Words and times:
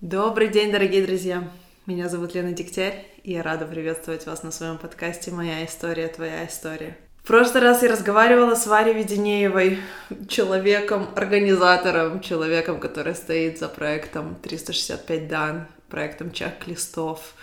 Добрый 0.00 0.46
день, 0.46 0.70
дорогие 0.70 1.04
друзья! 1.04 1.50
Меня 1.86 2.08
зовут 2.08 2.32
Лена 2.32 2.52
Дегтярь, 2.52 3.04
и 3.24 3.32
я 3.32 3.42
рада 3.42 3.66
приветствовать 3.66 4.26
вас 4.26 4.44
на 4.44 4.52
своем 4.52 4.78
подкасте 4.78 5.32
«Моя 5.32 5.64
история, 5.66 6.06
твоя 6.06 6.46
история». 6.46 6.96
В 7.16 7.26
прошлый 7.26 7.64
раз 7.64 7.82
я 7.82 7.90
разговаривала 7.90 8.54
с 8.54 8.68
Варей 8.68 8.94
Веденеевой, 8.94 9.80
человеком-организатором, 10.28 12.20
человеком, 12.20 12.78
который 12.78 13.16
стоит 13.16 13.58
за 13.58 13.68
проектом 13.68 14.36
365 14.36 15.26
дан, 15.26 15.66
проектом 15.90 16.30
чек-листов. 16.30 17.34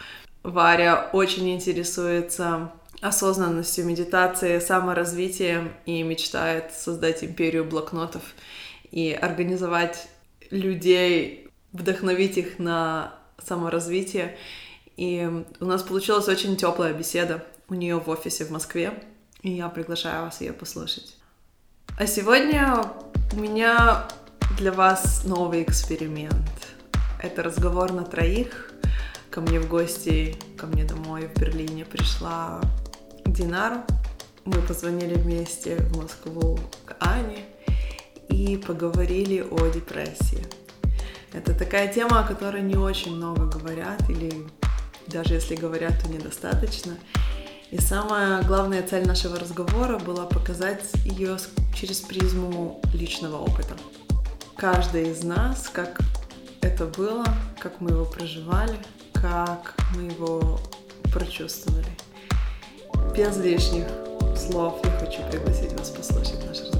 Варя 0.42 1.10
очень 1.12 1.54
интересуется 1.54 2.72
осознанностью, 3.02 3.86
медитацией, 3.86 4.62
саморазвитием 4.62 5.74
и 5.86 6.02
мечтает 6.04 6.72
создать 6.72 7.22
империю 7.22 7.66
блокнотов 7.66 8.24
и 8.92 9.12
организовать 9.12 10.08
людей, 10.52 11.45
вдохновить 11.76 12.38
их 12.38 12.60
на 12.60 13.14
саморазвитие. 13.44 14.38
И 14.98 15.30
у 15.60 15.66
нас 15.66 15.84
получилась 15.84 16.28
очень 16.28 16.56
теплая 16.56 16.94
беседа 16.94 17.46
у 17.68 17.74
нее 17.74 18.00
в 18.00 18.10
офисе 18.10 18.46
в 18.46 18.52
Москве, 18.52 19.04
и 19.42 19.52
я 19.52 19.70
приглашаю 19.70 20.24
вас 20.24 20.42
ее 20.42 20.54
послушать. 20.54 21.18
А 21.98 22.08
сегодня 22.08 22.84
у 23.34 23.40
меня 23.40 24.08
для 24.58 24.72
вас 24.72 25.24
новый 25.26 25.64
эксперимент. 25.64 26.34
Это 27.22 27.44
разговор 27.44 27.92
на 27.92 28.04
троих. 28.04 28.72
Ко 29.30 29.42
мне 29.42 29.60
в 29.60 29.68
гости, 29.68 30.36
ко 30.58 30.68
мне 30.68 30.86
домой 30.86 31.28
в 31.28 31.40
Берлине 31.40 31.84
пришла 31.84 32.62
Динар. 33.26 33.84
Мы 34.46 34.62
позвонили 34.62 35.16
вместе 35.16 35.78
в 35.78 35.98
Москву 35.98 36.60
к 36.86 36.96
Ане 37.00 37.46
и 38.30 38.58
поговорили 38.58 39.42
о 39.42 39.68
депрессии. 39.68 40.46
Это 41.36 41.54
такая 41.54 41.92
тема, 41.94 42.22
о 42.22 42.24
которой 42.24 42.62
не 42.62 42.78
очень 42.78 43.14
много 43.14 43.46
говорят, 43.46 44.10
или 44.10 44.48
даже 45.08 45.34
если 45.34 45.56
говорят, 45.56 46.02
то 46.02 46.08
недостаточно. 46.08 46.94
И 47.72 47.78
самая 47.78 48.42
главная 48.44 48.88
цель 48.88 49.06
нашего 49.06 49.38
разговора 49.38 50.00
была 50.00 50.26
показать 50.28 50.90
ее 51.04 51.38
через 51.76 52.00
призму 52.00 52.80
личного 52.94 53.36
опыта. 53.36 53.76
Каждый 54.56 55.12
из 55.12 55.24
нас, 55.24 55.68
как 55.68 56.00
это 56.62 56.86
было, 56.86 57.26
как 57.60 57.82
мы 57.82 57.92
его 57.92 58.06
проживали, 58.06 58.78
как 59.14 59.76
мы 59.94 60.04
его 60.04 60.62
прочувствовали. 61.12 61.98
Без 63.14 63.36
лишних 63.38 63.88
слов 64.38 64.80
я 64.86 64.92
хочу 64.92 65.22
пригласить 65.30 65.74
вас 65.74 65.90
послушать 65.90 66.46
наш 66.46 66.62
разговор. 66.62 66.75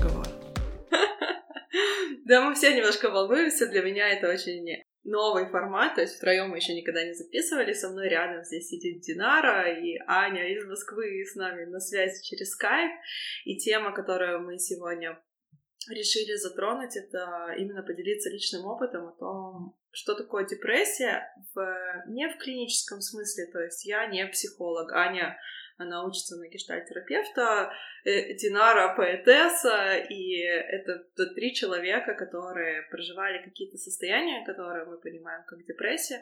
Да, 2.26 2.42
мы 2.42 2.56
все 2.56 2.76
немножко 2.76 3.12
волнуемся. 3.12 3.68
Для 3.68 3.84
меня 3.84 4.10
это 4.10 4.30
очень 4.30 4.84
новый 5.04 5.48
формат, 5.48 5.94
то 5.94 6.02
есть 6.02 6.16
втроем 6.16 6.50
мы 6.50 6.58
еще 6.58 6.74
никогда 6.74 7.06
не 7.06 7.14
записывали. 7.14 7.72
Со 7.74 7.90
мной 7.90 8.10
рядом 8.10 8.44
здесь 8.44 8.68
сидит 8.68 9.02
Динара 9.02 9.72
и 9.72 10.00
Аня 10.08 10.52
из 10.52 10.66
Москвы 10.66 11.24
с 11.24 11.36
нами 11.36 11.66
на 11.66 11.80
связи 11.80 12.24
через 12.24 12.50
скайп. 12.50 12.92
И 13.46 13.58
тема, 13.58 13.94
которую 13.94 14.42
мы 14.42 14.58
сегодня 14.58 15.22
решили 15.88 16.36
затронуть, 16.36 16.98
это 16.98 17.54
именно 17.60 17.84
поделиться 17.84 18.32
личным 18.32 18.66
опытом 18.66 19.08
о 19.08 19.12
том, 19.12 19.78
что 19.92 20.16
такое 20.16 20.46
депрессия 20.46 21.32
в, 21.54 22.04
не 22.08 22.28
в 22.28 22.38
клиническом 22.40 23.02
смысле, 23.02 23.46
то 23.54 23.60
есть 23.62 23.86
я 23.86 24.08
не 24.08 24.26
психолог, 24.26 24.92
Аня 24.94 25.38
она 25.78 26.06
учится 26.06 26.38
на 26.38 26.48
гештальтерапевта, 26.48 27.72
э, 28.04 28.34
Динара 28.36 28.96
поэтесса, 28.96 29.98
и 30.10 30.38
это 30.40 31.06
три 31.36 31.54
человека, 31.54 32.14
которые 32.14 32.84
проживали 32.84 33.44
какие-то 33.44 33.78
состояния, 33.78 34.46
которые 34.46 34.86
мы 34.86 34.98
понимаем 34.98 35.44
как 35.46 35.66
депрессия, 35.66 36.22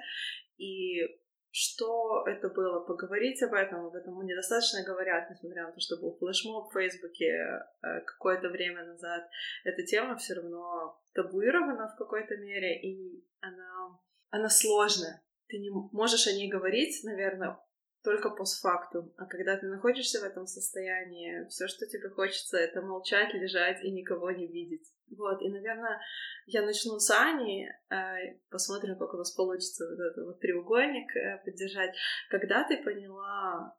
и 0.57 1.07
что 1.55 2.23
это 2.25 2.49
было, 2.49 2.79
поговорить 2.79 3.43
об 3.43 3.53
этом, 3.53 3.85
об 3.85 3.93
этом 3.93 4.19
недостаточно 4.25 4.83
говорят, 4.83 5.29
несмотря 5.29 5.67
на 5.67 5.71
то, 5.71 5.79
что 5.79 5.97
был 5.97 6.17
флешмоб 6.17 6.69
в 6.69 6.73
Фейсбуке 6.73 7.27
э, 7.27 8.01
какое-то 8.07 8.49
время 8.49 8.83
назад. 8.83 9.29
Эта 9.63 9.83
тема 9.83 10.15
все 10.15 10.33
равно 10.33 10.99
табуирована 11.13 11.89
в 11.89 11.95
какой-то 11.95 12.37
мере, 12.37 12.81
и 12.81 13.23
она, 13.39 13.99
она 14.31 14.49
сложная. 14.49 15.21
Ты 15.47 15.59
не 15.59 15.69
можешь 15.69 16.25
о 16.25 16.33
ней 16.33 16.49
говорить, 16.49 17.03
наверное, 17.03 17.59
только 18.03 18.29
постфактум. 18.29 19.13
А 19.17 19.25
когда 19.25 19.57
ты 19.57 19.67
находишься 19.67 20.19
в 20.19 20.23
этом 20.23 20.45
состоянии, 20.45 21.47
все, 21.47 21.67
что 21.67 21.87
тебе 21.87 22.09
хочется, 22.09 22.57
это 22.57 22.81
молчать, 22.81 23.33
лежать 23.33 23.83
и 23.83 23.91
никого 23.91 24.31
не 24.31 24.47
видеть. 24.47 24.91
Вот, 25.17 25.41
и, 25.41 25.49
наверное, 25.49 26.01
я 26.45 26.65
начну 26.65 26.99
с 26.99 27.09
Ани, 27.09 27.69
э, 27.89 28.39
посмотрим, 28.49 28.97
как 28.97 29.13
у 29.13 29.17
нас 29.17 29.31
получится 29.31 29.87
вот 29.89 29.99
этот 29.99 30.25
вот 30.25 30.39
треугольник 30.39 31.15
э, 31.15 31.41
поддержать. 31.45 31.95
Когда 32.29 32.67
ты 32.67 32.83
поняла, 32.83 33.77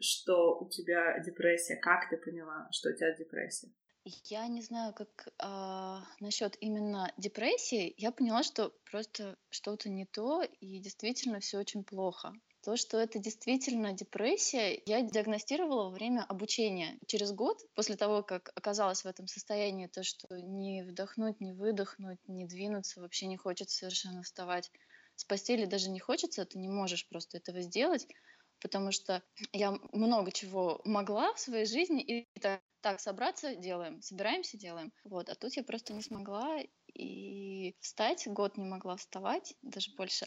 что 0.00 0.58
у 0.58 0.68
тебя 0.68 1.18
депрессия? 1.20 1.76
Как 1.76 2.08
ты 2.10 2.16
поняла, 2.16 2.68
что 2.72 2.90
у 2.90 2.94
тебя 2.94 3.14
депрессия? 3.14 3.70
Я 4.24 4.48
не 4.48 4.62
знаю, 4.62 4.94
как 4.94 5.28
а, 5.38 6.02
насчет 6.20 6.56
именно 6.60 7.12
депрессии. 7.18 7.94
Я 7.98 8.10
поняла, 8.12 8.42
что 8.42 8.72
просто 8.90 9.36
что-то 9.50 9.90
не 9.90 10.06
то, 10.06 10.42
и 10.42 10.80
действительно 10.80 11.38
все 11.40 11.58
очень 11.58 11.84
плохо. 11.84 12.32
То, 12.62 12.76
что 12.76 12.98
это 12.98 13.18
действительно 13.18 13.92
депрессия, 13.94 14.82
я 14.84 15.00
диагностировала 15.00 15.84
во 15.84 15.90
время 15.90 16.24
обучения. 16.24 16.98
Через 17.06 17.32
год, 17.32 17.58
после 17.74 17.96
того, 17.96 18.22
как 18.22 18.50
оказалась 18.54 19.02
в 19.02 19.06
этом 19.06 19.26
состоянии, 19.26 19.86
то, 19.86 20.02
что 20.02 20.28
не 20.38 20.82
вдохнуть, 20.82 21.40
не 21.40 21.52
выдохнуть, 21.52 22.18
не 22.28 22.46
двинуться, 22.46 23.00
вообще 23.00 23.26
не 23.26 23.38
хочется 23.38 23.76
совершенно 23.76 24.22
вставать 24.22 24.70
с 25.16 25.24
постели, 25.24 25.64
даже 25.64 25.90
не 25.90 26.00
хочется, 26.00 26.44
ты 26.44 26.58
не 26.58 26.68
можешь 26.68 27.08
просто 27.08 27.38
этого 27.38 27.62
сделать, 27.62 28.06
потому 28.60 28.92
что 28.92 29.22
я 29.52 29.72
много 29.92 30.30
чего 30.30 30.82
могла 30.84 31.32
в 31.32 31.40
своей 31.40 31.64
жизни, 31.64 32.02
и 32.02 32.28
так, 32.40 32.62
так 32.82 33.00
собраться, 33.00 33.54
делаем, 33.54 34.02
собираемся, 34.02 34.58
делаем. 34.58 34.92
Вот, 35.04 35.30
а 35.30 35.34
тут 35.34 35.54
я 35.56 35.62
просто 35.62 35.94
не 35.94 36.02
смогла 36.02 36.58
и 36.94 37.74
встать, 37.80 38.26
год 38.28 38.58
не 38.58 38.64
могла 38.66 38.96
вставать, 38.96 39.54
даже 39.62 39.94
больше. 39.96 40.26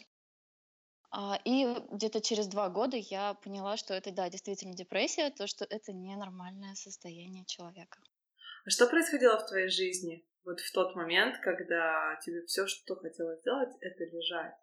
А, 1.16 1.38
и 1.44 1.64
где-то 1.92 2.20
через 2.20 2.48
два 2.48 2.68
года 2.68 2.96
я 2.96 3.34
поняла, 3.34 3.76
что 3.76 3.94
это, 3.94 4.10
да, 4.10 4.28
действительно 4.28 4.74
депрессия, 4.74 5.30
то, 5.30 5.46
что 5.46 5.64
это 5.64 5.92
ненормальное 5.92 6.74
состояние 6.74 7.44
человека. 7.44 8.00
А 8.66 8.70
что 8.70 8.88
происходило 8.88 9.38
в 9.38 9.46
твоей 9.46 9.68
жизни 9.68 10.26
вот 10.42 10.58
в 10.58 10.72
тот 10.72 10.96
момент, 10.96 11.38
когда 11.38 12.18
тебе 12.24 12.44
все, 12.46 12.66
что 12.66 12.96
хотелось 12.96 13.40
сделать, 13.40 13.70
это 13.80 14.04
лежать? 14.04 14.54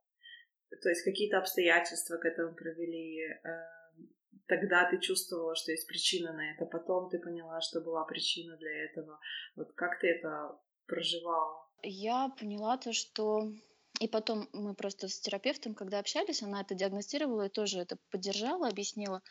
То 0.82 0.90
есть 0.90 1.04
какие-то 1.04 1.38
обстоятельства 1.38 2.18
к 2.18 2.26
этому 2.26 2.54
привели, 2.54 3.22
эм, 3.22 4.10
тогда 4.48 4.90
ты 4.90 5.00
чувствовала, 5.00 5.56
что 5.56 5.72
есть 5.72 5.88
причина 5.88 6.34
на 6.34 6.52
это, 6.52 6.66
потом 6.66 7.10
ты 7.10 7.20
поняла, 7.20 7.62
что 7.62 7.80
была 7.80 8.04
причина 8.04 8.58
для 8.58 8.86
этого. 8.86 9.22
Вот 9.56 9.72
как 9.76 10.00
ты 10.02 10.08
это 10.08 10.60
проживала? 10.86 11.66
Я 11.82 12.28
поняла 12.38 12.78
то, 12.78 12.92
что 12.92 13.54
и 14.02 14.08
потом 14.08 14.50
мы 14.52 14.74
просто 14.74 15.08
с 15.08 15.20
терапевтом, 15.20 15.76
когда 15.76 16.00
общались, 16.00 16.42
она 16.42 16.62
это 16.62 16.74
диагностировала 16.74 17.46
и 17.46 17.50
тоже 17.50 17.82
это 17.82 17.98
поддержала, 18.10 18.68
объяснила. 18.68 19.22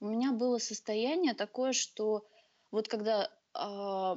У 0.00 0.08
меня 0.08 0.32
было 0.32 0.58
состояние 0.58 1.34
такое, 1.34 1.72
что 1.72 2.26
вот 2.72 2.88
когда 2.88 3.30
э, 3.54 4.14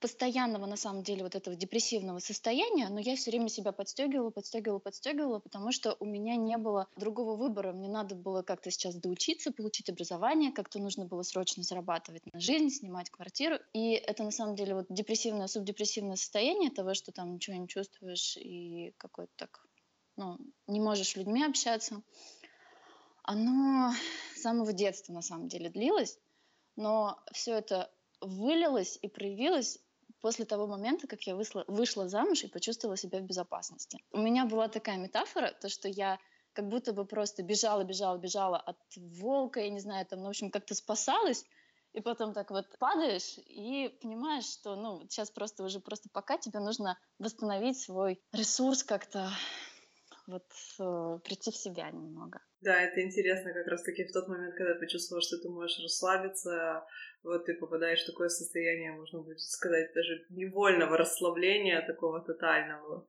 постоянного, 0.00 0.66
на 0.66 0.76
самом 0.76 1.02
деле, 1.02 1.22
вот 1.22 1.34
этого 1.34 1.54
депрессивного 1.54 2.18
состояния, 2.18 2.88
но 2.88 2.98
я 2.98 3.16
все 3.16 3.30
время 3.30 3.48
себя 3.48 3.72
подстегивала, 3.72 4.30
подстегивала, 4.30 4.78
подстегивала, 4.78 5.38
потому 5.38 5.72
что 5.72 5.96
у 6.00 6.04
меня 6.04 6.36
не 6.36 6.56
было 6.56 6.88
другого 6.96 7.36
выбора. 7.36 7.72
Мне 7.72 7.88
надо 7.88 8.14
было 8.14 8.42
как-то 8.42 8.70
сейчас 8.70 8.94
доучиться, 8.96 9.52
получить 9.52 9.90
образование, 9.90 10.52
как-то 10.52 10.78
нужно 10.78 11.04
было 11.04 11.22
срочно 11.22 11.62
зарабатывать 11.62 12.22
на 12.32 12.40
жизнь, 12.40 12.70
снимать 12.70 13.10
квартиру. 13.10 13.58
И 13.74 13.92
это, 13.92 14.24
на 14.24 14.30
самом 14.30 14.56
деле, 14.56 14.74
вот 14.74 14.86
депрессивное, 14.88 15.46
субдепрессивное 15.46 16.16
состояние 16.16 16.70
того, 16.70 16.94
что 16.94 17.12
там 17.12 17.34
ничего 17.34 17.56
не 17.56 17.68
чувствуешь 17.68 18.36
и 18.38 18.94
какой-то 18.96 19.32
так, 19.36 19.66
ну, 20.16 20.38
не 20.66 20.80
можешь 20.80 21.08
с 21.08 21.16
людьми 21.16 21.44
общаться. 21.44 22.02
Оно 23.22 23.92
с 24.34 24.40
самого 24.40 24.72
детства, 24.72 25.12
на 25.12 25.22
самом 25.22 25.48
деле, 25.48 25.68
длилось, 25.68 26.18
но 26.76 27.22
все 27.32 27.54
это 27.58 27.92
вылилось 28.20 28.98
и 29.02 29.08
проявилось 29.08 29.78
после 30.20 30.44
того 30.44 30.66
момента, 30.66 31.06
как 31.06 31.22
я 31.22 31.34
вышла, 31.34 31.64
вышла 31.66 32.08
замуж 32.08 32.44
и 32.44 32.48
почувствовала 32.48 32.96
себя 32.96 33.18
в 33.18 33.22
безопасности. 33.22 33.98
У 34.12 34.18
меня 34.18 34.44
была 34.44 34.68
такая 34.68 34.98
метафора, 34.98 35.52
то, 35.60 35.68
что 35.68 35.88
я 35.88 36.18
как 36.52 36.68
будто 36.68 36.92
бы 36.92 37.04
просто 37.04 37.42
бежала, 37.42 37.84
бежала, 37.84 38.18
бежала 38.18 38.58
от 38.58 38.78
волка, 38.96 39.60
я 39.60 39.70
не 39.70 39.80
знаю, 39.80 40.06
там, 40.06 40.20
ну, 40.20 40.26
в 40.26 40.30
общем, 40.30 40.50
как-то 40.50 40.74
спасалась, 40.74 41.44
и 41.92 42.00
потом 42.00 42.32
так 42.32 42.50
вот 42.50 42.66
падаешь 42.78 43.38
и 43.46 43.88
понимаешь, 44.00 44.44
что, 44.44 44.76
ну, 44.76 45.02
сейчас 45.08 45.30
просто 45.30 45.64
уже 45.64 45.80
просто 45.80 46.08
пока 46.12 46.38
тебе 46.38 46.60
нужно 46.60 46.98
восстановить 47.18 47.80
свой 47.80 48.20
ресурс 48.32 48.84
как-то, 48.84 49.30
вот 50.30 50.46
э, 50.78 51.18
прийти 51.24 51.50
в 51.50 51.56
себя 51.56 51.90
немного. 51.90 52.40
Да, 52.60 52.80
это 52.80 53.02
интересно 53.02 53.52
как 53.52 53.66
раз-таки 53.66 54.04
в 54.04 54.12
тот 54.12 54.28
момент, 54.28 54.54
когда 54.54 54.74
ты 54.74 54.80
почувствовала, 54.80 55.22
что 55.22 55.38
ты 55.38 55.48
можешь 55.48 55.82
расслабиться, 55.82 56.84
вот 57.22 57.44
ты 57.46 57.54
попадаешь 57.54 58.02
в 58.02 58.06
такое 58.06 58.28
состояние, 58.28 58.92
можно 58.92 59.20
будет 59.22 59.40
сказать, 59.40 59.92
даже 59.94 60.26
невольного 60.30 60.96
расслабления, 60.96 61.84
такого 61.86 62.20
тотального. 62.20 63.06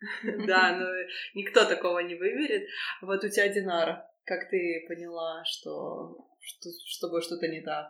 Да, 0.46 0.76
но 0.76 0.86
никто 1.34 1.64
такого 1.64 1.98
не 1.98 2.14
выберет. 2.14 2.68
Вот 3.02 3.24
у 3.24 3.28
тебя, 3.28 3.48
Динара, 3.48 4.08
как 4.24 4.48
ты 4.48 4.84
поняла, 4.86 5.42
что, 5.44 6.28
что 6.40 6.68
с 6.70 7.00
тобой 7.00 7.22
что-то 7.22 7.48
не 7.48 7.62
так? 7.62 7.88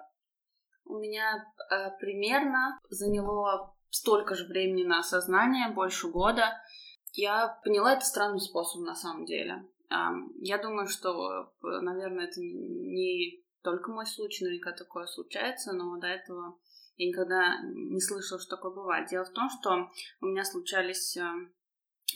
У 0.87 0.99
меня 0.99 1.45
э, 1.71 1.91
примерно 2.01 2.79
заняло 2.89 3.77
столько 3.91 4.35
же 4.35 4.47
времени 4.47 4.85
на 4.85 5.01
осознание, 5.01 5.69
больше 5.75 6.09
года. 6.09 6.59
Я 7.13 7.59
поняла 7.65 7.95
это 7.95 8.05
странным 8.05 8.41
способом 8.41 8.87
на 8.87 8.95
самом 8.95 9.25
деле. 9.25 9.65
Э, 9.91 10.11
я 10.41 10.59
думаю, 10.59 10.87
что, 10.87 11.53
э, 11.63 11.67
наверное, 11.81 12.27
это 12.27 12.41
не 12.41 13.45
только 13.63 13.91
мой 13.91 14.07
случай, 14.07 14.45
наверняка 14.45 14.73
такое 14.73 15.07
случается, 15.07 15.73
но 15.73 15.99
до 15.99 16.07
этого 16.07 16.59
я 16.97 17.09
никогда 17.09 17.61
не 17.63 18.01
слышала, 18.01 18.41
что 18.41 18.57
такое 18.57 18.73
бывает. 18.73 19.09
Дело 19.09 19.25
в 19.25 19.33
том, 19.33 19.49
что 19.51 19.91
у 20.21 20.27
меня 20.27 20.45
случались 20.45 21.17
э, 21.17 21.25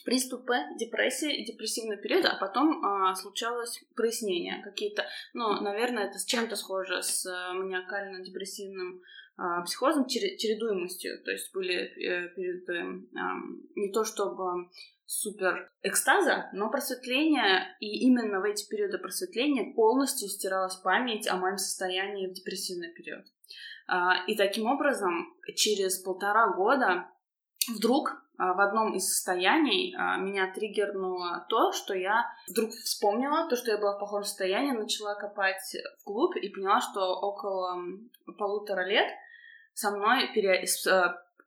приступы 0.05 0.55
депрессии, 0.79 1.45
депрессивный 1.45 1.97
период, 1.97 2.25
а 2.27 2.37
потом 2.37 2.85
а, 2.85 3.15
случалось 3.15 3.85
прояснение 3.95 4.63
какие-то, 4.63 5.07
ну, 5.33 5.61
наверное, 5.61 6.09
это 6.09 6.19
с 6.19 6.25
чем-то 6.25 6.57
схоже 6.57 7.03
с 7.03 7.27
а, 7.27 7.53
маниакально-депрессивным 7.53 9.03
психозом, 9.65 10.07
чередуемостью, 10.07 11.23
то 11.25 11.31
есть 11.31 11.53
были 11.55 11.75
э, 11.75 12.29
периоды 12.35 13.09
а, 13.17 13.35
не 13.75 13.91
то 13.91 14.05
чтобы 14.05 14.69
супер 15.07 15.71
экстаза, 15.83 16.49
но 16.53 16.71
просветление, 16.71 17.77
и 17.81 18.07
именно 18.07 18.41
в 18.41 18.45
эти 18.45 18.69
периоды 18.69 18.99
просветления 18.99 19.75
полностью 19.75 20.29
стиралась 20.29 20.77
память 20.77 21.29
о 21.29 21.37
моем 21.37 21.59
состоянии 21.59 22.29
в 22.29 22.33
депрессивный 22.33 22.93
период. 22.93 23.25
А, 23.87 24.25
и 24.27 24.37
таким 24.37 24.67
образом, 24.67 25.35
через 25.55 25.99
полтора 25.99 26.55
года 26.55 27.09
вдруг 27.75 28.23
а, 28.39 28.55
в 28.55 28.61
одном 28.61 28.95
из 28.95 29.09
состояний 29.09 29.95
а, 29.97 30.17
меня 30.17 30.51
триггернуло 30.53 31.47
то, 31.49 31.73
что 31.73 31.95
я 31.95 32.27
вдруг 32.49 32.71
вспомнила, 32.71 33.49
то, 33.49 33.57
что 33.57 33.71
я 33.71 33.79
была 33.79 33.97
в 33.97 33.99
плохом 33.99 34.25
состоянии, 34.25 34.73
начала 34.73 35.15
копать 35.15 35.77
вглубь 36.07 36.37
и 36.37 36.49
поняла, 36.49 36.81
что 36.81 37.15
около 37.21 37.77
полутора 38.39 38.87
лет 38.87 39.09
со 39.75 39.91
мной 39.91 40.31
с 40.67 40.87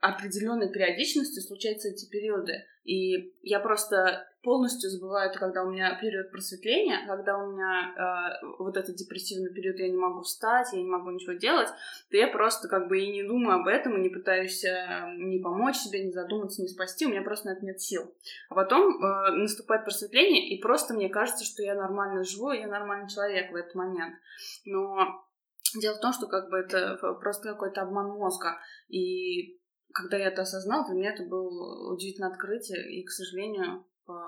определенной 0.02 0.72
периодичностью 0.72 1.42
случаются 1.42 1.90
эти 1.90 2.10
периоды. 2.10 2.66
И 2.84 3.34
я 3.42 3.60
просто 3.60 4.28
полностью 4.44 4.92
забываю 4.92 5.32
это, 5.32 5.40
когда 5.40 5.64
у 5.64 5.72
меня 5.72 5.98
период 6.00 6.30
просветления, 6.30 7.04
когда 7.08 7.36
у 7.40 7.52
меня 7.52 8.40
э, 8.44 8.46
вот 8.60 8.78
этот 8.78 8.96
депрессивный 8.96 9.52
период, 9.52 9.80
я 9.80 9.90
не 9.90 9.98
могу 9.98 10.22
встать, 10.22 10.68
я 10.72 10.78
не 10.78 10.88
могу 10.88 11.10
ничего 11.10 11.34
делать, 11.34 11.68
то 12.12 12.18
я 12.18 12.28
просто 12.28 12.68
как 12.68 12.88
бы 12.88 13.00
и 13.00 13.12
не 13.12 13.24
думаю 13.24 13.60
об 13.60 13.68
этом, 13.68 13.98
и 13.98 14.02
не 14.02 14.10
пытаюсь 14.10 14.64
э, 14.64 15.16
не 15.18 15.40
помочь 15.40 15.78
себе, 15.78 16.04
не 16.04 16.12
задуматься, 16.12 16.62
не 16.62 16.68
спасти, 16.68 17.08
у 17.08 17.10
меня 17.10 17.24
просто 17.24 17.48
на 17.48 17.54
это 17.54 17.66
нет 17.66 17.82
сил. 17.82 18.14
А 18.50 18.54
потом 18.54 19.04
э, 19.04 19.32
наступает 19.32 19.84
просветление, 19.84 20.48
и 20.50 20.62
просто 20.62 20.94
мне 20.94 21.10
кажется, 21.10 21.44
что 21.44 21.64
я 21.64 21.74
нормально 21.74 22.24
живу, 22.24 22.52
я 22.52 22.68
нормальный 22.68 23.10
человек 23.10 23.52
в 23.52 23.56
этот 23.56 23.74
момент. 23.74 24.14
Но 24.64 25.26
дело 25.80 25.96
в 25.96 26.02
том, 26.02 26.14
что 26.14 26.28
как 26.28 26.50
бы 26.50 26.58
это 26.58 26.96
просто 27.20 27.54
какой-то 27.54 27.82
обман 27.82 28.08
мозга, 28.18 28.60
и 28.88 29.60
когда 29.94 30.18
я 30.18 30.28
это 30.28 30.42
осознала, 30.42 30.86
для 30.86 30.96
меня 30.96 31.14
это 31.14 31.24
было 31.24 31.94
удивительное 31.94 32.30
открытие, 32.30 33.00
и, 33.00 33.04
к 33.04 33.10
сожалению, 33.10 33.88
по, 34.06 34.22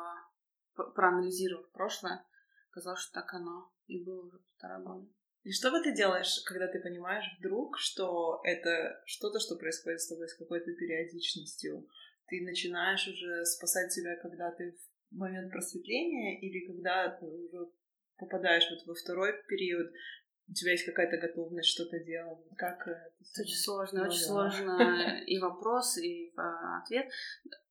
по, 0.75 0.85
проанализировав 0.91 1.69
прошлое, 1.71 2.25
казалось, 2.71 3.01
что 3.01 3.13
так 3.13 3.33
оно 3.33 3.71
и 3.87 4.03
было 4.03 4.25
уже 4.25 4.39
полтора 4.39 4.79
года. 4.79 5.07
И 5.43 5.51
что 5.51 5.71
бы 5.71 5.81
ты 5.81 5.93
делаешь, 5.93 6.41
когда 6.45 6.67
ты 6.67 6.79
понимаешь 6.79 7.25
вдруг, 7.39 7.77
что 7.77 8.41
это 8.43 9.01
что-то, 9.05 9.39
что 9.39 9.55
происходит 9.55 10.01
с 10.01 10.07
тобой 10.07 10.27
с 10.27 10.35
какой-то 10.35 10.73
периодичностью? 10.73 11.87
Ты 12.27 12.43
начинаешь 12.43 13.07
уже 13.07 13.45
спасать 13.45 13.93
себя, 13.93 14.17
когда 14.17 14.51
ты 14.51 14.77
в 15.09 15.15
момент 15.15 15.51
просветления 15.51 16.39
или 16.41 16.67
когда 16.67 17.09
ты 17.09 17.25
уже 17.25 17.71
попадаешь 18.17 18.67
вот 18.71 18.87
во 18.87 18.93
второй 18.95 19.33
период, 19.47 19.91
у 20.49 20.53
тебя 20.53 20.71
есть 20.71 20.85
какая-то 20.85 21.17
готовность 21.17 21.69
что-то 21.69 21.99
делать? 21.99 22.39
Как 22.57 22.87
это? 22.87 23.11
Очень 23.39 23.55
сложно, 23.55 23.99
ну, 24.01 24.07
очень 24.07 24.19
да. 24.19 24.25
сложно 24.25 25.23
и 25.25 25.37
вопрос, 25.39 25.97
и 25.97 26.33
а, 26.37 26.79
ответ. 26.81 27.07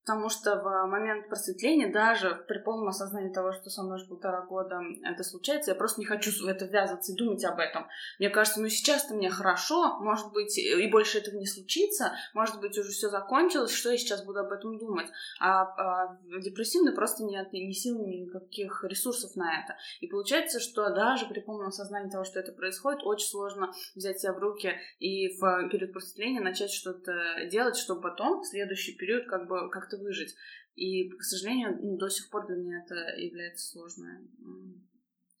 Потому 0.07 0.29
что 0.29 0.55
в 0.55 0.87
момент 0.87 1.27
просветления, 1.27 1.91
даже 1.91 2.33
при 2.47 2.59
полном 2.59 2.87
осознании 2.87 3.33
того, 3.33 3.51
что 3.51 3.69
со 3.69 3.83
мной 3.83 3.97
уже 3.97 4.05
полтора 4.05 4.41
года 4.43 4.79
это 5.03 5.21
случается, 5.21 5.71
я 5.71 5.75
просто 5.75 5.99
не 5.99 6.05
хочу 6.05 6.31
в 6.31 6.47
это 6.47 6.63
ввязываться 6.63 7.11
и 7.11 7.15
думать 7.17 7.43
об 7.43 7.59
этом. 7.59 7.87
Мне 8.17 8.29
кажется, 8.29 8.61
ну 8.61 8.69
сейчас-то 8.69 9.13
мне 9.15 9.29
хорошо, 9.29 9.99
может 9.99 10.31
быть, 10.31 10.57
и 10.57 10.89
больше 10.89 11.17
этого 11.17 11.35
не 11.35 11.45
случится, 11.45 12.13
может 12.33 12.61
быть, 12.61 12.77
уже 12.77 12.91
все 12.91 13.09
закончилось, 13.09 13.73
что 13.73 13.91
я 13.91 13.97
сейчас 13.97 14.23
буду 14.23 14.39
об 14.39 14.53
этом 14.53 14.77
думать. 14.77 15.07
А, 15.41 15.63
а 15.63 16.17
депрессивный 16.39 16.93
просто 16.93 17.25
нет 17.25 17.51
ни 17.51 17.73
сил, 17.73 17.99
ни 17.99 18.27
никаких 18.27 18.85
ресурсов 18.85 19.35
на 19.35 19.61
это. 19.61 19.75
И 19.99 20.07
получается, 20.07 20.61
что 20.61 20.89
даже 20.89 21.25
при 21.25 21.41
полном 21.41 21.67
осознании 21.67 22.09
того, 22.09 22.23
что 22.23 22.39
это 22.39 22.53
происходит, 22.53 23.01
очень 23.03 23.27
сложно 23.27 23.73
взять 23.93 24.21
себя 24.21 24.31
в 24.31 24.39
руки 24.39 24.71
и 24.99 25.37
в 25.37 25.67
период 25.69 25.91
просветления 25.91 26.39
начать 26.39 26.71
что-то 26.71 27.11
делать, 27.51 27.75
чтобы 27.75 27.99
потом, 27.99 28.39
в 28.39 28.45
следующий 28.45 28.95
период, 28.95 29.27
как 29.27 29.47
бы 29.47 29.69
как-то 29.69 29.96
выжить. 29.97 30.35
И, 30.75 31.09
к 31.09 31.23
сожалению, 31.23 31.77
ну, 31.81 31.97
до 31.97 32.09
сих 32.09 32.29
пор 32.29 32.47
для 32.47 32.55
меня 32.55 32.83
это 32.83 32.95
является 33.19 33.67
сложным 33.67 34.87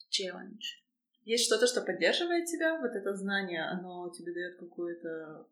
челлендж. 0.09 0.77
Есть 1.23 1.45
что-то, 1.45 1.67
что 1.67 1.81
поддерживает 1.81 2.45
тебя, 2.45 2.79
вот 2.79 2.91
это 2.91 3.13
знание, 3.13 3.63
оно 3.63 4.09
тебе 4.09 4.33
дает 4.33 4.57
какое-то 4.57 5.47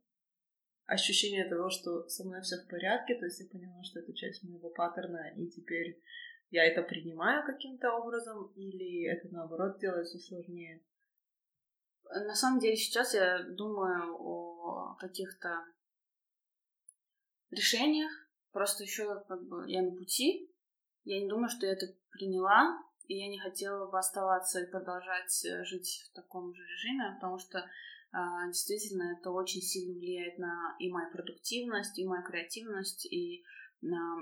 ощущение 0.85 1.49
того, 1.49 1.69
что 1.69 2.07
со 2.07 2.23
мной 2.23 2.41
все 2.41 2.57
в 2.57 2.67
порядке, 2.67 3.15
то 3.15 3.25
есть 3.25 3.39
я 3.39 3.47
поняла, 3.47 3.83
что 3.83 3.99
это 3.99 4.13
часть 4.13 4.43
моего 4.43 4.69
паттерна, 4.69 5.33
и 5.35 5.47
теперь 5.47 6.01
я 6.51 6.63
это 6.63 6.81
принимаю 6.81 7.45
каким-то 7.45 7.91
образом, 7.93 8.53
или 8.55 9.05
это 9.05 9.27
наоборот 9.33 9.79
делает 9.79 10.07
все 10.07 10.19
сложнее? 10.19 10.81
На 12.05 12.35
самом 12.35 12.59
деле 12.59 12.75
сейчас 12.75 13.13
я 13.13 13.43
думаю 13.43 14.15
о 14.15 14.95
каких-то 14.95 15.65
решениях, 17.49 18.11
Просто 18.55 18.85
еще 18.85 19.21
как 19.27 19.45
бы 19.49 19.69
я 19.69 19.81
на 19.81 19.91
пути. 19.91 20.49
Я 21.03 21.19
не 21.19 21.27
думаю, 21.27 21.49
что 21.49 21.65
я 21.65 21.73
это 21.73 21.87
приняла, 22.09 22.81
и 23.05 23.17
я 23.17 23.27
не 23.27 23.37
хотела 23.37 23.91
бы 23.91 23.99
оставаться 23.99 24.61
и 24.61 24.71
продолжать 24.71 25.45
э, 25.45 25.65
жить 25.65 26.07
в 26.09 26.15
таком 26.15 26.55
же 26.55 26.63
режиме, 26.63 27.15
потому 27.15 27.37
что 27.37 27.59
э, 27.59 28.17
действительно 28.47 29.17
это 29.19 29.31
очень 29.31 29.59
сильно 29.59 29.99
влияет 29.99 30.39
на 30.39 30.73
и 30.79 30.89
мою 30.89 31.11
продуктивность, 31.11 31.99
и 31.99 32.07
мою 32.07 32.23
креативность, 32.23 33.05
и 33.11 33.43
на 33.81 34.19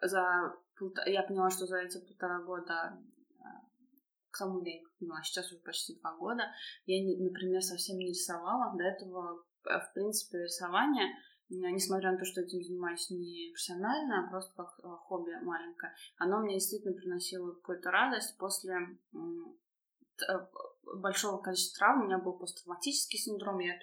за 0.00 0.54
я 1.04 1.22
поняла, 1.22 1.50
что 1.50 1.66
за 1.66 1.80
эти 1.82 1.98
полтора 1.98 2.40
года 2.40 2.98
э, 3.40 3.42
к 4.30 4.36
самому 4.38 4.60
времени, 4.60 4.88
ну, 5.00 5.14
а 5.14 5.22
сейчас 5.22 5.52
уже 5.52 5.60
почти 5.60 6.00
два 6.00 6.16
года, 6.16 6.44
я, 6.86 7.04
например, 7.22 7.60
совсем 7.60 7.98
не 7.98 8.08
рисовала. 8.08 8.74
До 8.74 8.84
этого, 8.84 9.44
э, 9.66 9.80
в 9.80 9.92
принципе, 9.92 10.44
рисование 10.44 11.14
несмотря 11.50 12.12
на 12.12 12.18
то, 12.18 12.24
что 12.24 12.40
этим 12.40 12.62
занимаюсь 12.62 13.10
не 13.10 13.50
профессионально, 13.50 14.26
а 14.26 14.30
просто 14.30 14.52
как 14.54 14.78
э, 14.82 14.88
хобби 15.06 15.32
маленькое, 15.42 15.92
оно 16.18 16.40
мне 16.40 16.54
действительно 16.54 16.94
приносило 16.94 17.52
какую-то 17.52 17.90
радость 17.90 18.36
после 18.38 18.74
э, 19.12 19.16
большого 20.94 21.40
количества 21.40 21.78
травм. 21.78 22.02
У 22.02 22.04
меня 22.06 22.18
был 22.18 22.34
посттравматический 22.34 23.18
синдром, 23.18 23.58
я 23.60 23.74
э, 23.74 23.78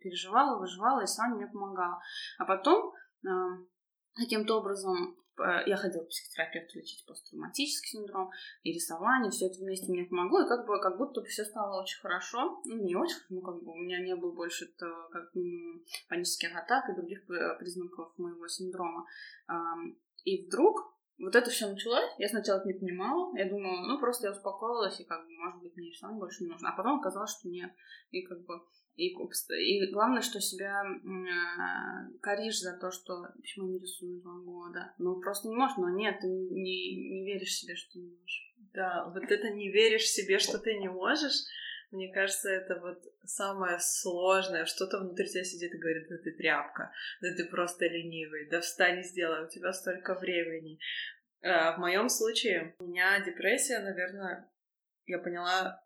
переживала, 0.00 0.58
выживала, 0.58 1.02
и 1.02 1.06
сама 1.06 1.36
мне 1.36 1.46
помогала. 1.46 2.00
А 2.38 2.44
потом 2.44 2.92
каким-то 4.14 4.58
образом 4.58 5.16
я 5.38 5.76
ходила 5.76 6.04
к 6.04 6.08
психотерапевту 6.08 6.78
лечить 6.78 7.04
посттравматический 7.06 7.98
синдром 7.98 8.30
и 8.62 8.72
рисование, 8.72 9.30
все 9.30 9.46
это 9.46 9.58
вместе 9.58 9.90
мне 9.90 10.04
помогло, 10.04 10.42
и 10.42 10.48
как 10.48 10.66
бы 10.66 10.80
как 10.80 10.96
будто 10.96 11.20
бы 11.20 11.26
все 11.26 11.44
стало 11.44 11.82
очень 11.82 12.00
хорошо, 12.00 12.60
ну 12.64 12.76
не 12.76 12.96
очень, 12.96 13.16
ну 13.28 13.40
как 13.40 13.62
бы 13.62 13.72
у 13.72 13.76
меня 13.76 14.00
не 14.00 14.16
было 14.16 14.32
больше 14.32 14.66
этого, 14.66 15.08
как 15.10 15.32
панических 16.08 16.56
атак 16.56 16.88
и 16.88 16.94
других 16.94 17.26
признаков 17.58 18.12
моего 18.18 18.48
синдрома. 18.48 19.06
И 20.24 20.46
вдруг 20.46 20.96
вот 21.18 21.34
это 21.34 21.50
все 21.50 21.68
началось, 21.68 22.10
я 22.18 22.28
сначала 22.28 22.58
это 22.58 22.68
не 22.68 22.74
понимала, 22.74 23.34
я 23.38 23.48
думала, 23.48 23.80
ну 23.86 23.98
просто 23.98 24.26
я 24.26 24.32
успокоилась, 24.32 25.00
и 25.00 25.04
как 25.04 25.24
бы, 25.24 25.32
может 25.32 25.62
быть, 25.62 25.76
мне 25.76 25.92
самое 25.94 26.18
больше 26.18 26.44
не 26.44 26.50
нужно. 26.50 26.70
А 26.70 26.76
потом 26.76 26.98
оказалось, 26.98 27.30
что 27.30 27.48
нет. 27.48 27.72
И 28.10 28.22
как 28.22 28.44
бы 28.44 28.60
и, 28.96 29.08
и 29.08 29.92
главное, 29.92 30.22
что 30.22 30.40
себя 30.40 30.82
э, 30.82 32.18
коришь 32.20 32.60
за 32.60 32.78
то, 32.78 32.90
что 32.90 33.28
почему 33.36 33.68
не 33.68 33.78
рисую 33.78 34.20
два 34.20 34.38
года. 34.38 34.94
Ну, 34.98 35.20
просто 35.20 35.48
не 35.48 35.54
можешь, 35.54 35.76
но 35.76 35.90
нет, 35.90 36.18
ты 36.20 36.26
не, 36.26 37.10
не 37.10 37.24
веришь 37.24 37.56
себе, 37.56 37.76
что 37.76 37.98
не 37.98 38.08
можешь. 38.08 38.54
Да, 38.72 39.10
вот 39.14 39.30
это 39.30 39.50
не 39.50 39.70
веришь 39.70 40.08
себе, 40.08 40.38
что 40.38 40.58
ты 40.58 40.76
не 40.76 40.88
можешь, 40.88 41.44
мне 41.90 42.12
кажется, 42.12 42.50
это 42.50 42.80
вот 42.80 43.02
самое 43.24 43.78
сложное. 43.80 44.64
Что-то 44.64 44.98
внутри 44.98 45.26
тебя 45.28 45.44
сидит 45.44 45.74
и 45.74 45.78
говорит, 45.78 46.08
да 46.08 46.16
ты 46.18 46.32
тряпка, 46.32 46.92
да 47.20 47.34
ты 47.34 47.44
просто 47.44 47.86
ленивый, 47.86 48.48
да 48.50 48.60
встань 48.60 49.00
и 49.00 49.02
сделай, 49.02 49.44
у 49.44 49.48
тебя 49.48 49.72
столько 49.72 50.14
времени. 50.14 50.78
А 51.42 51.76
в 51.76 51.78
моем 51.78 52.08
случае 52.08 52.74
у 52.78 52.84
меня 52.84 53.24
депрессия, 53.24 53.78
наверное, 53.78 54.50
я 55.06 55.18
поняла 55.18 55.80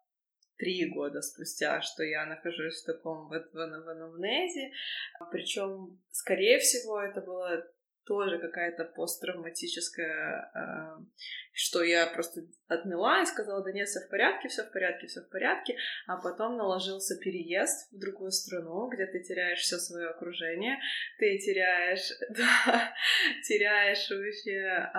три 0.61 0.91
года 0.91 1.23
спустя, 1.23 1.81
что 1.81 2.05
я 2.05 2.27
нахожусь 2.27 2.83
в 2.83 2.87
таком 2.87 3.29
вот 3.29 3.53
в, 3.53 3.55
в 3.55 3.89
анамнезе. 3.89 4.73
Причем, 5.33 5.99
скорее 6.13 6.59
всего, 6.59 7.01
это 7.01 7.21
было 7.23 7.67
тоже 8.05 8.39
какая-то 8.39 8.85
посттравматическая, 8.85 10.51
э, 10.55 11.03
что 11.53 11.83
я 11.83 12.07
просто 12.07 12.43
отмела 12.69 13.23
и 13.23 13.27
сказала, 13.27 13.63
да 13.63 13.73
нет, 13.73 13.89
все 13.89 14.01
в 14.01 14.09
порядке, 14.09 14.49
все 14.49 14.63
в 14.63 14.73
порядке, 14.73 15.07
все 15.07 15.21
в 15.21 15.29
порядке, 15.31 15.77
а 16.07 16.17
потом 16.17 16.57
наложился 16.57 17.19
переезд 17.19 17.93
в 17.93 17.99
другую 17.99 18.31
страну, 18.31 18.89
где 18.89 19.07
ты 19.07 19.23
теряешь 19.23 19.61
все 19.61 19.77
свое 19.77 20.09
окружение, 20.09 20.79
ты 21.19 21.39
теряешь, 21.39 22.11
да, 22.31 22.95
теряешь 23.47 24.09
вообще 24.11 24.91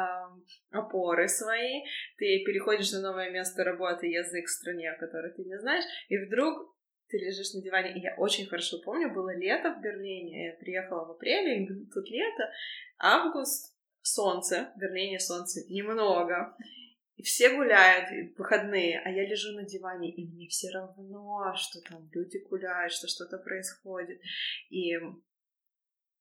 опоры 0.72 1.28
свои, 1.28 1.84
ты 2.18 2.44
переходишь 2.46 2.92
на 2.92 3.02
новое 3.02 3.30
место 3.30 3.64
работы, 3.64 4.08
язык 4.08 4.46
в 4.46 4.52
стране, 4.52 4.96
который 5.00 5.32
ты 5.34 5.44
не 5.44 5.58
знаешь, 5.60 5.86
и 6.10 6.18
вдруг 6.18 6.76
ты 7.12 7.18
лежишь 7.18 7.54
на 7.54 7.62
диване. 7.62 7.94
И 7.94 8.00
я 8.00 8.16
очень 8.16 8.48
хорошо 8.48 8.80
помню, 8.80 9.14
было 9.14 9.36
лето 9.36 9.74
в 9.74 9.82
Берлине, 9.82 10.48
я 10.48 10.54
приехала 10.54 11.06
в 11.06 11.12
апреле, 11.12 11.64
и 11.64 11.68
тут 11.94 12.10
лето, 12.10 12.50
август, 12.98 13.78
солнце, 14.02 14.72
в 14.76 14.80
Берлине 14.80 15.20
солнца 15.20 15.60
немного. 15.70 16.56
И 17.18 17.24
все 17.24 17.56
гуляют, 17.56 18.36
выходные, 18.38 19.00
а 19.00 19.10
я 19.12 19.28
лежу 19.28 19.54
на 19.54 19.64
диване, 19.64 20.12
и 20.12 20.26
мне 20.26 20.48
все 20.48 20.70
равно, 20.72 21.54
что 21.56 21.82
там 21.82 22.10
люди 22.12 22.38
гуляют, 22.50 22.94
что 22.94 23.08
что-то 23.08 23.38
происходит. 23.38 24.20
И 24.70 24.98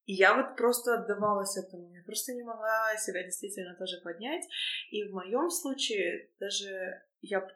и 0.06 0.14
я 0.14 0.34
вот 0.34 0.56
просто 0.56 0.94
отдавалась 0.94 1.56
этому, 1.56 1.88
я 1.94 2.02
просто 2.02 2.32
не 2.32 2.42
могла 2.42 2.96
себя 2.96 3.22
действительно 3.22 3.76
тоже 3.76 4.00
поднять. 4.02 4.44
И 4.90 5.04
в 5.04 5.12
моем 5.12 5.50
случае 5.50 6.30
даже 6.40 7.00
я 7.20 7.46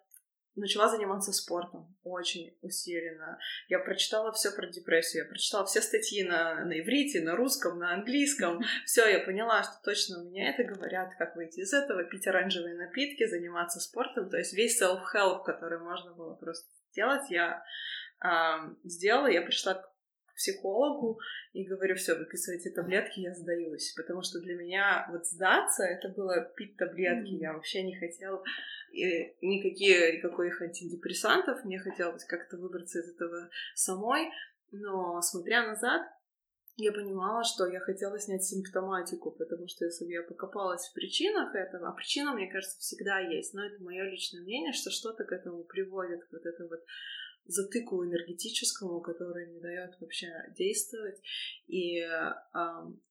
начала 0.56 0.88
заниматься 0.88 1.32
спортом 1.32 1.96
очень 2.04 2.56
усиленно. 2.62 3.38
Я 3.68 3.78
прочитала 3.78 4.32
все 4.32 4.50
про 4.50 4.66
депрессию, 4.66 5.25
я 5.25 5.28
прочитала 5.28 5.64
все 5.66 5.80
статьи 5.80 6.23
на, 6.23 6.64
на 6.64 6.80
иврите, 6.80 7.20
на 7.20 7.37
русском, 7.37 7.78
на 7.78 7.94
английском. 7.94 8.61
Все, 8.84 9.06
я 9.08 9.20
поняла, 9.20 9.62
что 9.62 9.73
точно 9.82 10.20
у 10.20 10.25
меня 10.25 10.50
это 10.50 10.64
говорят, 10.64 11.14
как 11.16 11.37
выйти 11.37 11.61
из 11.61 11.73
этого, 11.73 12.04
пить 12.04 12.26
оранжевые 12.26 12.76
напитки, 12.76 13.26
заниматься 13.26 13.80
спортом. 13.80 14.28
То 14.30 14.37
есть 14.37 14.52
весь 14.52 14.80
self-help, 14.80 15.44
который 15.44 15.78
можно 15.78 16.12
было 16.12 16.34
просто 16.34 16.68
сделать, 16.90 17.30
я 17.30 17.64
э, 18.23 18.28
сделала. 18.84 19.26
Я 19.26 19.42
пришла 19.42 19.75
к 19.75 19.94
психологу 20.35 21.19
и 21.53 21.64
говорю, 21.64 21.95
все, 21.97 22.14
выписывайте 22.14 22.71
таблетки, 22.71 23.21
я 23.21 23.35
сдаюсь. 23.35 23.93
Потому 23.97 24.23
что 24.23 24.41
для 24.41 24.55
меня 24.55 25.07
вот 25.11 25.26
сдаться, 25.26 25.85
это 25.85 26.09
было 26.09 26.41
пить 26.57 26.76
таблетки. 26.76 27.33
Mm-hmm. 27.33 27.41
Я 27.41 27.53
вообще 27.53 27.83
не 27.83 27.97
хотела 27.99 28.43
и 28.93 29.37
никакие, 29.41 30.17
никаких 30.17 30.62
антидепрессантов. 30.62 31.64
Мне 31.64 31.79
хотелось 31.79 32.25
как-то 32.25 32.57
выбраться 32.57 33.00
из 33.00 33.14
этого 33.14 33.49
самой. 33.75 34.31
Но 34.71 35.21
смотря 35.21 35.67
назад, 35.67 36.03
я 36.76 36.91
понимала, 36.91 37.45
что 37.45 37.67
я 37.67 37.79
хотела 37.79 38.19
снять 38.19 38.45
симптоматику, 38.45 39.31
потому 39.31 39.69
что 39.69 39.85
если 39.85 40.05
бы 40.07 40.11
я 40.11 40.23
покопалась 40.23 40.88
в 40.88 40.93
причинах 40.95 41.55
этого, 41.55 41.88
а 41.88 41.93
причина, 41.93 42.35
мне 42.35 42.50
кажется, 42.50 42.79
всегда 42.81 43.21
есть, 43.21 43.55
но 43.55 43.64
это 43.64 43.81
мое 43.81 44.03
личное 44.11 44.43
мнение, 44.43 44.73
что 44.73 44.91
что-то 44.91 45.25
к 45.25 45.31
этому 45.31 45.62
приводит, 45.62 46.21
вот 46.33 46.45
это 46.45 46.67
вот 46.67 46.81
затыку 47.47 48.05
энергетическому, 48.05 49.01
который 49.01 49.47
не 49.49 49.61
дает 49.61 49.97
вообще 50.01 50.33
действовать. 50.57 51.21
И 51.67 52.01
э, 52.01 52.33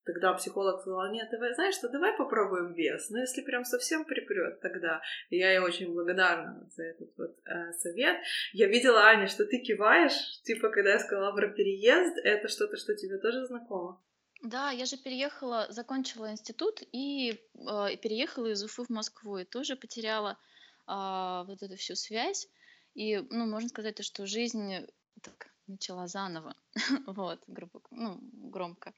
тогда 0.03 0.33
психолог 0.33 0.81
сказал, 0.81 1.11
нет, 1.11 1.29
давай, 1.31 1.53
знаешь 1.53 1.75
что, 1.75 1.89
давай 1.89 2.15
попробуем 2.17 2.73
вес. 2.73 3.09
Но 3.09 3.19
если 3.19 3.41
прям 3.41 3.63
совсем 3.63 4.05
припрет, 4.05 4.59
тогда 4.61 5.01
я 5.29 5.51
ей 5.51 5.59
очень 5.59 5.93
благодарна 5.93 6.67
за 6.75 6.83
этот 6.83 7.11
вот 7.17 7.37
э, 7.45 7.73
совет. 7.73 8.17
Я 8.53 8.67
видела, 8.67 9.01
Аня, 9.01 9.27
что 9.27 9.45
ты 9.45 9.59
киваешь, 9.59 10.41
типа, 10.43 10.69
когда 10.69 10.91
я 10.91 10.99
сказала 10.99 11.35
про 11.35 11.49
переезд, 11.49 12.17
это 12.23 12.47
что-то, 12.47 12.77
что 12.77 12.95
тебе 12.95 13.17
тоже 13.17 13.45
знакомо? 13.45 14.01
Да, 14.43 14.71
я 14.71 14.85
же 14.85 14.97
переехала, 14.97 15.67
закончила 15.69 16.29
институт 16.29 16.81
и 16.91 17.31
э, 17.31 17.97
переехала 17.97 18.47
из 18.47 18.61
Уфы 18.63 18.83
в 18.83 18.89
Москву 18.89 19.37
и 19.37 19.45
тоже 19.45 19.77
потеряла 19.77 20.37
э, 20.85 21.43
вот 21.47 21.63
эту 21.63 21.77
всю 21.77 21.95
связь. 21.95 22.49
И, 22.95 23.17
ну, 23.29 23.45
можно 23.47 23.69
сказать, 23.69 23.95
то, 23.95 24.03
что 24.03 24.25
жизнь 24.25 24.85
так 25.21 25.47
начала 25.67 26.07
заново, 26.07 26.55
вот, 27.07 27.39
грубо, 27.47 27.81
ну, 27.91 28.19
громко. 28.21 28.93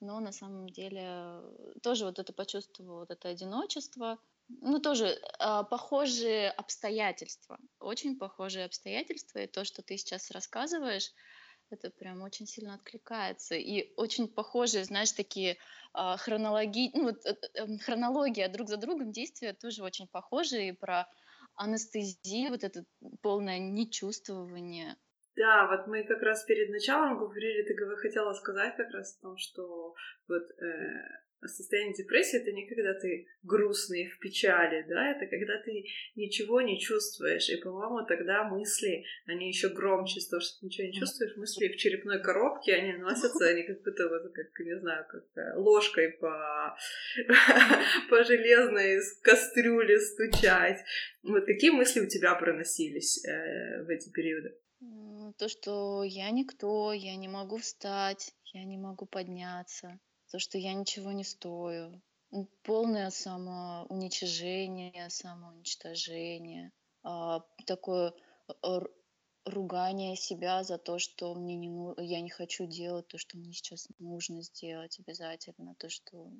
Но 0.00 0.18
на 0.20 0.32
самом 0.32 0.68
деле 0.68 1.40
тоже 1.82 2.04
вот 2.04 2.18
это 2.18 2.32
почувствовала, 2.32 3.00
вот 3.00 3.10
это 3.10 3.28
одиночество. 3.28 4.18
Ну, 4.48 4.80
тоже 4.80 5.06
э, 5.06 5.64
похожие 5.70 6.50
обстоятельства, 6.50 7.58
очень 7.78 8.18
похожие 8.18 8.64
обстоятельства. 8.64 9.38
И 9.38 9.46
то, 9.46 9.64
что 9.64 9.82
ты 9.82 9.96
сейчас 9.96 10.30
рассказываешь, 10.32 11.12
это 11.70 11.90
прям 11.90 12.22
очень 12.22 12.46
сильно 12.46 12.74
откликается. 12.74 13.54
И 13.54 13.92
очень 13.96 14.28
похожие, 14.28 14.84
знаешь, 14.84 15.12
такие 15.12 15.56
э, 15.94 16.16
хронологии, 16.18 16.90
ну, 16.94 17.04
вот, 17.04 17.24
э, 17.24 17.36
э, 17.54 17.78
хронология 17.78 18.48
друг 18.48 18.68
за 18.68 18.76
другом 18.76 19.12
действия 19.12 19.52
тоже 19.52 19.82
очень 19.82 20.08
похожие. 20.08 20.70
И 20.70 20.72
про 20.72 21.08
анестезия, 21.62 22.50
вот 22.50 22.64
это 22.64 22.84
полное 23.22 23.58
нечувствование. 23.58 24.96
Да, 25.36 25.66
вот 25.66 25.86
мы 25.86 26.04
как 26.04 26.20
раз 26.22 26.44
перед 26.44 26.70
началом 26.70 27.18
говорили, 27.18 27.62
ты 27.62 27.74
хотела 27.96 28.34
сказать 28.34 28.76
как 28.76 28.90
раз 28.90 29.16
о 29.16 29.22
том, 29.22 29.36
что 29.38 29.94
вот 30.28 30.42
э, 30.42 31.22
состояние 31.48 31.94
депрессии 31.94 32.40
это 32.40 32.52
не 32.52 32.66
когда 32.66 32.94
ты 32.94 33.26
грустный 33.42 34.08
в 34.08 34.18
печали, 34.18 34.84
да, 34.88 35.10
это 35.10 35.26
когда 35.26 35.58
ты 35.58 35.86
ничего 36.14 36.60
не 36.60 36.80
чувствуешь. 36.80 37.48
И, 37.50 37.56
по-моему, 37.56 38.06
тогда 38.06 38.44
мысли, 38.44 39.04
они 39.26 39.48
еще 39.48 39.68
громче, 39.68 40.20
того, 40.30 40.40
что 40.40 40.60
ты 40.60 40.66
ничего 40.66 40.86
не 40.86 40.92
чувствуешь, 40.92 41.36
мысли 41.36 41.68
в 41.68 41.76
черепной 41.76 42.22
коробке, 42.22 42.74
они 42.74 42.92
носятся, 42.94 43.46
они 43.46 43.62
как 43.64 43.82
будто 43.82 44.08
вот, 44.08 44.32
как, 44.32 44.58
не 44.60 44.78
знаю, 44.78 45.06
как 45.08 45.24
э, 45.36 45.56
ложкой 45.56 46.10
по, 46.12 46.76
по 48.08 48.24
железной 48.24 49.00
кастрюле 49.22 50.00
стучать. 50.00 50.78
Вот 51.22 51.44
какие 51.44 51.70
мысли 51.70 52.00
у 52.00 52.06
тебя 52.06 52.34
проносились 52.34 53.24
э, 53.24 53.82
в 53.82 53.88
эти 53.88 54.10
периоды? 54.10 54.56
То, 55.38 55.48
что 55.48 56.02
я 56.04 56.30
никто, 56.30 56.92
я 56.92 57.16
не 57.16 57.28
могу 57.28 57.56
встать, 57.56 58.34
я 58.52 58.64
не 58.64 58.76
могу 58.76 59.06
подняться 59.06 59.98
то, 60.32 60.38
что 60.38 60.56
я 60.56 60.72
ничего 60.72 61.12
не 61.12 61.24
стою, 61.24 62.00
полное 62.62 63.10
самоуничижение, 63.10 65.10
самоуничтожение, 65.10 66.72
а, 67.02 67.40
такое 67.66 68.14
ругание 69.44 70.16
себя 70.16 70.64
за 70.64 70.78
то, 70.78 70.98
что 70.98 71.34
мне 71.34 71.56
не 71.56 71.68
ну, 71.68 71.94
я 71.98 72.22
не 72.22 72.30
хочу 72.30 72.66
делать 72.66 73.08
то, 73.08 73.18
что 73.18 73.36
мне 73.36 73.52
сейчас 73.52 73.88
нужно 73.98 74.40
сделать 74.40 74.98
обязательно, 75.00 75.74
то, 75.74 75.90
что 75.90 76.32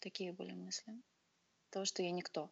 такие 0.00 0.34
были 0.34 0.52
мысли, 0.52 0.92
то, 1.70 1.86
что 1.86 2.02
я 2.02 2.10
никто. 2.10 2.50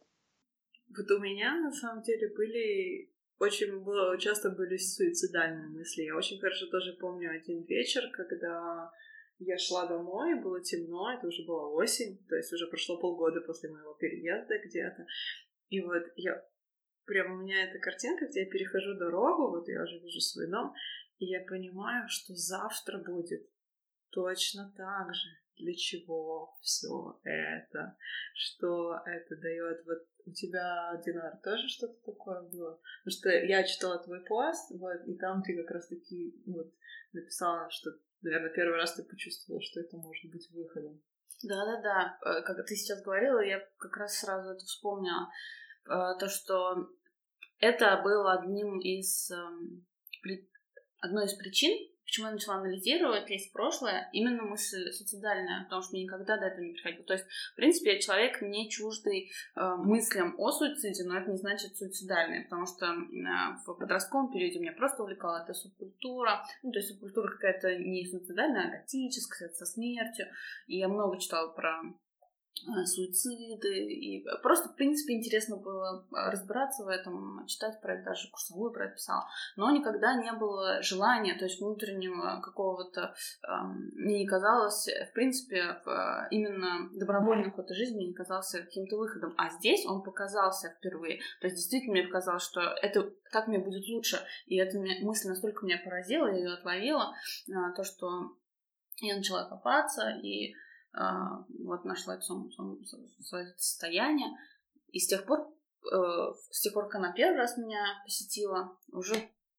Вот 0.96 1.10
у 1.10 1.18
меня 1.18 1.60
на 1.60 1.72
самом 1.72 2.02
деле 2.02 2.32
были 2.34 3.12
очень 3.38 3.80
было, 3.80 4.18
часто 4.18 4.48
были 4.48 4.78
суицидальные 4.78 5.68
мысли. 5.68 6.04
Я 6.04 6.16
очень 6.16 6.40
хорошо 6.40 6.68
тоже 6.68 6.94
помню 6.94 7.30
один 7.30 7.64
вечер, 7.64 8.10
когда 8.12 8.90
я 9.38 9.56
шла 9.56 9.86
домой, 9.86 10.40
было 10.40 10.60
темно, 10.60 11.12
это 11.12 11.26
уже 11.26 11.44
была 11.44 11.68
осень, 11.68 12.24
то 12.28 12.36
есть 12.36 12.52
уже 12.52 12.66
прошло 12.66 12.98
полгода 12.98 13.40
после 13.40 13.70
моего 13.70 13.94
переезда 13.94 14.58
где-то. 14.58 15.06
И 15.68 15.80
вот 15.80 16.02
я 16.16 16.44
прям 17.04 17.32
у 17.32 17.42
меня 17.42 17.64
эта 17.64 17.78
картинка, 17.78 18.26
где 18.26 18.40
я 18.40 18.50
перехожу 18.50 18.94
дорогу, 18.94 19.50
вот 19.50 19.68
я 19.68 19.82
уже 19.82 19.98
вижу 19.98 20.20
свой 20.20 20.48
дом, 20.48 20.74
и 21.18 21.26
я 21.26 21.40
понимаю, 21.40 22.08
что 22.08 22.34
завтра 22.34 22.98
будет 22.98 23.48
точно 24.10 24.72
так 24.76 25.14
же. 25.14 25.28
Для 25.56 25.74
чего 25.74 26.56
все 26.60 27.20
это? 27.24 27.96
Что 28.32 29.00
это 29.04 29.36
дает? 29.36 29.84
Вот 29.86 30.06
у 30.26 30.30
тебя, 30.30 31.00
Динар, 31.04 31.36
тоже 31.42 31.68
что-то 31.68 32.00
такое 32.04 32.42
было? 32.42 32.80
Потому 33.02 33.18
что 33.18 33.28
я 33.30 33.64
читала 33.64 33.98
твой 33.98 34.24
пост, 34.24 34.70
вот, 34.78 35.02
и 35.06 35.16
там 35.16 35.42
ты 35.42 35.56
как 35.56 35.70
раз 35.72 35.88
таки 35.88 36.40
вот 36.46 36.72
написала, 37.12 37.68
что 37.70 37.90
наверное, 38.22 38.50
первый 38.50 38.76
раз 38.76 38.94
ты 38.94 39.04
почувствовала, 39.04 39.62
что 39.62 39.80
это 39.80 39.96
может 39.96 40.30
быть 40.30 40.48
выходом. 40.50 41.02
Да-да-да, 41.42 42.18
э, 42.24 42.42
как 42.42 42.66
ты 42.66 42.74
сейчас 42.74 43.02
говорила, 43.02 43.40
я 43.40 43.60
как 43.78 43.96
раз 43.96 44.18
сразу 44.18 44.50
это 44.50 44.64
вспомнила. 44.64 45.28
Э, 45.86 46.18
то, 46.18 46.28
что 46.28 46.88
это 47.60 48.00
было 48.02 48.40
одним 48.40 48.80
из, 48.80 49.30
эм, 49.30 49.86
одной 51.00 51.26
из 51.26 51.34
причин, 51.34 51.76
Почему 52.08 52.28
я 52.28 52.32
начала 52.32 52.56
анализировать, 52.56 53.28
лезть 53.28 53.50
в 53.50 53.52
прошлое? 53.52 54.08
Именно 54.14 54.44
мысль 54.44 54.90
суицидальная, 54.92 55.64
потому 55.64 55.82
что 55.82 55.92
мне 55.92 56.04
никогда 56.04 56.38
до 56.38 56.46
этого 56.46 56.64
не 56.64 56.72
приходило. 56.72 57.04
То 57.04 57.12
есть, 57.12 57.26
в 57.52 57.56
принципе, 57.56 57.92
я 57.92 58.00
человек 58.00 58.40
не 58.40 58.70
чуждый 58.70 59.30
э, 59.54 59.74
мыслям 59.76 60.34
о 60.38 60.50
суициде, 60.50 61.04
но 61.04 61.18
это 61.18 61.30
не 61.30 61.36
значит 61.36 61.76
суицидальный, 61.76 62.44
потому 62.44 62.64
что 62.64 62.86
э, 62.86 62.94
в 63.62 63.74
подростковом 63.74 64.32
периоде 64.32 64.58
меня 64.58 64.72
просто 64.72 65.02
увлекала 65.02 65.42
эта 65.42 65.52
субкультура. 65.52 66.46
Ну, 66.62 66.72
то 66.72 66.78
есть 66.78 66.88
субкультура 66.92 67.30
какая-то 67.30 67.76
не 67.76 68.06
суицидальная, 68.06 68.68
а 68.68 68.80
готическая, 68.80 69.50
со 69.50 69.66
смертью. 69.66 70.28
И 70.66 70.78
я 70.78 70.88
много 70.88 71.20
читала 71.20 71.52
про 71.52 71.82
суициды, 72.84 73.92
и 73.92 74.24
просто, 74.42 74.68
в 74.68 74.76
принципе, 74.76 75.14
интересно 75.14 75.56
было 75.56 76.06
э, 76.10 76.30
разбираться 76.30 76.84
в 76.84 76.88
этом, 76.88 77.46
читать 77.46 77.80
про 77.80 77.94
это, 77.94 78.04
даже 78.04 78.30
курсовую 78.30 78.72
про 78.72 78.86
это 78.86 78.94
писала, 78.94 79.26
но 79.56 79.70
никогда 79.70 80.14
не 80.14 80.32
было 80.32 80.82
желания, 80.82 81.34
то 81.34 81.44
есть 81.44 81.60
внутреннего 81.60 82.40
какого-то, 82.42 83.14
эм, 83.46 83.90
мне 83.94 84.20
не 84.20 84.26
казалось, 84.26 84.88
в 85.10 85.12
принципе, 85.12 85.80
в, 85.84 86.28
именно 86.30 86.90
добровольный 86.92 87.50
ход 87.50 87.68
жизни 87.70 87.96
мне 87.96 88.06
не 88.08 88.14
казался 88.14 88.62
каким-то 88.62 88.96
выходом, 88.96 89.34
а 89.36 89.50
здесь 89.50 89.84
он 89.86 90.02
показался 90.02 90.70
впервые, 90.70 91.18
то 91.40 91.46
есть 91.46 91.56
действительно 91.56 91.92
мне 91.92 92.04
показалось, 92.04 92.42
что 92.42 92.60
это 92.60 93.10
так 93.32 93.48
мне 93.48 93.58
будет 93.58 93.88
лучше, 93.88 94.18
и 94.46 94.56
эта 94.56 94.78
мысль 94.78 95.28
настолько 95.28 95.64
меня 95.64 95.80
поразила, 95.84 96.26
я 96.26 96.36
ее 96.36 96.54
отловила, 96.54 97.14
э, 97.48 97.52
то, 97.76 97.84
что 97.84 98.32
я 99.00 99.16
начала 99.16 99.44
копаться, 99.44 100.10
и 100.22 100.54
вот 100.98 101.84
нашла 101.84 102.14
это 102.14 102.22
свое 102.22 103.54
состояние. 103.56 104.30
И 104.88 104.98
с 104.98 105.06
тех 105.06 105.26
пор, 105.26 105.40
э, 105.40 106.32
с 106.50 106.60
тех 106.60 106.72
пор, 106.72 106.84
как 106.86 106.96
она 106.96 107.12
первый 107.12 107.38
раз 107.38 107.56
меня 107.56 107.82
посетила, 108.04 108.76
уже 108.92 109.14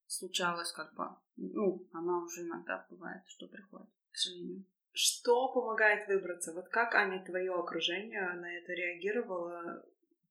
случалось 0.08 0.72
как 0.72 0.94
бы, 0.96 1.06
ну, 1.38 1.88
она 1.94 2.24
уже 2.24 2.42
иногда 2.42 2.86
бывает, 2.90 3.22
что 3.28 3.48
приходит, 3.48 3.90
к 4.12 4.18
сожалению. 4.18 4.66
Что 4.92 5.54
помогает 5.54 6.08
выбраться? 6.08 6.52
Вот 6.54 6.68
как, 6.70 6.96
Аня, 6.96 7.24
твое 7.24 7.54
окружение 7.54 8.34
на 8.34 8.52
это 8.58 8.74
реагировало? 8.74 9.86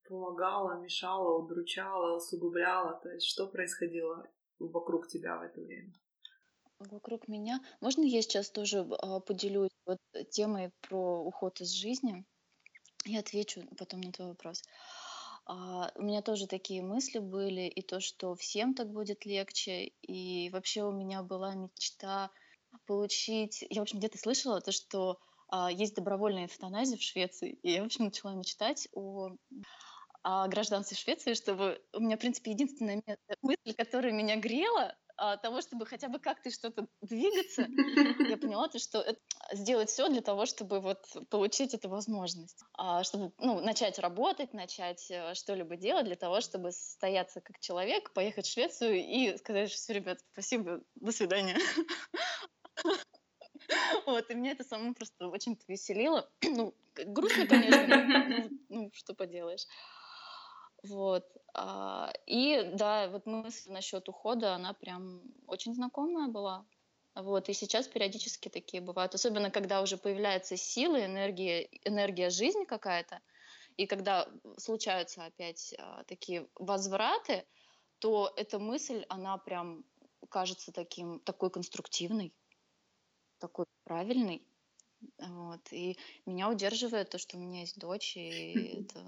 Помогало, 0.08 0.80
мешало, 0.80 1.38
удручало, 1.38 2.16
усугубляло? 2.16 2.98
То 3.02 3.10
есть 3.10 3.26
что 3.26 3.46
происходило 3.46 4.28
вокруг 4.58 5.06
тебя 5.08 5.38
в 5.38 5.42
это 5.42 5.60
время? 5.60 5.92
Вокруг 6.78 7.26
меня. 7.26 7.61
Можно 7.80 8.02
я 8.02 8.23
сейчас 8.23 8.50
тоже 8.50 8.87
а, 9.00 9.18
поделюсь 9.20 9.70
вот 9.85 9.99
темой 10.30 10.70
про 10.80 11.25
уход 11.25 11.61
из 11.61 11.73
жизни? 11.73 12.25
Я 13.04 13.20
отвечу 13.20 13.62
потом 13.76 14.00
на 14.00 14.12
твой 14.12 14.28
вопрос. 14.28 14.62
А, 15.44 15.90
у 15.97 16.02
меня 16.02 16.23
тоже 16.23 16.47
такие 16.47 16.82
мысли 16.82 17.18
были, 17.18 17.62
и 17.62 17.82
то, 17.82 18.00
что 18.00 18.37
всем 18.37 18.75
так 18.75 18.90
будет 18.92 19.26
легче, 19.26 19.87
и 20.02 20.50
вообще 20.50 20.85
у 20.85 20.92
меня 20.92 21.23
была 21.23 21.54
мечта 21.54 22.30
получить... 22.87 23.64
Я, 23.70 23.80
в 23.80 23.82
общем, 23.82 23.99
где-то 23.99 24.18
слышала 24.18 24.61
то, 24.61 24.70
что 24.70 25.18
а, 25.49 25.73
есть 25.73 25.97
добровольная 25.97 26.47
эвтаназия 26.47 26.97
в 26.97 27.02
Швеции, 27.02 27.58
и 27.62 27.73
я, 27.73 27.82
в 27.82 27.87
общем, 27.87 28.04
начала 28.04 28.35
мечтать 28.35 28.88
о 28.92 29.30
о 30.25 30.49
гражданстве 30.49 30.97
Швеции, 30.97 31.35
чтобы 31.35 31.80
у 31.94 32.00
меня, 32.00 32.16
в 32.16 32.20
принципе, 32.20 32.50
единственная 32.50 33.02
мысль, 33.40 33.73
которая 33.75 34.12
меня 34.12 34.37
грела, 34.37 34.97
того, 35.42 35.60
чтобы 35.60 35.87
хотя 35.87 36.08
бы 36.08 36.18
как-то 36.18 36.50
что-то 36.50 36.87
двигаться, 37.00 37.66
я 38.28 38.37
поняла, 38.38 38.68
то, 38.68 38.78
что 38.78 39.04
сделать 39.52 39.90
все 39.90 40.08
для 40.08 40.20
того, 40.20 40.46
чтобы 40.46 40.80
вот 40.80 41.04
получить 41.30 41.75
эту 41.75 41.88
возможность, 41.88 42.62
а, 42.75 43.02
чтобы 43.02 43.32
ну, 43.38 43.60
начать 43.60 43.98
работать, 43.98 44.54
начать 44.54 45.10
э, 45.10 45.34
что-либо 45.34 45.76
делать 45.76 46.06
для 46.06 46.16
того, 46.16 46.40
чтобы 46.40 46.72
состояться 46.72 47.40
как 47.40 47.58
человек, 47.60 48.12
поехать 48.12 48.46
в 48.46 48.52
Швецию 48.52 48.96
и 48.96 49.37
сказать, 49.38 49.70
что 49.70 49.78
все, 49.78 49.92
ребят, 49.94 50.18
спасибо, 50.32 50.80
до 50.96 51.12
свидания. 51.12 51.56
Вот, 54.06 54.30
и 54.30 54.34
меня 54.34 54.52
это 54.52 54.64
самому 54.64 54.94
просто 54.94 55.28
очень 55.28 55.56
повеселило. 55.56 56.28
Ну, 56.42 56.75
грустно, 56.94 57.46
конечно, 57.46 57.87
ну, 57.87 58.58
ну, 58.68 58.90
что 58.94 59.14
поделаешь. 59.14 59.66
Вот. 60.82 61.25
А, 61.55 62.12
и 62.26 62.71
да, 62.75 63.09
вот 63.09 63.26
мысль 63.26 63.71
насчет 63.71 64.09
ухода, 64.09 64.55
она 64.55 64.75
прям 64.75 65.23
очень 65.47 65.75
знакомая 65.75 66.28
была. 66.28 66.67
Вот, 67.14 67.49
и 67.49 67.52
сейчас 67.52 67.88
периодически 67.88 68.49
такие 68.49 68.81
бывают, 68.81 69.14
особенно 69.14 69.50
когда 69.50 69.83
уже 69.83 69.97
появляется 69.97 70.57
сила, 70.57 71.05
энергия, 71.05 71.69
энергия 71.85 72.31
жизни 72.31 72.64
какая-то, 72.64 73.21
и 73.76 73.87
когда 73.87 74.28
случаются 74.57 75.25
опять 75.25 75.75
а, 75.78 76.05
такие 76.05 76.49
возвраты, 76.55 77.45
то 77.99 78.33
эта 78.37 78.59
мысль, 78.59 79.05
она 79.09 79.38
прям 79.38 79.85
кажется 80.28 80.73
таким, 80.73 81.21
такой 81.21 81.50
конструктивной, 81.50 82.33
такой 83.38 83.67
правильной. 83.85 84.47
Вот. 85.19 85.73
И 85.73 85.99
меня 86.26 86.50
удерживает 86.50 87.11
то, 87.11 87.19
что 87.19 87.37
у 87.37 87.40
меня 87.40 87.61
есть 87.61 87.78
дочь, 87.78 88.17
и 88.17 88.81
это 88.81 89.00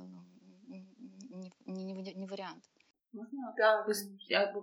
не, 1.30 1.52
не, 1.66 2.14
не, 2.14 2.26
вариант. 2.26 2.64
Можно? 3.12 3.54
Да, 3.56 3.86
я 4.28 4.54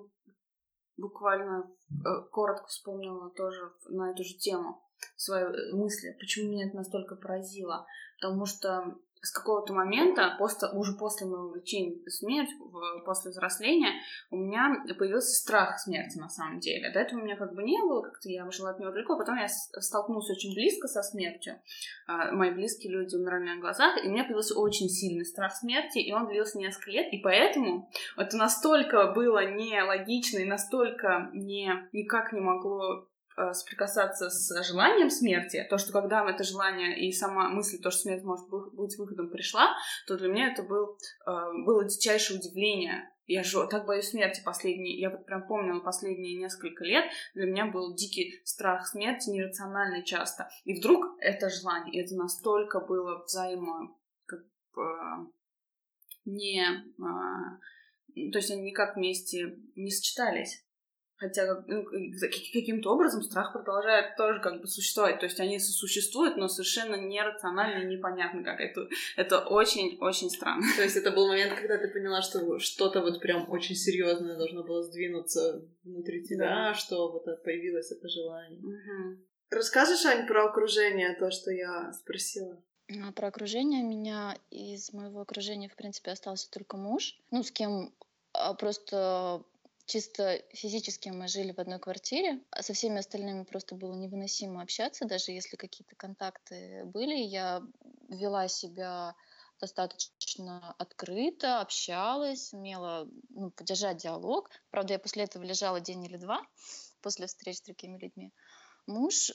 буквально 0.97 1.69
э, 1.89 2.29
коротко 2.31 2.67
вспомнила 2.67 3.29
тоже 3.31 3.71
на 3.89 4.11
эту 4.11 4.23
же 4.23 4.35
тему 4.37 4.81
свои 5.15 5.43
э, 5.43 5.73
мысли, 5.73 6.15
почему 6.19 6.51
меня 6.51 6.67
это 6.67 6.75
настолько 6.75 7.15
поразило. 7.15 7.85
Потому 8.19 8.45
что 8.45 8.95
с 9.21 9.31
какого-то 9.31 9.73
момента, 9.73 10.35
после, 10.37 10.69
уже 10.69 10.93
после 10.97 11.27
моего 11.27 11.55
лечения 11.55 11.97
смерть, 12.09 12.49
после 13.05 13.31
взросления, 13.31 13.93
у 14.31 14.37
меня 14.37 14.83
появился 14.97 15.33
страх 15.35 15.79
смерти 15.79 16.17
на 16.17 16.29
самом 16.29 16.59
деле. 16.59 16.91
До 16.91 16.99
этого 16.99 17.19
у 17.19 17.23
меня 17.23 17.35
как 17.35 17.53
бы 17.53 17.63
не 17.63 17.79
было, 17.81 18.01
как-то 18.01 18.29
я 18.29 18.49
жила 18.51 18.71
от 18.71 18.79
него 18.79 18.91
далеко, 18.91 19.17
потом 19.17 19.35
я 19.37 19.47
столкнулась 19.47 20.29
очень 20.29 20.53
близко 20.53 20.87
со 20.87 21.01
смертью. 21.01 21.59
А, 22.07 22.31
мои 22.31 22.51
близкие 22.51 22.93
люди 22.93 23.15
умирали 23.15 23.45
на 23.45 23.59
глазах, 23.59 24.03
и 24.03 24.07
у 24.07 24.11
меня 24.11 24.23
появился 24.23 24.57
очень 24.57 24.89
сильный 24.89 25.25
страх 25.25 25.53
смерти, 25.55 25.99
и 25.99 26.11
он 26.13 26.27
длился 26.27 26.57
несколько 26.57 26.91
лет, 26.91 27.11
и 27.11 27.17
поэтому 27.17 27.89
это 28.15 28.37
настолько 28.37 29.11
было 29.13 29.45
нелогично 29.45 30.39
и 30.39 30.45
настолько 30.45 31.29
не, 31.33 31.71
никак 31.91 32.33
не 32.33 32.39
могло 32.39 33.07
соприкасаться 33.53 34.29
с 34.29 34.63
желанием 34.63 35.09
смерти, 35.09 35.65
то, 35.69 35.77
что 35.77 35.93
когда 35.93 36.27
это 36.29 36.43
желание 36.43 36.99
и 36.99 37.11
сама 37.11 37.49
мысль, 37.49 37.79
то, 37.81 37.91
что 37.91 38.01
смерть 38.01 38.23
может 38.23 38.47
быть 38.49 38.97
выходом, 38.97 39.29
пришла, 39.29 39.75
то 40.07 40.17
для 40.17 40.27
меня 40.27 40.51
это 40.51 40.63
был, 40.63 40.97
э, 41.25 41.31
было 41.65 41.85
дичайшее 41.85 42.39
удивление. 42.39 43.11
Я 43.27 43.43
же 43.43 43.67
так 43.67 43.85
боюсь 43.85 44.09
смерти 44.09 44.41
последние, 44.43 44.97
я 44.99 45.09
вот 45.09 45.25
прям 45.25 45.45
помнила 45.45 45.81
последние 45.81 46.37
несколько 46.37 46.83
лет, 46.85 47.05
для 47.33 47.45
меня 47.45 47.65
был 47.65 47.93
дикий 47.93 48.41
страх 48.45 48.87
смерти, 48.87 49.29
нерациональный 49.29 50.03
часто. 50.03 50.49
И 50.63 50.79
вдруг 50.79 51.05
это 51.19 51.49
желание, 51.49 51.93
и 51.93 52.05
это 52.05 52.15
настолько 52.15 52.79
было 52.79 53.23
взаимо, 53.23 53.95
как 54.25 54.39
бы, 54.73 55.31
не... 56.25 56.63
Э, 56.63 58.31
то 58.31 58.39
есть 58.39 58.49
они 58.49 58.63
никак 58.63 58.95
вместе 58.95 59.59
не 59.75 59.91
сочетались. 59.91 60.66
Хотя 61.17 61.63
ну, 61.67 61.83
каким-то 62.53 62.93
образом 62.93 63.23
страх 63.23 63.51
продолжает 63.51 64.15
тоже 64.17 64.39
как 64.39 64.61
бы 64.61 64.67
существовать. 64.67 65.19
То 65.19 65.25
есть 65.25 65.39
они 65.39 65.59
существуют, 65.59 66.37
но 66.37 66.47
совершенно 66.47 66.95
нерационально 66.95 67.83
и 67.83 67.95
непонятно 67.95 68.43
как. 68.43 68.59
Это, 68.59 68.87
это 69.15 69.39
очень-очень 69.39 70.29
странно. 70.29 70.63
То 70.75 70.83
есть 70.83 70.95
это 70.95 71.11
был 71.11 71.27
момент, 71.27 71.53
когда 71.55 71.77
ты 71.79 71.87
поняла, 71.87 72.21
что 72.21 72.59
что-то 72.59 73.01
вот 73.01 73.19
прям 73.19 73.49
очень 73.49 73.75
серьезное 73.75 74.37
должно 74.37 74.63
было 74.63 74.83
сдвинуться 74.83 75.65
внутри 75.83 76.23
тебя, 76.23 76.69
да. 76.69 76.73
что 76.75 77.11
вот 77.11 77.25
появилось 77.43 77.91
это 77.91 78.07
желание. 78.07 78.59
Угу. 78.59 79.17
Расскажешь, 79.49 80.05
Ань, 80.05 80.27
про 80.27 80.49
окружение, 80.49 81.15
то, 81.15 81.31
что 81.31 81.51
я 81.51 81.91
спросила? 81.93 82.61
А, 82.89 83.11
про 83.11 83.27
окружение 83.27 83.83
меня 83.83 84.37
из 84.49 84.93
моего 84.93 85.21
окружения, 85.21 85.69
в 85.69 85.75
принципе, 85.75 86.11
остался 86.11 86.49
только 86.51 86.77
муж, 86.77 87.15
ну, 87.31 87.43
с 87.43 87.51
кем 87.51 87.93
а, 88.33 88.53
просто 88.53 89.43
чисто 89.87 90.43
физически 90.53 91.09
мы 91.09 91.27
жили 91.27 91.53
в 91.53 91.59
одной 91.59 91.79
квартире, 91.79 92.39
а 92.51 92.61
со 92.61 92.73
всеми 92.73 92.99
остальными 92.99 93.43
просто 93.43 93.73
было 93.73 93.93
невыносимо 93.93 94.61
общаться, 94.61 95.05
даже 95.05 95.31
если 95.31 95.55
какие-то 95.55 95.95
контакты 95.95 96.83
были. 96.85 97.15
Я 97.15 97.63
вела 98.09 98.47
себя 98.49 99.15
достаточно 99.59 100.75
открыто, 100.77 101.61
общалась, 101.61 102.53
умела 102.53 103.07
ну, 103.29 103.49
поддержать 103.49 103.97
диалог. 103.97 104.51
Правда, 104.69 104.93
я 104.93 104.99
после 104.99 105.23
этого 105.23 105.43
лежала 105.43 105.79
день 105.79 106.03
или 106.03 106.17
два 106.17 106.45
после 107.01 107.25
встреч 107.25 107.57
с 107.57 107.61
другими 107.61 107.97
людьми. 107.97 108.33
Муж, 108.85 109.31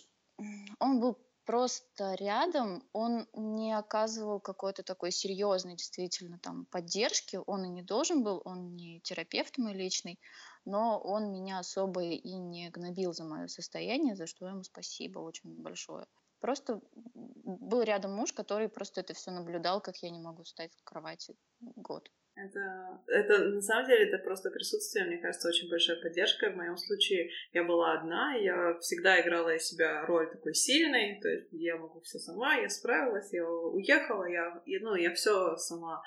он 0.79 1.01
был 1.01 1.19
просто 1.45 2.15
рядом, 2.15 2.83
он 2.93 3.27
не 3.35 3.73
оказывал 3.73 4.41
какой-то 4.41 4.83
такой 4.83 5.11
серьезной 5.11 5.77
действительно 5.77 6.39
там 6.39 6.67
поддержки, 6.67 7.39
он 7.47 7.65
и 7.65 7.69
не 7.69 7.83
должен 7.83 8.23
был, 8.23 8.43
он 8.45 8.75
не 8.77 9.01
терапевт 9.01 9.59
мой 9.59 9.75
личный, 9.75 10.19
но 10.65 10.99
он 10.99 11.33
меня 11.33 11.59
особо 11.59 12.03
и 12.03 12.35
не 12.35 12.71
гнобил 12.71 13.13
за 13.13 13.25
мое 13.25 13.49
состояние, 13.49 14.17
за 14.17 14.27
что 14.27 14.47
ему 14.47 14.63
спасибо 14.63 15.19
очень 15.21 15.55
большое. 15.61 16.07
Просто 16.41 16.81
был 16.95 17.83
рядом 17.83 18.15
муж, 18.15 18.33
который 18.33 18.69
просто 18.69 19.01
это 19.01 19.15
все 19.15 19.31
наблюдал, 19.31 19.81
как 19.81 19.99
я 19.99 20.11
не 20.11 20.19
могу 20.19 20.43
встать 20.43 20.73
с 20.75 20.83
кровати 20.83 21.37
год. 21.61 22.11
Это, 22.35 23.03
это 23.09 23.45
на 23.45 23.61
самом 23.61 23.87
деле 23.87 24.09
это 24.09 24.17
просто 24.17 24.51
присутствие, 24.51 25.05
мне 25.05 25.19
кажется, 25.19 25.49
очень 25.49 25.69
большая 25.69 26.01
поддержка. 26.01 26.51
В 26.51 26.57
моем 26.57 26.79
случае 26.79 27.31
я 27.53 27.63
была 27.63 27.93
одна, 27.93 28.35
я 28.35 28.79
всегда 28.81 29.21
играла 29.21 29.55
из 29.55 29.65
себя 29.67 30.07
роль 30.07 30.31
такой 30.31 30.55
сильной, 30.55 31.21
то 31.21 31.29
есть 31.29 31.49
я 31.53 31.77
могу 31.77 32.01
все 32.01 32.19
сама, 32.19 32.55
я 32.55 32.71
справилась, 32.71 33.31
я 33.33 33.47
уехала, 33.47 34.25
я, 34.25 34.63
ну, 34.81 34.95
я 34.95 35.13
все 35.13 35.57
сама. 35.57 36.03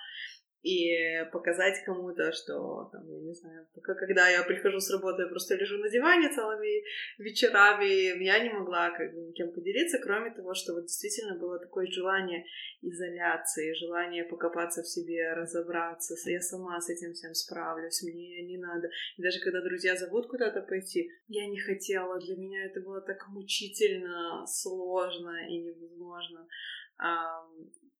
И 0.66 1.30
показать 1.32 1.84
кому-то, 1.86 2.32
что, 2.32 2.90
там, 2.92 3.08
я 3.08 3.20
не 3.20 3.36
знаю, 3.36 3.68
пока 3.76 3.94
когда 3.94 4.28
я 4.30 4.42
прихожу 4.42 4.80
с 4.80 4.90
работы, 4.90 5.22
я 5.22 5.28
просто 5.28 5.54
лежу 5.56 5.78
на 5.78 5.90
диване 5.90 6.34
целыми 6.34 6.84
вечерами, 7.20 8.24
я 8.24 8.40
не 8.40 8.50
могла 8.50 8.90
как 8.90 9.14
бы 9.14 9.22
никем 9.22 9.52
поделиться, 9.52 10.00
кроме 10.00 10.32
того, 10.32 10.56
что 10.56 10.74
вот 10.74 10.86
действительно 10.86 11.38
было 11.38 11.60
такое 11.60 11.86
желание 11.92 12.46
изоляции, 12.82 13.76
желание 13.76 14.24
покопаться 14.24 14.82
в 14.82 14.88
себе, 14.88 15.34
разобраться, 15.34 16.16
я 16.26 16.42
сама 16.42 16.82
с 16.82 16.90
этим 16.90 17.14
всем 17.14 17.36
справлюсь, 17.36 18.02
мне 18.02 18.42
не 18.42 18.58
надо. 18.58 18.90
И 19.18 19.22
даже 19.22 19.40
когда 19.42 19.62
друзья 19.62 19.96
зовут 19.96 20.28
куда-то 20.28 20.62
пойти, 20.62 21.12
я 21.28 21.46
не 21.46 21.60
хотела, 21.60 22.20
для 22.20 22.38
меня 22.38 22.66
это 22.66 22.82
было 22.82 23.02
так 23.02 23.28
мучительно, 23.28 24.48
сложно 24.48 25.48
и 25.48 25.60
невозможно 25.60 26.48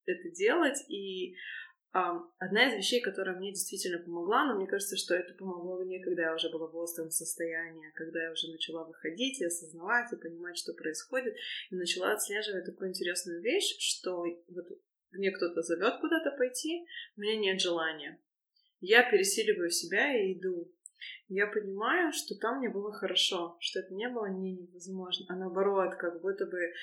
это 0.08 0.30
делать, 0.30 0.84
и 0.90 1.36
Одна 1.96 2.68
из 2.68 2.74
вещей, 2.76 3.00
которая 3.00 3.38
мне 3.38 3.54
действительно 3.54 4.00
помогла, 4.00 4.46
но 4.46 4.56
мне 4.56 4.68
кажется, 4.68 4.98
что 4.98 5.16
это 5.16 5.34
помогло 5.34 5.82
мне, 5.82 6.04
когда 6.04 6.24
я 6.24 6.36
уже 6.36 6.50
была 6.50 6.68
в 6.68 6.76
остром 6.76 7.10
состоянии, 7.10 7.90
когда 7.96 8.22
я 8.22 8.34
уже 8.34 8.52
начала 8.52 8.84
выходить 8.84 9.40
и 9.40 9.46
осознавать, 9.46 10.12
и 10.12 10.18
понимать, 10.18 10.58
что 10.58 10.74
происходит, 10.74 11.38
и 11.72 11.76
начала 11.76 12.12
отслеживать 12.12 12.66
такую 12.66 12.90
интересную 12.90 13.42
вещь, 13.42 13.78
что 13.80 14.26
вот 14.50 14.66
мне 15.12 15.32
кто-то 15.32 15.62
зовет 15.62 16.02
куда-то 16.02 16.32
пойти, 16.32 16.86
у 17.16 17.22
меня 17.22 17.38
нет 17.38 17.62
желания. 17.62 18.20
Я 18.82 19.10
пересиливаю 19.10 19.72
себя 19.72 20.22
и 20.22 20.34
иду. 20.34 20.70
Я 21.30 21.48
понимаю, 21.48 22.12
что 22.12 22.36
там 22.36 22.58
мне 22.58 22.68
было 22.68 22.92
хорошо, 22.92 23.56
что 23.62 23.80
это 23.80 23.94
не 23.94 24.10
было 24.10 24.26
не 24.26 24.52
невозможно, 24.52 25.26
а 25.30 25.36
наоборот, 25.38 25.96
как 25.96 26.22
будто 26.22 26.46
бы 26.46 26.74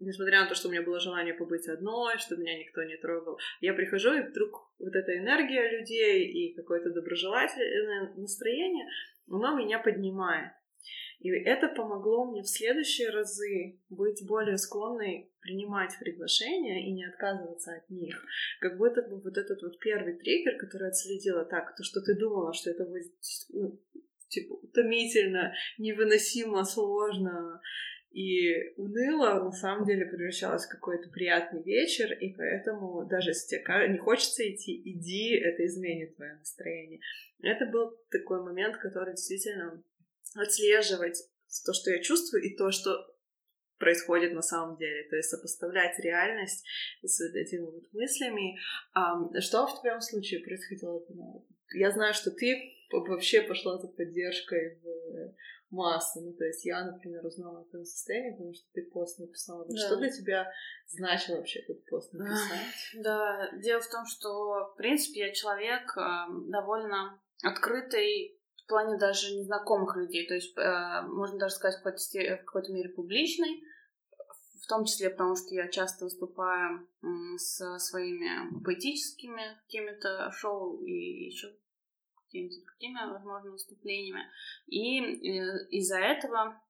несмотря 0.00 0.42
на 0.42 0.48
то, 0.48 0.54
что 0.54 0.68
у 0.68 0.70
меня 0.70 0.82
было 0.82 1.00
желание 1.00 1.34
побыть 1.34 1.68
одной, 1.68 2.18
что 2.18 2.36
меня 2.36 2.58
никто 2.58 2.82
не 2.82 2.96
трогал, 2.96 3.38
я 3.60 3.74
прихожу, 3.74 4.12
и 4.14 4.20
вдруг 4.20 4.70
вот 4.78 4.94
эта 4.94 5.16
энергия 5.16 5.78
людей 5.78 6.26
и 6.26 6.54
какое-то 6.54 6.90
доброжелательное 6.90 8.14
настроение, 8.16 8.86
оно 9.28 9.56
меня 9.56 9.78
поднимает. 9.78 10.52
И 11.20 11.30
это 11.30 11.68
помогло 11.68 12.30
мне 12.30 12.42
в 12.42 12.48
следующие 12.48 13.10
разы 13.10 13.80
быть 13.90 14.24
более 14.24 14.56
склонной 14.56 15.32
принимать 15.40 15.98
приглашения 15.98 16.86
и 16.86 16.92
не 16.92 17.04
отказываться 17.04 17.74
от 17.74 17.90
них. 17.90 18.24
Как 18.60 18.78
будто 18.78 19.02
бы 19.02 19.20
вот 19.20 19.36
этот 19.36 19.60
вот 19.62 19.80
первый 19.80 20.16
триггер, 20.16 20.56
который 20.58 20.88
отследила 20.88 21.44
так, 21.44 21.74
то, 21.76 21.82
что 21.82 22.00
ты 22.00 22.14
думала, 22.14 22.54
что 22.54 22.70
это 22.70 22.84
будет 22.84 23.12
ну, 23.48 23.80
типа 24.28 24.52
утомительно, 24.54 25.54
невыносимо 25.76 26.64
сложно, 26.64 27.60
и 28.10 28.72
уныло 28.76 29.44
на 29.44 29.52
самом 29.52 29.86
деле 29.86 30.06
превращалось 30.06 30.64
в 30.64 30.70
какой-то 30.70 31.10
приятный 31.10 31.62
вечер, 31.62 32.12
и 32.12 32.32
поэтому 32.34 33.04
даже 33.04 33.30
если 33.30 33.58
тебе 33.58 33.88
не 33.88 33.98
хочется 33.98 34.48
идти, 34.50 34.80
иди, 34.84 35.34
это 35.36 35.66
изменит 35.66 36.16
твое 36.16 36.34
настроение. 36.34 37.00
Это 37.42 37.66
был 37.66 37.96
такой 38.10 38.42
момент, 38.42 38.78
который 38.78 39.14
действительно 39.14 39.82
отслеживать 40.34 41.28
то, 41.64 41.72
что 41.72 41.90
я 41.90 42.00
чувствую, 42.00 42.42
и 42.42 42.56
то, 42.56 42.70
что 42.70 43.14
происходит 43.78 44.32
на 44.32 44.42
самом 44.42 44.76
деле, 44.76 45.08
то 45.08 45.16
есть 45.16 45.30
сопоставлять 45.30 45.98
реальность 46.00 46.64
с 47.02 47.20
вот 47.20 47.36
этими 47.36 47.64
вот 47.64 47.84
мыслями. 47.92 48.58
Что 49.40 49.66
в 49.66 49.80
твоем 49.80 50.00
случае 50.00 50.40
происходило? 50.40 51.02
Я 51.74 51.90
знаю, 51.90 52.14
что 52.14 52.30
ты 52.30 52.74
вообще 52.90 53.42
пошла 53.42 53.78
за 53.78 53.88
поддержкой 53.88 54.78
в 54.82 55.34
массы. 55.70 56.20
Ну, 56.20 56.32
то 56.32 56.44
есть 56.44 56.64
я, 56.64 56.84
например, 56.84 57.24
узнала 57.24 57.60
о 57.60 57.64
твоем 57.64 57.84
состоянии, 57.84 58.32
потому 58.32 58.54
что 58.54 58.64
ты 58.72 58.82
пост 58.82 59.18
написала. 59.18 59.66
Да. 59.68 59.76
Что 59.76 59.96
для 59.96 60.10
тебя 60.10 60.50
значил 60.86 61.36
вообще 61.36 61.60
этот 61.60 61.84
пост 61.86 62.12
написать? 62.12 62.66
Да, 63.02 63.50
дело 63.56 63.80
в 63.80 63.90
том, 63.90 64.06
что, 64.06 64.72
в 64.72 64.76
принципе, 64.76 65.20
я 65.20 65.32
человек 65.32 65.96
э, 65.96 66.00
довольно 66.50 67.20
открытый 67.42 68.37
в 68.68 68.70
плане 68.70 68.98
даже 68.98 69.34
незнакомых 69.34 69.96
людей. 69.96 70.28
То 70.28 70.34
есть, 70.34 70.54
э, 70.58 71.02
можно 71.08 71.38
даже 71.38 71.54
сказать, 71.54 71.80
в 71.80 71.82
какой-то, 71.82 72.36
в 72.36 72.44
какой-то 72.44 72.72
мере 72.74 72.90
публичный. 72.90 73.64
В 74.62 74.66
том 74.68 74.84
числе 74.84 75.08
потому, 75.08 75.36
что 75.36 75.54
я 75.54 75.68
часто 75.68 76.04
выступаю 76.04 76.86
со 77.38 77.78
своими 77.78 78.62
поэтическими 78.62 79.58
какими-то 79.62 80.30
шоу 80.32 80.82
и 80.84 80.92
еще 81.24 81.48
какими-то 82.26 82.56
другими, 82.66 83.10
возможно, 83.10 83.52
выступлениями. 83.52 84.24
И 84.66 85.00
э, 85.00 85.68
из-за 85.70 85.98
этого 85.98 86.60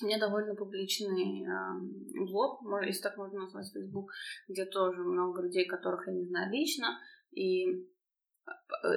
у 0.00 0.06
меня 0.06 0.18
довольно 0.18 0.54
публичный 0.54 1.44
э, 1.44 2.24
блог, 2.24 2.62
если 2.86 3.02
так 3.02 3.18
можно 3.18 3.40
назвать, 3.40 3.70
Facebook, 3.74 4.10
где 4.48 4.64
тоже 4.64 5.02
много 5.02 5.42
людей, 5.42 5.66
которых 5.66 6.06
я 6.06 6.14
не 6.14 6.24
знаю 6.24 6.50
лично. 6.50 6.98
И 7.32 7.66
э, 7.66 7.82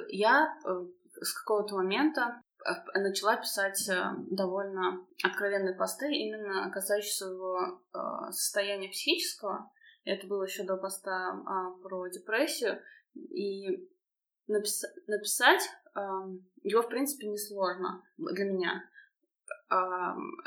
я 0.08 0.58
э, 0.64 0.86
с 1.20 1.34
какого-то 1.34 1.74
момента 1.76 2.40
начала 2.94 3.36
писать 3.36 3.90
довольно 4.30 5.06
откровенные 5.22 5.74
посты, 5.74 6.12
именно 6.12 6.70
касающиеся 6.70 7.24
своего 7.24 7.82
состояния 8.30 8.88
психического. 8.88 9.70
Это 10.04 10.26
было 10.26 10.44
еще 10.44 10.62
до 10.62 10.76
поста 10.76 11.42
а, 11.46 11.70
про 11.82 12.06
депрессию. 12.08 12.80
И 13.14 13.88
напис... 14.46 14.84
написать 15.06 15.62
его, 16.62 16.82
в 16.82 16.88
принципе, 16.88 17.26
несложно 17.26 18.02
для 18.18 18.44
меня. 18.44 18.84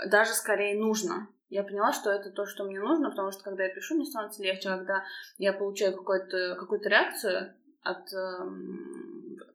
Даже 0.07 0.33
скорее 0.33 0.79
нужно. 0.79 1.27
Я 1.49 1.63
поняла, 1.63 1.91
что 1.91 2.11
это 2.11 2.29
то, 2.29 2.45
что 2.45 2.63
мне 2.63 2.79
нужно, 2.79 3.09
потому 3.09 3.31
что 3.31 3.43
когда 3.43 3.63
я 3.63 3.73
пишу, 3.73 3.95
мне 3.95 4.05
становится 4.05 4.43
легче, 4.43 4.69
когда 4.69 5.03
я 5.39 5.51
получаю 5.51 5.97
какую-то 5.97 6.55
какую 6.55 6.79
реакцию 6.81 7.55
от 7.81 8.07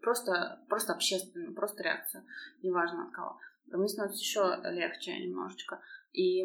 просто, 0.05 0.61
просто 0.69 0.93
общественную, 0.93 1.55
просто 1.55 1.83
реакцию, 1.83 2.25
неважно 2.63 3.07
от 3.07 3.13
кого. 3.13 3.39
Мне 3.67 3.89
становится 3.89 4.23
еще 4.23 4.61
легче 4.71 5.19
немножечко. 5.19 5.81
И 6.13 6.45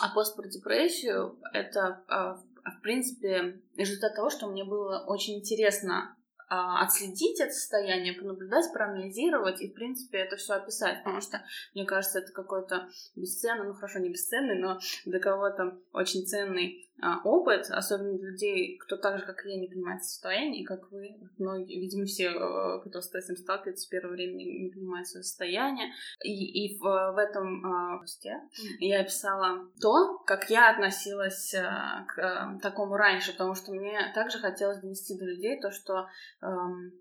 а 0.00 0.12
пост 0.12 0.36
про 0.36 0.48
депрессию— 0.48 1.38
это, 1.52 2.04
а, 2.08 2.34
в 2.34 2.80
принципе, 2.82 3.62
результат 3.76 4.16
того, 4.16 4.28
что 4.28 4.48
мне 4.48 4.64
было 4.64 5.04
очень 5.06 5.38
интересно 5.38 6.16
а, 6.48 6.82
отследить 6.84 7.40
это 7.40 7.52
состояние, 7.52 8.12
понаблюдать, 8.12 8.72
проанализировать 8.72 9.60
и, 9.60 9.70
в 9.70 9.74
принципе, 9.74 10.18
это 10.18 10.36
все 10.36 10.54
описать, 10.54 10.98
потому 11.02 11.20
что, 11.20 11.42
мне 11.74 11.84
кажется, 11.84 12.18
это 12.18 12.32
какой-то 12.32 12.88
бесценный, 13.16 13.66
ну 13.66 13.74
хорошо, 13.74 14.00
не 14.00 14.10
бесценный, 14.10 14.58
но 14.58 14.78
для 15.04 15.20
кого-то 15.20 15.78
очень 15.92 16.26
ценный 16.26 16.83
опыт, 17.24 17.66
особенно 17.70 18.16
для 18.16 18.30
людей, 18.30 18.78
кто 18.78 18.96
так 18.96 19.18
же, 19.18 19.26
как 19.26 19.44
и 19.44 19.50
я, 19.50 19.60
не 19.60 19.68
понимает 19.68 20.04
состояние, 20.04 20.62
и 20.62 20.64
как 20.64 20.90
вы, 20.90 21.16
многие, 21.38 21.80
видимо, 21.80 22.06
все, 22.06 22.28
э, 22.28 22.80
кто 22.86 23.00
с 23.00 23.12
этим 23.14 23.36
сталкивается, 23.36 23.86
в 23.86 23.90
первое 23.90 24.12
время 24.12 24.34
не, 24.34 24.70
понимают 24.70 25.08
свое 25.08 25.24
состояние. 25.24 25.92
И, 26.22 26.30
и 26.64 26.78
в, 26.78 26.82
в 26.82 27.18
этом 27.18 27.66
а, 27.66 27.98
посте 27.98 28.40
я 28.78 29.00
описала 29.00 29.68
то, 29.80 30.18
как 30.26 30.50
я 30.50 30.70
относилась 30.70 31.54
а, 31.54 32.04
к 32.06 32.18
а, 32.18 32.58
такому 32.62 32.96
раньше, 32.96 33.32
потому 33.32 33.54
что 33.54 33.72
мне 33.72 33.98
также 34.14 34.38
хотелось 34.38 34.80
донести 34.80 35.18
до 35.18 35.24
людей 35.24 35.60
то, 35.60 35.70
что 35.70 36.06
эм, 36.42 36.92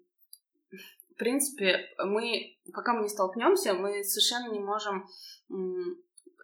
в 0.71 1.15
принципе, 1.15 1.89
мы, 2.03 2.57
пока 2.73 2.93
мы 2.93 3.03
не 3.03 3.09
столкнемся, 3.09 3.73
мы 3.73 4.03
совершенно 4.03 4.51
не 4.51 4.59
можем 4.59 5.07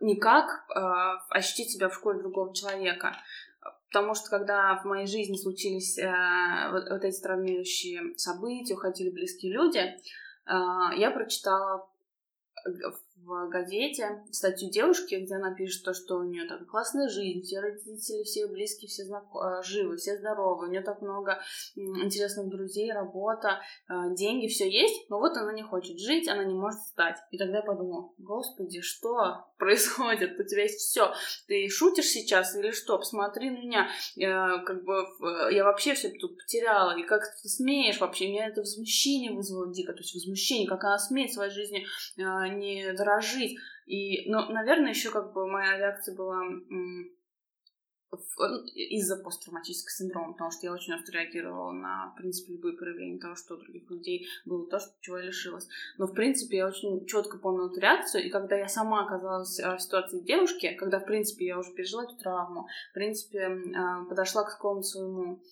никак 0.02 0.66
э, 0.70 0.80
ощутить 1.30 1.72
себя 1.72 1.90
в 1.90 1.94
шкуре 1.94 2.20
другого 2.20 2.54
человека. 2.54 3.18
Потому 3.92 4.14
что 4.14 4.30
когда 4.30 4.76
в 4.76 4.86
моей 4.86 5.08
жизни 5.08 5.36
случились 5.36 5.98
э, 5.98 6.72
вот, 6.72 6.90
вот 6.90 7.04
эти 7.04 7.20
травмирующие 7.22 8.16
события, 8.18 8.76
уходили 8.76 9.10
близкие 9.10 9.52
люди, 9.52 9.80
э, 9.80 9.96
я 10.46 11.12
прочитала 11.12 11.90
в 13.24 13.50
газете 13.50 14.24
статью 14.32 14.70
девушки, 14.70 15.16
где 15.16 15.36
она 15.36 15.54
пишет 15.54 15.84
то, 15.84 15.94
что 15.94 16.18
у 16.18 16.24
нее 16.24 16.48
так 16.48 16.66
классная 16.68 17.10
жизнь, 17.10 17.42
все 17.42 17.60
родители, 17.60 18.24
все 18.24 18.48
близкие, 18.48 18.90
все 18.90 19.04
знакомые, 19.04 19.62
живы, 19.64 19.98
все 19.98 20.18
здоровы, 20.18 20.68
у 20.68 20.70
нее 20.70 20.82
так 20.82 21.02
много 21.02 21.40
интересных 21.76 22.50
друзей, 22.50 22.92
работа, 22.92 23.62
э, 23.88 23.94
деньги, 24.16 24.48
все 24.48 24.70
есть, 24.70 25.10
но 25.10 25.20
вот 25.20 25.38
она 25.38 25.54
не 25.54 25.64
хочет 25.64 26.00
жить, 26.00 26.28
она 26.28 26.44
не 26.44 26.54
может 26.54 26.80
встать. 26.80 27.18
И 27.32 27.38
тогда 27.38 27.58
я 27.58 27.64
подумала, 27.64 28.12
господи, 28.18 28.82
что 28.82 29.46
происходит? 29.60 30.40
У 30.40 30.44
тебя 30.44 30.64
есть 30.64 30.80
все. 30.80 31.14
Ты 31.48 31.70
шутишь 31.70 32.08
сейчас 32.08 32.56
или 32.56 32.72
что? 32.72 32.98
Посмотри 32.98 33.52
на 33.52 33.58
меня. 33.58 33.90
Я, 34.16 34.64
как 34.66 34.84
бы, 34.84 35.06
я 35.52 35.64
вообще 35.64 35.94
все 35.94 36.10
тут 36.10 36.38
потеряла. 36.38 36.98
И 36.98 37.04
как 37.04 37.22
ты 37.42 37.50
смеешь 37.50 38.00
вообще? 38.00 38.30
Меня 38.30 38.48
это 38.48 38.62
возмущение 38.62 39.32
вызвало 39.32 39.72
дико. 39.72 39.94
То 39.94 40.00
есть 40.00 40.16
возмущение, 40.16 40.68
как 40.68 40.84
она 40.84 40.98
смеет 40.98 41.32
в 41.32 41.34
своей 41.34 41.52
жизни 41.52 41.86
э, 42.18 42.22
не 42.56 42.94
дорожить. 43.10 43.58
И, 43.86 44.30
ну, 44.30 44.52
наверное, 44.52 44.90
еще 44.90 45.12
как 45.12 45.34
бы 45.34 45.48
моя 45.48 45.78
реакция 45.78 46.16
была 46.16 46.42
из-за 48.74 49.18
посттравматического 49.18 49.92
синдрома, 49.92 50.34
потому 50.34 50.52
что 50.52 50.66
я 50.66 50.74
очень 50.74 50.94
остро 50.94 51.14
реагировала 51.14 51.72
на, 51.72 52.12
в 52.12 52.16
принципе, 52.16 52.54
любые 52.54 52.76
проявления 52.76 53.20
того, 53.20 53.36
что 53.36 53.54
у 53.54 53.58
других 53.58 53.90
людей 53.90 54.28
было 54.46 54.68
то, 54.68 54.80
что, 54.80 54.92
чего 55.02 55.20
я 55.20 55.26
лишилась. 55.26 55.68
Но, 55.98 56.08
в 56.08 56.14
принципе, 56.14 56.58
я 56.58 56.68
очень 56.68 57.06
четко 57.06 57.38
помнила 57.38 57.70
эту 57.70 57.80
реакцию, 57.80 58.26
и 58.26 58.30
когда 58.30 58.56
я 58.56 58.68
сама 58.68 59.04
оказалась 59.04 59.60
а, 59.60 59.78
в 59.78 59.82
ситуации 59.82 60.22
девушки, 60.22 60.76
когда, 60.80 61.00
в 61.00 61.06
принципе, 61.06 61.46
я 61.46 61.60
уже 61.60 61.72
пережила 61.74 62.04
эту 62.04 62.18
травму, 62.18 62.68
в 62.92 62.94
принципе, 62.94 63.48
а, 63.76 64.06
подошла 64.06 64.44
к 64.44 64.52
какому-то 64.52 64.88
своему 64.88 65.44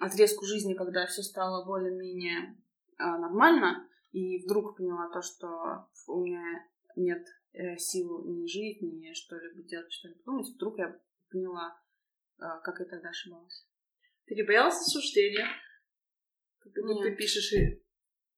отрезку 0.00 0.44
жизни, 0.44 0.74
когда 0.74 1.06
все 1.06 1.22
стало 1.22 1.64
более-менее 1.64 2.56
а, 2.98 3.18
нормально, 3.18 3.86
и 4.12 4.44
вдруг 4.44 4.76
поняла 4.76 5.10
то, 5.10 5.22
что 5.22 5.88
у 6.06 6.24
меня 6.24 6.68
нет 6.96 7.26
э, 7.52 7.76
сил 7.78 8.24
ни 8.24 8.46
жить, 8.46 8.82
ни 8.82 9.12
что-либо 9.14 9.62
делать, 9.62 9.92
что-либо 9.92 10.22
думать, 10.24 10.48
вдруг 10.54 10.78
я 10.78 11.00
поняла, 11.30 11.80
а, 12.38 12.60
как 12.60 12.80
я 12.80 12.86
тогда 12.86 13.08
ошибалась. 13.08 13.66
Ты 14.26 14.34
не 14.34 14.42
боялась 14.42 14.80
осуждения? 14.80 15.48
Как 16.58 16.72
будто 16.84 17.02
ты 17.02 17.16
пишешь 17.16 17.52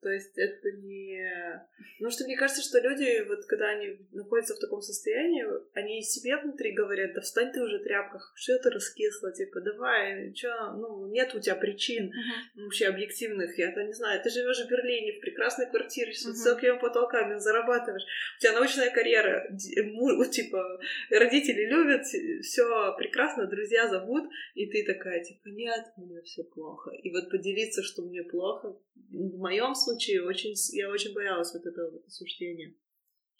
то 0.05 0.11
есть 0.11 0.37
это 0.37 0.71
не... 0.83 1.67
Потому 1.97 2.11
что 2.11 2.25
мне 2.25 2.37
кажется, 2.37 2.63
что 2.63 2.79
люди, 2.79 3.27
вот 3.27 3.47
когда 3.47 3.71
они 3.71 3.97
находятся 4.13 4.55
в 4.55 4.59
таком 4.59 4.83
состоянии, 4.83 5.47
они 5.73 6.03
себе 6.03 6.37
внутри 6.37 6.73
говорят, 6.73 7.15
да 7.15 7.23
встань 7.23 7.53
ты 7.53 7.63
уже 7.63 7.79
тряпка, 7.79 8.21
что 8.35 8.53
это 8.53 8.71
раскисло, 8.71 9.33
типа, 9.33 9.63
давай, 9.63 10.35
что, 10.35 10.75
ну, 10.77 11.07
нет 11.07 11.35
у 11.35 11.41
тебя 11.41 11.55
причин 11.55 12.09
uh-huh. 12.09 12.65
вообще 12.65 12.89
объективных, 12.89 13.57
я-то 13.57 13.83
не 13.83 13.95
знаю, 13.95 14.23
ты 14.23 14.29
живешь 14.29 14.63
в 14.63 14.69
Берлине, 14.69 15.15
в 15.15 15.21
прекрасной 15.21 15.71
квартире, 15.71 16.13
с 16.13 16.27
высокими 16.27 16.77
uh-huh. 16.77 16.81
потолками, 16.81 17.39
зарабатываешь, 17.39 18.05
у 18.37 18.41
тебя 18.43 18.53
научная 18.53 18.91
карьера, 18.91 19.49
типа, 19.57 20.81
родители 21.09 21.65
любят, 21.65 22.05
все 22.43 22.95
прекрасно, 22.99 23.47
друзья 23.47 23.89
зовут, 23.89 24.31
и 24.55 24.67
ты 24.67 24.85
такая, 24.85 25.25
типа, 25.25 25.49
нет, 25.49 25.87
мне 25.97 26.21
все 26.21 26.45
плохо. 26.45 26.91
И 26.91 27.11
вот 27.11 27.31
поделиться, 27.31 27.83
что 27.83 28.03
мне 28.03 28.23
плохо, 28.23 28.77
в 29.15 29.39
моем 29.39 29.75
случае 29.75 29.94
очень, 29.95 30.55
я 30.77 30.91
очень 30.91 31.15
боялась 31.15 31.53
вот 31.55 31.67
этого 31.67 31.91
вот 31.91 32.07
осуждения. 32.07 32.75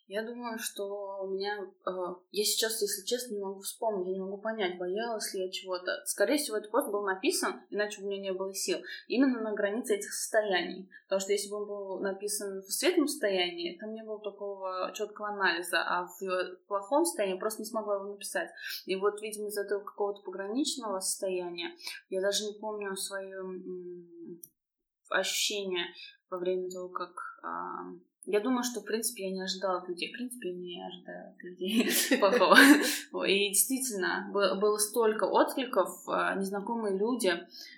Я 0.07 0.23
думаю, 0.23 0.59
что 0.59 1.23
у 1.23 1.29
меня... 1.29 1.59
Э, 1.87 1.91
я 2.31 2.45
сейчас, 2.45 2.83
если 2.83 3.07
честно, 3.07 3.35
не 3.35 3.41
могу 3.41 3.61
вспомнить, 3.61 4.09
я 4.09 4.13
не 4.13 4.21
могу 4.21 4.37
понять, 4.37 4.77
боялась 4.77 5.33
ли 5.33 5.47
я 5.47 5.51
чего-то. 5.51 6.03
Скорее 6.05 6.37
всего, 6.37 6.59
этот 6.59 6.71
пост 6.71 6.91
был 6.91 7.05
написан, 7.05 7.63
иначе 7.71 8.03
у 8.03 8.07
меня 8.07 8.21
не 8.21 8.33
было 8.35 8.53
сил, 8.53 8.81
именно 9.09 9.41
на 9.41 9.55
границе 9.55 9.95
этих 9.95 10.13
состояний. 10.13 10.91
Потому 11.05 11.21
что 11.21 11.33
если 11.33 11.49
бы 11.49 11.57
он 11.57 11.69
был 11.69 12.01
написан 12.01 12.61
в 12.61 12.71
светлом 12.71 13.09
состоянии, 13.09 13.79
там 13.79 13.95
не 13.95 14.05
было 14.05 14.21
такого 14.21 14.93
четкого 14.95 15.29
анализа, 15.29 15.83
а 15.83 16.07
в 16.07 16.57
плохом 16.69 17.07
состоянии 17.07 17.39
просто 17.39 17.63
не 17.63 17.67
смогла 17.67 17.95
его 17.95 18.13
написать. 18.13 18.51
И 18.85 18.97
вот, 18.97 19.23
видимо, 19.23 19.49
из 19.49 19.57
этого 19.57 19.83
какого-то 19.83 20.21
пограничного 20.21 21.01
состояния, 21.01 21.75
я 22.11 22.21
даже 22.21 22.45
не 22.45 22.53
помню 22.59 22.95
свое 22.95 23.43
ощущение 25.09 25.87
во 26.35 26.39
время 26.39 26.71
того, 26.71 26.89
как... 26.89 27.41
А, 27.43 27.85
я 28.27 28.41
думаю, 28.41 28.65
что, 28.65 28.81
в 28.81 28.85
принципе, 28.85 29.25
я 29.25 29.31
не 29.31 29.43
ожидала 29.43 29.79
от 29.79 29.89
людей. 29.89 30.09
В 30.09 30.17
принципе, 30.17 30.51
я 30.51 30.57
не 30.57 30.87
ожидаю 30.87 31.31
от 31.31 31.43
людей 31.43 31.91
плохого. 32.19 32.57
И 33.27 33.49
действительно, 33.51 34.31
было 34.33 34.79
столько 34.79 35.25
откликов. 35.25 36.09
А, 36.09 36.35
незнакомые 36.35 36.99
люди 36.99 37.33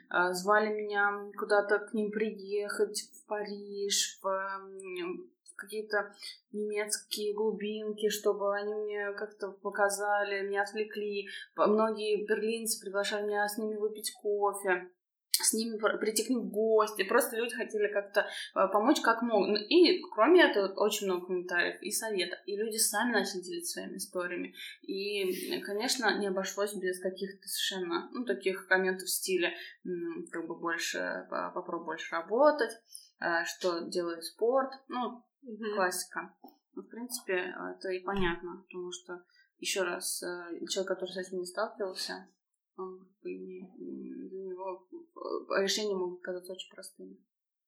а, 0.09 0.33
звали 0.33 0.69
меня 0.69 1.31
куда-то 1.37 1.81
к 1.81 1.95
ним 1.95 2.11
приехать 2.11 3.03
в 3.12 3.27
Париж, 3.27 4.19
в 4.23 5.57
какие-то 5.57 6.14
немецкие 6.53 7.35
глубинки, 7.35 8.09
чтобы 8.11 8.55
они 8.55 8.75
мне 8.75 9.12
как-то 9.12 9.51
показали, 9.51 10.47
меня 10.47 10.62
отвлекли. 10.62 11.29
Многие 11.57 12.25
берлинцы 12.25 12.81
приглашали 12.81 13.27
меня 13.27 13.49
с 13.49 13.59
ними 13.59 13.77
выпить 13.77 14.12
кофе 14.12 14.90
с 15.42 15.53
ними 15.53 15.79
прийти 15.99 16.25
к 16.25 16.31
ним 16.31 16.40
в 16.40 16.51
гости. 16.51 17.05
Просто 17.05 17.37
люди 17.37 17.55
хотели 17.55 17.92
как-то 17.92 18.20
э, 18.20 18.68
помочь 18.72 19.01
как 19.01 19.22
могут. 19.22 19.49
Ну, 19.51 19.57
и 19.57 20.01
кроме 20.14 20.42
этого, 20.42 20.72
очень 20.75 21.07
много 21.07 21.27
комментариев 21.27 21.81
и 21.83 21.90
советов. 21.90 22.38
И 22.46 22.57
люди 22.57 22.77
сами 22.77 23.12
начали 23.12 23.42
делиться 23.42 23.75
своими 23.75 23.96
историями. 23.96 24.55
И, 24.83 25.61
конечно, 25.61 26.18
не 26.18 26.27
обошлось 26.27 26.75
без 26.75 27.01
каких-то 27.01 27.46
совершенно, 27.49 28.09
ну, 28.12 28.25
таких 28.25 28.66
комментов 28.66 29.07
в 29.07 29.11
стиле, 29.11 29.53
как 30.31 30.46
бы 30.46 30.59
больше, 30.59 31.27
попробуй 31.31 31.87
больше 31.87 32.14
работать, 32.14 32.72
э, 33.20 33.44
что 33.44 33.81
делает 33.88 34.25
спорт. 34.25 34.72
Ну, 34.88 35.22
mm-hmm. 35.44 35.75
классика. 35.75 36.35
Ну, 36.75 36.83
в 36.83 36.88
принципе, 36.88 37.55
это 37.77 37.88
и 37.88 38.01
понятно, 38.01 38.62
потому 38.66 38.92
что, 38.92 39.25
еще 39.59 39.83
раз, 39.83 40.22
э, 40.22 40.66
человек, 40.68 40.88
который 40.88 41.11
с 41.11 41.16
этим 41.16 41.38
не 41.38 41.46
сталкивался, 41.46 42.29
он 42.77 43.09
для 43.22 43.33
него 43.33 44.87
решения 45.59 45.94
могут 45.94 46.22
казаться 46.22 46.52
очень 46.52 46.70
простыми. 46.70 47.16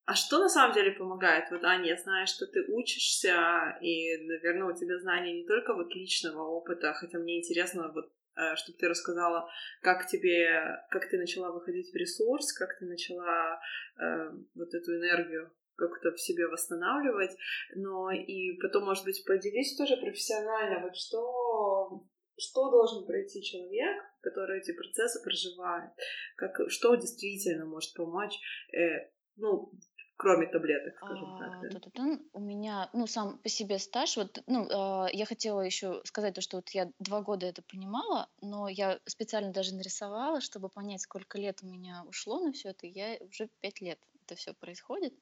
А 0.04 0.14
что 0.14 0.38
на 0.38 0.48
самом 0.48 0.74
деле 0.74 0.92
помогает? 0.92 1.50
Вот, 1.50 1.62
Аня, 1.64 1.88
я 1.90 1.96
знаю, 1.96 2.26
что 2.26 2.46
ты 2.46 2.64
учишься, 2.72 3.76
и, 3.82 4.16
наверное, 4.26 4.72
у 4.72 4.74
тебя 4.74 4.98
знания 4.98 5.34
не 5.34 5.46
только 5.46 5.74
вот 5.74 5.94
личного 5.94 6.44
опыта, 6.48 6.94
хотя 6.94 7.18
мне 7.18 7.38
интересно 7.38 7.92
вот 7.92 8.10
э, 8.36 8.56
чтобы 8.56 8.78
ты 8.78 8.88
рассказала, 8.88 9.50
как 9.82 10.06
тебе, 10.06 10.82
как 10.90 11.10
ты 11.10 11.18
начала 11.18 11.52
выходить 11.52 11.92
в 11.92 11.94
ресурс, 11.94 12.54
как 12.54 12.78
ты 12.78 12.86
начала 12.86 13.60
э, 14.00 14.30
вот 14.54 14.72
эту 14.72 14.96
энергию 14.96 15.52
как-то 15.76 16.10
в 16.10 16.20
себе 16.20 16.48
восстанавливать, 16.48 17.36
но 17.76 18.10
и 18.10 18.58
потом, 18.62 18.84
может 18.84 19.04
быть, 19.04 19.22
поделись 19.26 19.76
тоже 19.76 19.96
профессионально, 19.96 20.80
вот 20.80 20.96
что, 20.96 22.06
что 22.36 22.70
должен 22.70 23.06
пройти 23.06 23.42
человек, 23.42 24.02
который 24.20 24.60
эти 24.60 24.72
процессы 24.72 25.22
проживает, 25.22 25.90
как, 26.36 26.70
что 26.70 26.94
действительно 26.94 27.66
может 27.66 27.94
помочь, 27.94 28.38
э, 28.72 29.10
ну, 29.36 29.72
кроме 30.16 30.46
таблеток, 30.46 30.96
скажем 30.96 31.34
а, 31.34 31.38
так. 31.38 31.92
Да? 31.94 32.18
У 32.32 32.40
меня, 32.40 32.90
ну, 32.92 33.06
сам 33.06 33.38
по 33.38 33.48
себе 33.48 33.78
стаж, 33.78 34.16
вот, 34.16 34.42
ну, 34.46 34.66
э, 34.66 35.08
я 35.12 35.24
хотела 35.24 35.60
еще 35.60 36.00
сказать 36.04 36.34
то, 36.34 36.40
что 36.40 36.56
вот 36.56 36.68
я 36.70 36.90
два 36.98 37.22
года 37.22 37.46
это 37.46 37.62
понимала, 37.62 38.28
но 38.42 38.68
я 38.68 38.98
специально 39.06 39.52
даже 39.52 39.74
нарисовала, 39.74 40.40
чтобы 40.40 40.68
понять, 40.68 41.02
сколько 41.02 41.38
лет 41.38 41.60
у 41.62 41.66
меня 41.66 42.04
ушло 42.08 42.40
на 42.40 42.52
все 42.52 42.70
это, 42.70 42.86
я 42.86 43.16
уже 43.20 43.48
пять 43.60 43.80
лет 43.80 43.98
это 44.24 44.34
все 44.34 44.52
происходит. 44.54 45.14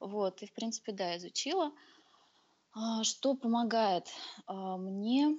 Вот, 0.00 0.42
и, 0.42 0.46
в 0.46 0.52
принципе, 0.52 0.92
да, 0.92 1.16
изучила. 1.16 1.72
А, 2.72 3.04
что 3.04 3.34
помогает? 3.34 4.06
А, 4.46 4.76
мне 4.76 5.38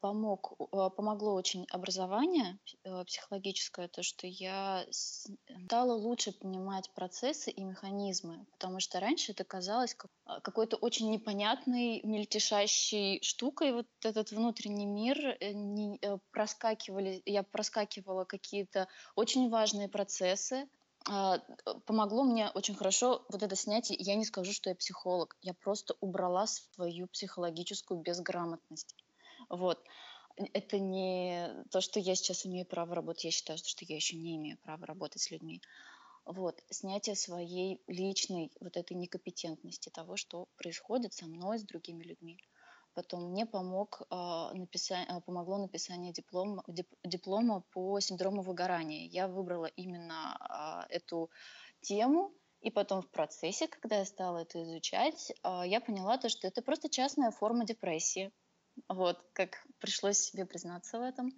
помог, 0.00 0.54
а, 0.72 0.90
помогло 0.90 1.34
очень 1.34 1.66
образование 1.70 2.58
э, 2.84 3.04
психологическое, 3.04 3.88
то, 3.88 4.02
что 4.02 4.26
я 4.26 4.86
стала 4.90 5.94
лучше 5.94 6.32
понимать 6.32 6.90
процессы 6.94 7.50
и 7.50 7.64
механизмы, 7.64 8.46
потому 8.52 8.80
что 8.80 9.00
раньше 9.00 9.32
это 9.32 9.44
казалось 9.44 9.96
а, 10.24 10.40
какой-то 10.40 10.76
очень 10.76 11.10
непонятной, 11.10 12.00
мельтешащей 12.04 13.22
штукой, 13.22 13.72
вот 13.72 13.86
этот 14.02 14.30
внутренний 14.30 14.86
мир, 14.86 15.18
э, 15.40 15.52
не, 15.52 15.98
э, 16.00 16.18
проскакивали, 16.30 17.22
я 17.26 17.42
проскакивала 17.42 18.24
какие-то 18.24 18.88
очень 19.16 19.50
важные 19.50 19.88
процессы, 19.88 20.68
помогло 21.84 22.24
мне 22.24 22.48
очень 22.54 22.74
хорошо 22.74 23.26
вот 23.28 23.42
это 23.42 23.56
снятие. 23.56 23.98
Я 24.00 24.14
не 24.14 24.24
скажу, 24.24 24.54
что 24.54 24.70
я 24.70 24.76
психолог, 24.76 25.36
я 25.42 25.52
просто 25.52 25.94
убрала 26.00 26.46
свою 26.46 27.08
психологическую 27.08 28.00
безграмотность. 28.00 28.96
Вот. 29.48 29.82
Это 30.36 30.78
не 30.78 31.64
то, 31.70 31.80
что 31.80 32.00
я 32.00 32.14
сейчас 32.14 32.44
имею 32.46 32.66
право 32.66 32.94
работать. 32.94 33.24
Я 33.24 33.30
считаю, 33.30 33.58
что 33.58 33.84
я 33.84 33.96
еще 33.96 34.16
не 34.16 34.36
имею 34.36 34.58
права 34.58 34.86
работать 34.86 35.22
с 35.22 35.30
людьми. 35.30 35.60
Вот. 36.24 36.62
Снятие 36.70 37.16
своей 37.16 37.80
личной 37.86 38.50
вот 38.60 38.76
этой 38.76 38.94
некомпетентности 38.94 39.90
того, 39.90 40.16
что 40.16 40.48
происходит 40.56 41.12
со 41.12 41.26
мной, 41.26 41.58
с 41.58 41.64
другими 41.64 42.02
людьми. 42.02 42.38
Потом 42.94 43.30
мне 43.30 43.44
помог, 43.44 44.02
э, 44.02 44.14
написа... 44.54 45.22
помогло 45.26 45.58
написание 45.58 46.12
диплома, 46.12 46.62
дип... 46.68 46.88
диплома 47.02 47.62
по 47.72 47.98
синдрому 48.00 48.42
выгорания. 48.42 49.08
Я 49.08 49.26
выбрала 49.26 49.66
именно 49.66 50.86
э, 50.88 50.94
эту 50.94 51.30
тему, 51.80 52.32
и 52.60 52.70
потом 52.70 53.02
в 53.02 53.10
процессе, 53.10 53.66
когда 53.66 53.98
я 53.98 54.04
стала 54.04 54.38
это 54.38 54.62
изучать, 54.62 55.32
э, 55.42 55.62
я 55.66 55.80
поняла 55.80 56.18
то, 56.18 56.28
что 56.28 56.46
это 56.46 56.62
просто 56.62 56.88
частная 56.88 57.32
форма 57.32 57.64
депрессии. 57.64 58.30
Вот, 58.88 59.18
как 59.32 59.64
пришлось 59.78 60.18
себе 60.18 60.46
признаться 60.46 60.98
в 60.98 61.02
этом. 61.02 61.32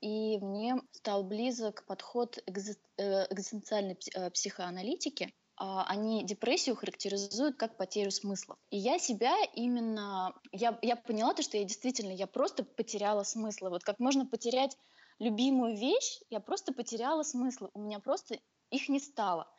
И 0.00 0.38
мне 0.38 0.76
стал 0.92 1.24
близок 1.24 1.84
подход 1.86 2.38
э, 2.38 2.50
экзистенциальной 2.50 3.98
э, 4.14 4.30
психоаналитики. 4.30 5.34
А, 5.56 5.84
они 5.88 6.24
депрессию 6.24 6.76
характеризуют 6.76 7.56
как 7.56 7.76
потерю 7.76 8.12
смысла. 8.12 8.56
И 8.70 8.76
я 8.76 8.98
себя 8.98 9.34
именно... 9.54 10.32
Я, 10.52 10.78
я 10.82 10.94
поняла 10.94 11.34
то, 11.34 11.42
что 11.42 11.56
я 11.56 11.64
действительно, 11.64 12.12
я 12.12 12.28
просто 12.28 12.62
потеряла 12.62 13.24
смысл. 13.24 13.70
Вот 13.70 13.82
как 13.82 13.98
можно 13.98 14.24
потерять 14.24 14.76
любимую 15.18 15.76
вещь, 15.76 16.20
я 16.30 16.38
просто 16.38 16.72
потеряла 16.72 17.24
смысл. 17.24 17.68
У 17.74 17.80
меня 17.80 17.98
просто 17.98 18.38
их 18.70 18.88
не 18.88 19.00
стало. 19.00 19.50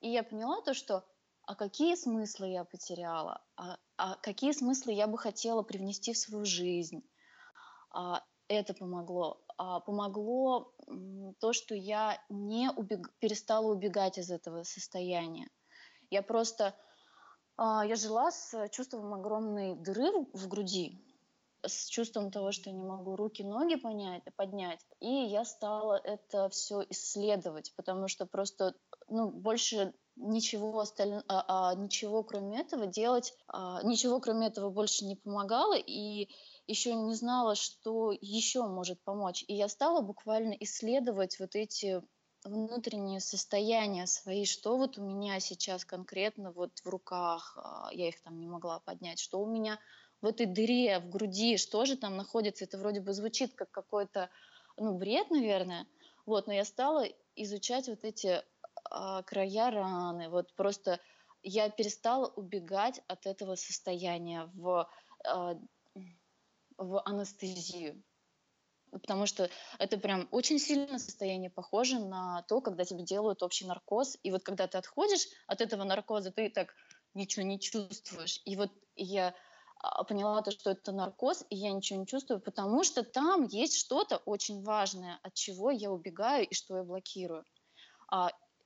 И 0.00 0.10
я 0.10 0.24
поняла 0.24 0.60
то, 0.62 0.74
что 0.74 1.04
а 1.46 1.54
какие 1.54 1.94
смыслы 1.94 2.48
я 2.48 2.64
потеряла, 2.64 3.40
а, 3.56 3.78
а 3.96 4.16
какие 4.16 4.52
смыслы 4.52 4.92
я 4.92 5.06
бы 5.06 5.16
хотела 5.16 5.62
привнести 5.62 6.12
в 6.12 6.18
свою 6.18 6.44
жизнь. 6.44 7.02
А, 7.90 8.22
это 8.48 8.74
помогло. 8.74 9.40
а, 9.56 9.80
помогло 9.80 10.74
то, 11.40 11.52
что 11.52 11.74
я 11.74 12.20
не 12.28 12.70
убег... 12.70 13.12
перестала 13.20 13.72
убегать 13.72 14.18
из 14.18 14.30
этого 14.30 14.64
состояния. 14.64 15.48
Я 16.10 16.22
просто... 16.22 16.74
А, 17.56 17.86
я 17.86 17.94
жила 17.94 18.32
с 18.32 18.68
чувством 18.70 19.14
огромной 19.14 19.76
дыры 19.76 20.26
в 20.32 20.48
груди, 20.48 21.00
с 21.64 21.86
чувством 21.86 22.32
того, 22.32 22.50
что 22.50 22.70
я 22.70 22.76
не 22.76 22.82
могу 22.82 23.14
руки, 23.14 23.44
ноги 23.44 23.76
понять, 23.76 24.22
поднять. 24.34 24.84
И 24.98 25.08
я 25.08 25.44
стала 25.44 25.96
это 26.02 26.48
все 26.48 26.82
исследовать, 26.90 27.72
потому 27.76 28.08
что 28.08 28.26
просто 28.26 28.74
ну, 29.08 29.30
больше 29.30 29.94
ничего 30.16 30.80
остального, 30.80 31.24
а, 31.28 31.70
а, 31.70 31.74
ничего 31.74 32.22
кроме 32.22 32.60
этого 32.60 32.86
делать, 32.86 33.34
а, 33.48 33.82
ничего 33.82 34.20
кроме 34.20 34.48
этого 34.48 34.70
больше 34.70 35.04
не 35.04 35.16
помогало, 35.16 35.74
и 35.76 36.28
еще 36.66 36.94
не 36.94 37.14
знала, 37.14 37.54
что 37.54 38.12
еще 38.12 38.66
может 38.66 39.02
помочь. 39.02 39.44
И 39.46 39.54
я 39.54 39.68
стала 39.68 40.00
буквально 40.00 40.52
исследовать 40.58 41.38
вот 41.38 41.54
эти 41.54 42.02
внутренние 42.44 43.20
состояния 43.20 44.06
свои, 44.06 44.44
что 44.44 44.76
вот 44.76 44.98
у 44.98 45.02
меня 45.02 45.40
сейчас 45.40 45.84
конкретно 45.84 46.52
вот 46.52 46.78
в 46.78 46.88
руках, 46.88 47.56
а, 47.56 47.90
я 47.92 48.08
их 48.08 48.20
там 48.22 48.40
не 48.40 48.46
могла 48.46 48.80
поднять, 48.80 49.18
что 49.18 49.40
у 49.40 49.46
меня 49.46 49.78
в 50.22 50.26
этой 50.26 50.46
дыре 50.46 50.98
в 50.98 51.10
груди, 51.10 51.56
что 51.56 51.84
же 51.84 51.96
там 51.96 52.16
находится, 52.16 52.64
это 52.64 52.78
вроде 52.78 53.00
бы 53.00 53.12
звучит 53.12 53.54
как 53.54 53.70
какой-то, 53.70 54.30
ну, 54.76 54.96
бред, 54.96 55.30
наверное, 55.30 55.86
вот, 56.24 56.46
но 56.46 56.52
я 56.54 56.64
стала 56.64 57.04
изучать 57.36 57.88
вот 57.88 58.02
эти 58.02 58.42
а, 58.96 59.22
края 59.22 59.70
раны, 59.70 60.30
вот 60.30 60.54
просто 60.54 61.00
я 61.42 61.68
перестала 61.68 62.28
убегать 62.28 63.02
от 63.08 63.26
этого 63.26 63.54
состояния 63.54 64.50
в, 64.54 64.88
а, 65.24 65.56
в 66.78 67.02
анестезию. 67.04 68.02
Потому 68.90 69.26
что 69.26 69.50
это 69.78 69.98
прям 69.98 70.28
очень 70.30 70.58
сильно 70.58 70.98
состояние 70.98 71.50
похоже 71.50 71.98
на 71.98 72.42
то, 72.48 72.62
когда 72.62 72.84
тебе 72.84 73.02
делают 73.02 73.42
общий 73.42 73.66
наркоз. 73.66 74.16
И 74.22 74.30
вот 74.30 74.42
когда 74.42 74.66
ты 74.66 74.78
отходишь 74.78 75.26
от 75.46 75.60
этого 75.60 75.84
наркоза, 75.84 76.30
ты 76.30 76.48
так 76.48 76.74
ничего 77.12 77.44
не 77.44 77.60
чувствуешь. 77.60 78.40
И 78.46 78.56
вот 78.56 78.70
я 78.94 79.34
а, 79.80 80.04
поняла 80.04 80.40
то, 80.40 80.52
что 80.52 80.70
это 80.70 80.92
наркоз, 80.92 81.44
и 81.50 81.56
я 81.56 81.72
ничего 81.72 81.98
не 81.98 82.06
чувствую, 82.06 82.40
потому 82.40 82.82
что 82.82 83.02
там 83.02 83.44
есть 83.44 83.76
что-то 83.76 84.16
очень 84.24 84.62
важное, 84.62 85.18
от 85.22 85.34
чего 85.34 85.70
я 85.70 85.90
убегаю 85.90 86.46
и 86.48 86.54
что 86.54 86.78
я 86.78 86.82
блокирую. 86.82 87.44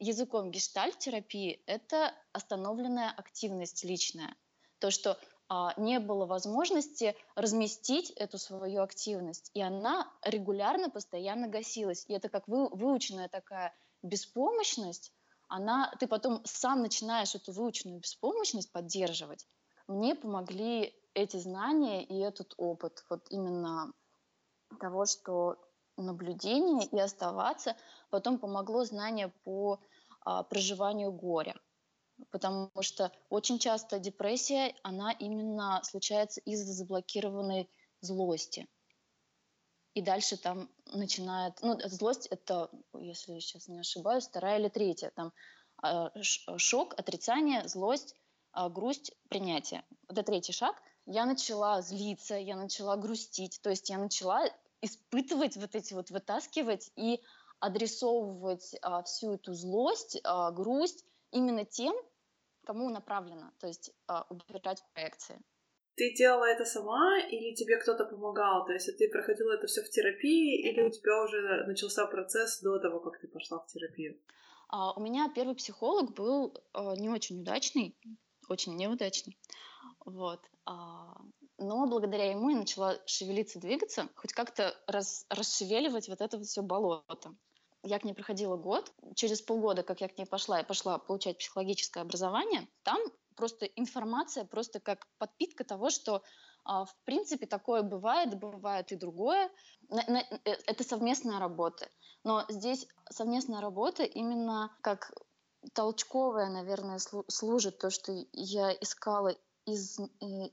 Языком 0.00 0.50
гештальт-терапии 0.50 1.62
это 1.66 2.12
остановленная 2.32 3.10
активность 3.10 3.84
личная. 3.84 4.34
То, 4.78 4.90
что 4.90 5.18
а, 5.48 5.74
не 5.76 6.00
было 6.00 6.26
возможности 6.26 7.14
разместить 7.34 8.10
эту 8.10 8.38
свою 8.38 8.82
активность, 8.82 9.50
и 9.52 9.60
она 9.60 10.10
регулярно, 10.22 10.90
постоянно 10.90 11.48
гасилась. 11.48 12.04
И 12.08 12.14
это 12.14 12.28
как 12.28 12.48
вы, 12.48 12.68
выученная 12.68 13.28
такая 13.28 13.74
беспомощность, 14.02 15.12
она, 15.48 15.92
ты 15.98 16.06
потом 16.06 16.42
сам 16.44 16.82
начинаешь 16.82 17.34
эту 17.34 17.52
выученную 17.52 18.00
беспомощность 18.00 18.72
поддерживать. 18.72 19.46
Мне 19.86 20.14
помогли 20.14 20.94
эти 21.14 21.36
знания 21.36 22.04
и 22.04 22.18
этот 22.20 22.54
опыт, 22.56 23.04
вот 23.10 23.26
именно 23.30 23.92
того, 24.78 25.04
что 25.06 25.58
наблюдение 26.02 26.86
и 26.86 26.98
оставаться. 26.98 27.76
Потом 28.10 28.38
помогло 28.38 28.84
знание 28.84 29.32
по 29.44 29.80
а, 30.22 30.42
проживанию 30.42 31.12
горя 31.12 31.54
потому 32.30 32.70
что 32.80 33.12
очень 33.28 33.58
часто 33.58 33.98
депрессия, 33.98 34.74
она 34.82 35.12
именно 35.12 35.80
случается 35.84 36.40
из-за 36.40 36.72
заблокированной 36.72 37.70
злости. 38.00 38.68
И 39.94 40.02
дальше 40.02 40.36
там 40.36 40.70
начинает, 40.86 41.60
ну, 41.62 41.78
злость 41.84 42.26
это, 42.26 42.70
если 42.94 43.32
я 43.32 43.40
сейчас 43.40 43.68
не 43.68 43.80
ошибаюсь, 43.80 44.26
вторая 44.26 44.58
или 44.58 44.68
третья, 44.68 45.10
там 45.10 45.32
а, 45.82 46.12
шок, 46.22 46.94
отрицание, 46.98 47.66
злость, 47.66 48.14
а, 48.52 48.68
грусть, 48.68 49.12
принятие. 49.28 49.84
Это 50.08 50.22
третий 50.22 50.52
шаг. 50.52 50.80
Я 51.06 51.26
начала 51.26 51.82
злиться, 51.82 52.36
я 52.36 52.56
начала 52.56 52.96
грустить, 52.96 53.60
то 53.62 53.70
есть 53.70 53.90
я 53.90 53.98
начала 53.98 54.44
испытывать 54.82 55.56
вот 55.56 55.74
эти 55.74 55.94
вот, 55.94 56.10
вытаскивать 56.10 56.90
и 56.96 57.20
адресовывать 57.58 58.74
а, 58.82 59.02
всю 59.02 59.34
эту 59.34 59.52
злость, 59.54 60.20
а, 60.24 60.50
грусть 60.50 61.04
именно 61.30 61.64
тем, 61.64 61.94
кому 62.64 62.88
направлено, 62.90 63.52
то 63.58 63.66
есть 63.66 63.92
а, 64.06 64.26
убирать 64.30 64.82
проекции. 64.94 65.40
Ты 65.96 66.14
делала 66.14 66.44
это 66.44 66.64
сама 66.64 67.18
или 67.18 67.54
тебе 67.54 67.76
кто-то 67.76 68.04
помогал? 68.04 68.64
То 68.64 68.72
есть 68.72 68.96
ты 68.96 69.08
проходила 69.10 69.52
это 69.52 69.66
все 69.66 69.82
в 69.82 69.90
терапии 69.90 70.58
или 70.66 70.80
у 70.80 70.90
тебя 70.90 71.22
уже 71.22 71.66
начался 71.66 72.06
процесс 72.06 72.60
до 72.60 72.78
того, 72.78 73.00
как 73.00 73.20
ты 73.20 73.28
пошла 73.28 73.58
в 73.58 73.66
терапию? 73.66 74.18
А, 74.68 74.92
у 74.92 75.00
меня 75.00 75.30
первый 75.34 75.54
психолог 75.54 76.14
был 76.14 76.56
а, 76.72 76.94
не 76.96 77.10
очень 77.10 77.40
удачный, 77.40 77.94
очень 78.48 78.76
неудачный. 78.76 79.36
Вот. 80.06 80.40
А, 80.64 81.20
но 81.60 81.86
благодаря 81.86 82.30
ему 82.30 82.50
я 82.50 82.56
начала 82.56 82.98
шевелиться, 83.06 83.60
двигаться, 83.60 84.08
хоть 84.16 84.32
как-то 84.32 84.74
рас, 84.86 85.26
расшевеливать 85.28 86.08
вот 86.08 86.20
это 86.20 86.40
все 86.42 86.62
болото 86.62 87.34
я 87.82 87.98
к 87.98 88.04
ней 88.04 88.14
проходила 88.14 88.56
год. 88.56 88.92
Через 89.14 89.40
полгода, 89.40 89.82
как 89.82 90.00
я 90.00 90.08
к 90.08 90.18
ней 90.18 90.26
пошла, 90.26 90.58
я 90.58 90.64
пошла 90.64 90.98
получать 90.98 91.38
психологическое 91.38 92.00
образование. 92.00 92.68
Там 92.82 93.00
просто 93.36 93.66
информация, 93.66 94.44
просто 94.44 94.80
как 94.80 95.06
подпитка 95.18 95.64
того, 95.64 95.90
что 95.90 96.22
а, 96.64 96.84
в 96.84 96.94
принципе 97.04 97.46
такое 97.46 97.82
бывает, 97.82 98.38
бывает 98.38 98.92
и 98.92 98.96
другое. 98.96 99.50
Э, 99.90 100.20
это 100.44 100.84
совместная 100.84 101.38
работа. 101.38 101.88
Но 102.22 102.44
здесь 102.48 102.86
совместная 103.10 103.60
работа 103.60 104.02
именно 104.02 104.76
как 104.82 105.12
толчковая, 105.72 106.50
наверное, 106.50 106.98
служит 107.28 107.78
то, 107.78 107.90
что 107.90 108.12
я 108.32 108.72
искала 108.72 109.34
из, 109.66 109.98
э, 109.98 110.04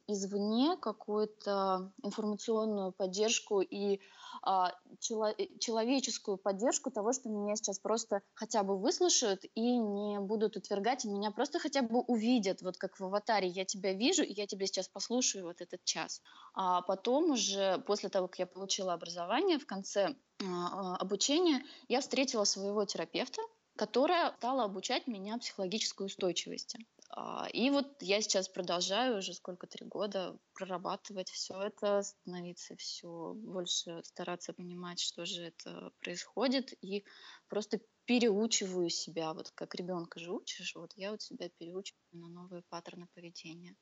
извне 0.07 0.77
какую-то 0.77 1.91
информационную 2.03 2.91
поддержку 2.91 3.61
и 3.61 3.99
а, 4.41 4.73
чело, 4.99 5.27
э, 5.27 5.47
человеческую 5.59 6.37
поддержку 6.37 6.91
того, 6.91 7.13
что 7.13 7.29
меня 7.29 7.55
сейчас 7.55 7.79
просто 7.79 8.21
хотя 8.33 8.63
бы 8.63 8.77
выслушают 8.77 9.45
и 9.55 9.77
не 9.77 10.19
будут 10.19 10.57
отвергать, 10.57 11.05
и 11.05 11.09
меня 11.09 11.31
просто 11.31 11.59
хотя 11.59 11.81
бы 11.81 12.01
увидят, 12.01 12.61
вот 12.61 12.77
как 12.77 12.99
в 12.99 13.05
аватаре, 13.05 13.47
я 13.47 13.65
тебя 13.65 13.93
вижу, 13.93 14.23
и 14.23 14.33
я 14.33 14.47
тебя 14.47 14.65
сейчас 14.67 14.87
послушаю 14.87 15.45
вот 15.45 15.61
этот 15.61 15.83
час. 15.83 16.21
А 16.53 16.81
потом 16.81 17.31
уже, 17.31 17.79
после 17.87 18.09
того, 18.09 18.27
как 18.27 18.39
я 18.39 18.47
получила 18.47 18.93
образование, 18.93 19.59
в 19.59 19.65
конце 19.65 20.15
а, 20.41 20.45
а 20.45 20.95
обучения, 20.97 21.63
я 21.87 22.01
встретила 22.01 22.43
своего 22.43 22.85
терапевта, 22.85 23.41
которая 23.75 24.33
стала 24.37 24.65
обучать 24.65 25.07
меня 25.07 25.37
психологической 25.37 26.07
устойчивости. 26.07 26.85
А, 27.09 27.47
и 27.53 27.69
вот 27.69 28.01
я 28.01 28.21
сейчас 28.21 28.49
продолжаю 28.49 29.17
уже 29.17 29.33
сколько, 29.33 29.65
три 29.67 29.85
года 29.85 30.37
прорабатывать 30.53 31.29
все 31.29 31.61
это, 31.61 32.01
становиться 32.01 32.75
все 32.75 33.33
больше, 33.33 34.01
стараться 34.03 34.53
понимать, 34.53 34.99
что 34.99 35.25
же 35.25 35.43
это 35.43 35.91
происходит, 36.01 36.73
и 36.81 37.05
просто 37.47 37.79
переучиваю 38.05 38.89
себя, 38.89 39.33
вот 39.33 39.51
как 39.51 39.75
ребенка 39.75 40.19
же 40.19 40.31
учишь, 40.31 40.75
вот 40.75 40.91
я 40.95 41.11
вот 41.11 41.21
себя 41.21 41.49
переучиваю 41.57 42.01
на 42.11 42.27
новые 42.29 42.63
паттерны 42.69 43.07
поведения. 43.13 43.75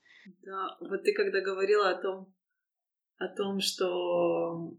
Да, 0.43 0.77
вот 0.79 1.03
ты 1.03 1.13
когда 1.13 1.41
говорила 1.41 1.89
о 1.89 2.01
том, 2.01 2.33
о 3.17 3.27
том, 3.27 3.59
что 3.59 4.77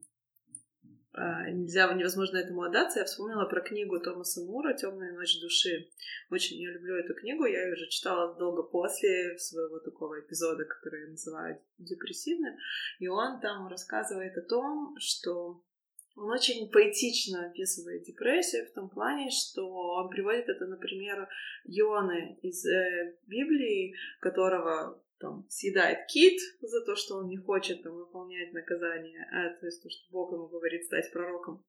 нельзя, 1.16 1.92
невозможно 1.92 2.38
этому 2.38 2.62
отдаться, 2.62 3.00
я 3.00 3.05
вспомнила 3.05 3.44
про 3.46 3.61
книгу 3.61 3.98
Томаса 4.00 4.40
Мура 4.42 4.74
«Темная 4.74 5.12
ночь 5.12 5.40
души». 5.40 5.88
Очень 6.31 6.61
я 6.61 6.72
люблю 6.72 6.96
эту 6.96 7.14
книгу, 7.14 7.46
я 7.46 7.64
ее 7.64 7.72
уже 7.72 7.88
читала 7.88 8.35
долго 8.35 8.62
после 8.62 9.38
своего 9.38 9.79
такого 9.79 10.20
эпизода, 10.20 10.64
который 10.64 11.05
я 11.05 11.09
называю 11.09 11.61
депрессивным, 11.79 12.57
и 12.98 13.09
он 13.09 13.40
там 13.40 13.68
рассказывает 13.68 14.37
о 14.37 14.42
том, 14.42 14.96
что 14.98 15.62
он 16.16 16.31
очень 16.31 16.70
поэтично 16.70 17.46
описывает 17.46 18.05
депрессию 18.05 18.66
в 18.66 18.72
том 18.72 18.88
плане, 18.88 19.31
что 19.31 19.68
он 19.68 20.09
приводит 20.09 20.48
это, 20.48 20.66
например, 20.66 21.29
Ионы 21.64 22.38
из 22.42 22.64
э, 22.64 23.16
Библии, 23.26 23.94
которого 24.20 25.02
там, 25.18 25.46
съедает 25.48 26.07
кит 26.07 26.38
за 26.61 26.85
то, 26.85 26.96
что 26.96 27.16
он 27.16 27.29
не 27.29 27.37
хочет 27.37 27.83
там, 27.83 27.94
выполнять 27.94 28.52
наказание, 28.52 29.26
а, 29.33 29.59
то 29.59 29.66
есть 29.66 29.83
то, 29.83 29.88
что 29.88 30.11
Бог 30.11 30.33
ему 30.33 30.48
говорит 30.48 30.85
стать 30.85 31.11
пророком 31.12 31.64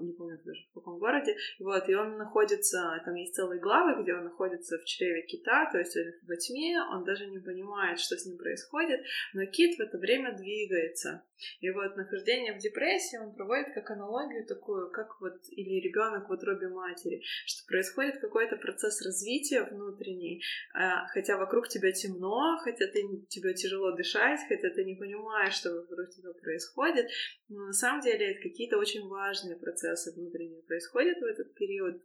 не 0.00 0.12
помню 0.12 0.38
даже 0.44 0.60
в 0.70 0.74
каком 0.74 0.98
городе, 0.98 1.36
вот, 1.58 1.88
и 1.88 1.94
он 1.94 2.16
находится, 2.16 3.00
там 3.04 3.14
есть 3.14 3.34
целые 3.34 3.60
главы, 3.60 4.02
где 4.02 4.14
он 4.14 4.24
находится 4.24 4.78
в 4.78 4.84
чреве 4.84 5.22
кита, 5.22 5.70
то 5.70 5.78
есть 5.78 5.96
он 5.96 6.04
во 6.26 6.36
тьме, 6.36 6.80
он 6.80 7.04
даже 7.04 7.26
не 7.26 7.38
понимает, 7.38 8.00
что 8.00 8.16
с 8.16 8.26
ним 8.26 8.38
происходит, 8.38 9.00
но 9.34 9.44
кит 9.46 9.76
в 9.76 9.80
это 9.80 9.98
время 9.98 10.36
двигается. 10.36 11.22
И 11.60 11.70
вот 11.70 11.96
нахождение 11.96 12.54
в 12.54 12.58
депрессии 12.58 13.18
он 13.18 13.34
проводит 13.34 13.74
как 13.74 13.90
аналогию 13.90 14.46
такую, 14.46 14.90
как 14.90 15.20
вот, 15.20 15.34
или 15.50 15.80
ребенок 15.80 16.28
в 16.28 16.32
утробе 16.32 16.68
матери, 16.68 17.22
что 17.46 17.66
происходит 17.66 18.20
какой-то 18.20 18.56
процесс 18.56 19.04
развития 19.04 19.64
внутренний, 19.64 20.42
а, 20.74 21.06
хотя 21.08 21.36
вокруг 21.36 21.68
тебя 21.68 21.92
темно, 21.92 22.58
хотя 22.62 22.86
ты, 22.86 23.02
тебе 23.28 23.54
тяжело 23.54 23.92
дышать, 23.92 24.40
хотя 24.48 24.70
ты 24.70 24.84
не 24.84 24.94
понимаешь, 24.94 25.54
что 25.54 25.74
вокруг 25.74 26.08
тебя 26.10 26.32
происходит. 26.32 27.10
Но 27.48 27.66
на 27.66 27.72
самом 27.72 28.00
деле 28.00 28.32
это 28.32 28.42
какие-то 28.42 28.78
очень 28.78 29.06
важные 29.06 29.33
процессы 29.56 30.12
внутренние 30.12 30.62
происходят 30.62 31.18
в 31.18 31.24
этот 31.24 31.54
период. 31.54 32.00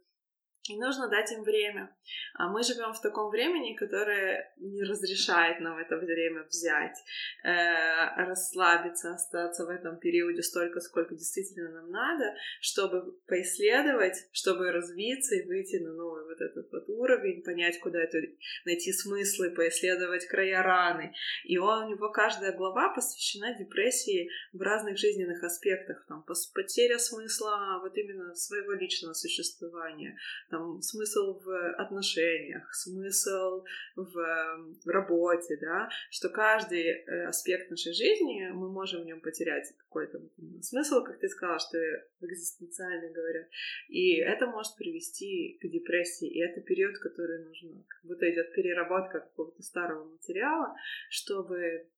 И 0.70 0.76
нужно 0.78 1.08
дать 1.08 1.32
им 1.32 1.42
время. 1.42 1.90
А 2.34 2.48
мы 2.48 2.62
живем 2.62 2.92
в 2.92 3.00
таком 3.00 3.30
времени, 3.30 3.74
которое 3.74 4.54
не 4.58 4.84
разрешает 4.84 5.60
нам 5.60 5.78
это 5.78 5.96
время 5.96 6.44
взять, 6.44 6.96
э, 7.42 8.24
расслабиться, 8.24 9.12
остаться 9.12 9.66
в 9.66 9.68
этом 9.68 9.98
периоде 9.98 10.42
столько, 10.42 10.80
сколько 10.80 11.14
действительно 11.14 11.70
нам 11.70 11.90
надо, 11.90 12.34
чтобы 12.60 13.18
поисследовать, 13.26 14.28
чтобы 14.32 14.70
развиться 14.70 15.34
и 15.34 15.46
выйти 15.46 15.82
на 15.82 15.92
новый 15.92 16.24
вот 16.24 16.40
этот 16.40 16.70
вот 16.70 16.84
уровень, 16.88 17.42
понять, 17.42 17.80
куда 17.80 18.00
это 18.00 18.18
найти 18.64 18.92
смыслы, 18.92 19.50
поисследовать 19.50 20.26
края 20.26 20.62
раны. 20.62 21.12
И 21.44 21.58
он, 21.58 21.84
у 21.84 21.88
него 21.88 22.10
каждая 22.10 22.56
глава 22.56 22.94
посвящена 22.94 23.58
депрессии 23.58 24.30
в 24.52 24.60
разных 24.62 24.98
жизненных 24.98 25.42
аспектах. 25.42 26.04
Там 26.06 26.24
потеря 26.54 26.98
смысла 26.98 27.80
вот 27.82 27.96
именно 27.96 28.34
своего 28.36 28.72
личного 28.72 29.14
существования, 29.14 30.16
там, 30.50 30.59
смысл 30.80 31.40
в 31.40 31.74
отношениях, 31.74 32.72
смысл 32.74 33.64
в, 33.96 34.60
работе, 34.86 35.58
да, 35.60 35.88
что 36.10 36.28
каждый 36.28 36.82
э, 36.82 37.24
аспект 37.26 37.70
нашей 37.70 37.92
жизни 37.92 38.50
мы 38.52 38.70
можем 38.70 39.02
в 39.02 39.06
нем 39.06 39.20
потерять 39.20 39.72
какой-то 39.78 40.20
смысл, 40.62 41.02
как 41.04 41.18
ты 41.18 41.28
сказала, 41.28 41.58
что 41.58 41.78
экзистенциально 42.20 43.10
говорят, 43.12 43.48
и 43.88 44.16
это 44.16 44.46
может 44.46 44.76
привести 44.76 45.58
к 45.60 45.68
депрессии, 45.68 46.28
и 46.28 46.40
это 46.40 46.60
период, 46.60 46.98
который 46.98 47.44
нужно, 47.44 47.84
как 47.88 48.04
будто 48.04 48.30
идет 48.30 48.52
переработка 48.52 49.20
какого-то 49.20 49.62
старого 49.62 50.04
материала, 50.04 50.74
чтобы 51.08 51.88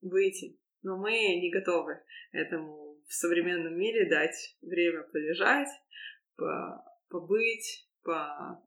выйти. 0.00 0.58
Но 0.82 0.96
мы 0.96 1.12
не 1.12 1.50
готовы 1.50 2.00
этому 2.32 3.00
в 3.06 3.14
современном 3.14 3.78
мире 3.78 4.08
дать 4.08 4.56
время 4.62 5.02
полежать, 5.04 5.68
побыть, 7.08 7.86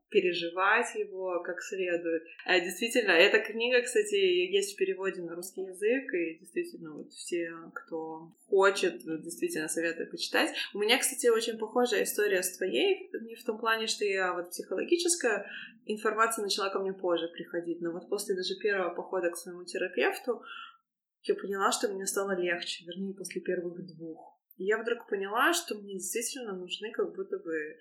переживать 0.10 0.96
его 0.96 1.42
как 1.44 1.62
следует. 1.62 2.24
А 2.46 2.60
действительно, 2.60 3.12
эта 3.12 3.40
книга, 3.40 3.82
кстати, 3.82 4.16
есть 4.16 4.74
в 4.74 4.78
переводе 4.78 5.22
на 5.22 5.36
русский 5.36 5.62
язык, 5.62 6.14
и 6.14 6.38
действительно, 6.40 6.94
вот 6.94 7.12
все, 7.12 7.52
кто 7.74 8.32
хочет, 8.48 9.04
действительно 9.22 9.68
советую 9.68 10.10
почитать. 10.10 10.56
У 10.74 10.80
меня, 10.80 10.98
кстати, 10.98 11.28
очень 11.28 11.58
похожая 11.58 12.04
история 12.04 12.44
с 12.44 12.58
твоей, 12.58 13.10
не 13.22 13.36
в 13.36 13.44
том 13.44 13.58
плане, 13.58 13.88
что 13.88 14.06
я 14.06 14.34
вот 14.34 14.52
психологическая, 14.52 15.50
информация 15.86 16.44
начала 16.44 16.70
ко 16.70 16.80
мне 16.80 16.94
позже 16.94 17.28
приходить, 17.28 17.82
но 17.82 17.92
вот 17.92 18.10
после 18.10 18.36
даже 18.36 18.56
первого 18.56 18.94
похода 18.94 19.30
к 19.30 19.38
своему 19.38 19.66
терапевту 19.66 20.42
я 21.24 21.36
поняла, 21.36 21.72
что 21.72 21.88
мне 21.90 22.06
стало 22.06 22.40
легче, 22.40 22.86
вернее, 22.86 23.16
после 23.16 23.42
первых 23.42 23.86
двух. 23.86 24.40
И 24.58 24.64
я 24.64 24.78
вдруг 24.78 25.08
поняла, 25.10 25.54
что 25.54 25.76
мне 25.76 25.96
действительно 25.96 26.56
нужны 26.56 26.92
как 26.92 27.14
будто 27.14 27.38
бы 27.40 27.78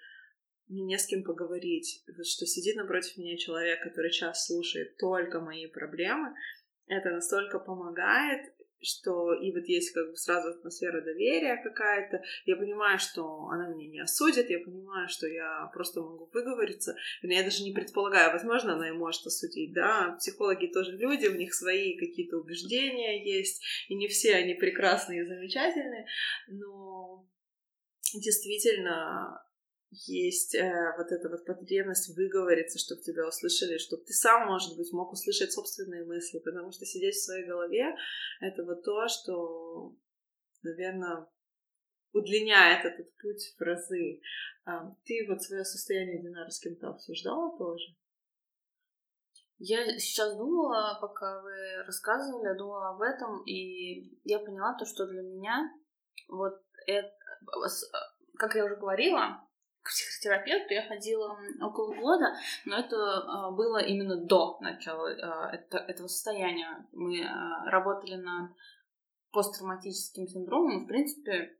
мне 0.68 0.82
не 0.82 0.98
с 0.98 1.06
кем 1.06 1.22
поговорить, 1.22 2.04
что 2.22 2.46
сидит 2.46 2.76
напротив 2.76 3.16
меня 3.16 3.36
человек, 3.36 3.82
который 3.82 4.10
час 4.10 4.46
слушает 4.46 4.96
только 4.98 5.40
мои 5.40 5.66
проблемы, 5.66 6.34
это 6.86 7.10
настолько 7.10 7.58
помогает, 7.58 8.52
что 8.84 9.32
и 9.32 9.52
вот 9.52 9.64
есть 9.66 9.92
как 9.92 10.10
бы 10.10 10.16
сразу 10.16 10.50
атмосфера 10.50 11.00
доверия 11.00 11.60
какая-то, 11.62 12.22
я 12.44 12.56
понимаю, 12.56 12.98
что 12.98 13.48
она 13.48 13.68
меня 13.68 13.88
не 13.88 14.00
осудит, 14.00 14.50
я 14.50 14.58
понимаю, 14.58 15.08
что 15.08 15.26
я 15.26 15.70
просто 15.72 16.00
могу 16.00 16.28
выговориться, 16.32 16.96
я 17.22 17.42
даже 17.42 17.62
не 17.62 17.72
предполагаю, 17.72 18.32
возможно, 18.32 18.74
она 18.74 18.88
и 18.88 18.92
может 18.92 19.26
осудить, 19.26 19.72
да, 19.72 20.16
психологи 20.18 20.66
тоже 20.66 20.92
люди, 20.96 21.26
у 21.26 21.36
них 21.36 21.54
свои 21.54 21.96
какие-то 21.96 22.36
убеждения 22.36 23.24
есть, 23.24 23.62
и 23.88 23.94
не 23.94 24.08
все 24.08 24.34
они 24.34 24.54
прекрасные 24.54 25.22
и 25.22 25.26
замечательные, 25.26 26.06
но 26.48 27.26
действительно 28.14 29.43
есть 30.06 30.54
э, 30.54 30.94
вот 30.96 31.10
эта 31.10 31.28
вот 31.28 31.44
потребность 31.44 32.14
выговориться, 32.16 32.78
чтобы 32.78 33.02
тебя 33.02 33.26
услышали, 33.26 33.78
чтобы 33.78 34.04
ты 34.04 34.12
сам, 34.12 34.46
может 34.46 34.76
быть, 34.76 34.92
мог 34.92 35.12
услышать 35.12 35.52
собственные 35.52 36.04
мысли, 36.04 36.38
потому 36.38 36.72
что 36.72 36.84
сидеть 36.84 37.14
в 37.14 37.24
своей 37.24 37.46
голове— 37.46 37.94
это 38.40 38.64
вот 38.64 38.82
то, 38.82 39.06
что, 39.08 39.96
наверное, 40.62 41.26
удлиняет 42.12 42.84
этот 42.84 43.06
путь 43.18 43.54
в 43.58 43.60
разы. 43.62 44.20
А, 44.64 44.90
ты 45.04 45.26
вот 45.28 45.42
свое 45.42 45.64
состояние, 45.64 46.22
Динара, 46.22 46.48
с 46.48 46.60
кем-то 46.60 46.88
обсуждала 46.88 47.56
тоже? 47.58 47.94
Я 49.58 49.98
сейчас 49.98 50.36
думала, 50.36 50.98
пока 51.00 51.40
вы 51.42 51.84
рассказывали, 51.86 52.48
я 52.48 52.54
думала 52.54 52.90
об 52.90 53.00
этом, 53.02 53.44
и 53.44 54.18
я 54.24 54.38
поняла 54.40 54.76
то, 54.78 54.84
что 54.84 55.06
для 55.06 55.22
меня 55.22 55.70
вот 56.28 56.60
это, 56.86 57.14
как 58.36 58.54
я 58.56 58.64
уже 58.64 58.76
говорила, 58.76 59.46
к 60.24 60.44
психотерапевту 60.44 60.74
я 60.74 60.86
ходила 60.86 61.38
около 61.60 61.94
года, 61.94 62.34
но 62.64 62.78
это 62.78 62.96
а, 62.96 63.50
было 63.50 63.78
именно 63.78 64.16
до 64.16 64.58
начала 64.60 65.10
а, 65.10 65.50
этого 65.52 66.06
состояния. 66.08 66.86
Мы 66.92 67.24
а, 67.24 67.70
работали 67.70 68.16
над 68.16 68.52
посттравматическим 69.32 70.26
синдромом, 70.28 70.84
в 70.84 70.86
принципе, 70.86 71.58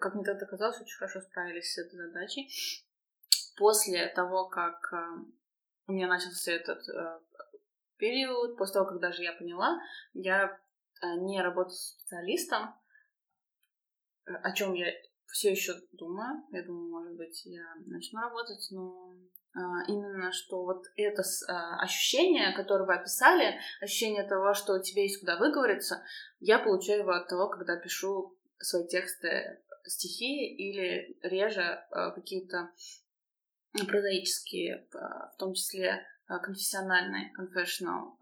как 0.00 0.14
мне 0.14 0.24
тогда 0.24 0.46
казалось, 0.46 0.80
очень 0.80 0.96
хорошо 0.96 1.20
справились 1.20 1.72
с 1.72 1.78
этой 1.78 1.96
задачей. 1.96 2.48
После 3.56 4.08
того, 4.08 4.48
как 4.48 4.92
у 5.86 5.92
меня 5.92 6.08
начался 6.08 6.52
этот 6.52 6.82
период, 7.96 8.58
после 8.58 8.74
того, 8.74 8.86
как 8.86 9.00
даже 9.00 9.22
я 9.22 9.32
поняла, 9.32 9.80
я 10.12 10.60
не 11.02 11.40
работаю 11.40 11.74
специалистом, 11.74 12.74
о 14.26 14.52
чем 14.52 14.74
я 14.74 14.92
все 15.32 15.50
еще 15.50 15.74
думаю. 15.92 16.42
Я 16.52 16.64
думаю, 16.64 16.90
может 16.90 17.16
быть, 17.16 17.42
я 17.46 17.64
начну 17.86 18.20
работать, 18.20 18.66
но 18.70 19.16
а, 19.56 19.84
именно 19.88 20.32
что 20.32 20.64
вот 20.64 20.84
это 20.96 21.22
а, 21.48 21.80
ощущение, 21.82 22.54
которое 22.54 22.84
вы 22.84 22.94
описали, 22.94 23.58
ощущение 23.80 24.24
того, 24.24 24.52
что 24.52 24.74
у 24.74 24.82
тебя 24.82 25.02
есть 25.02 25.18
куда 25.20 25.38
выговориться, 25.38 26.02
я 26.40 26.58
получаю 26.58 27.00
его 27.00 27.12
от 27.12 27.28
того, 27.28 27.48
когда 27.48 27.76
пишу 27.76 28.36
свои 28.58 28.86
тексты, 28.86 29.62
стихи 29.84 30.54
или 30.54 31.16
реже 31.22 31.82
а, 31.90 32.10
какие-то 32.10 32.70
прозаические, 33.72 34.86
в 34.90 35.36
том 35.38 35.52
числе 35.52 36.06
конфессиональные, 36.26 37.30
confessional 37.38 38.16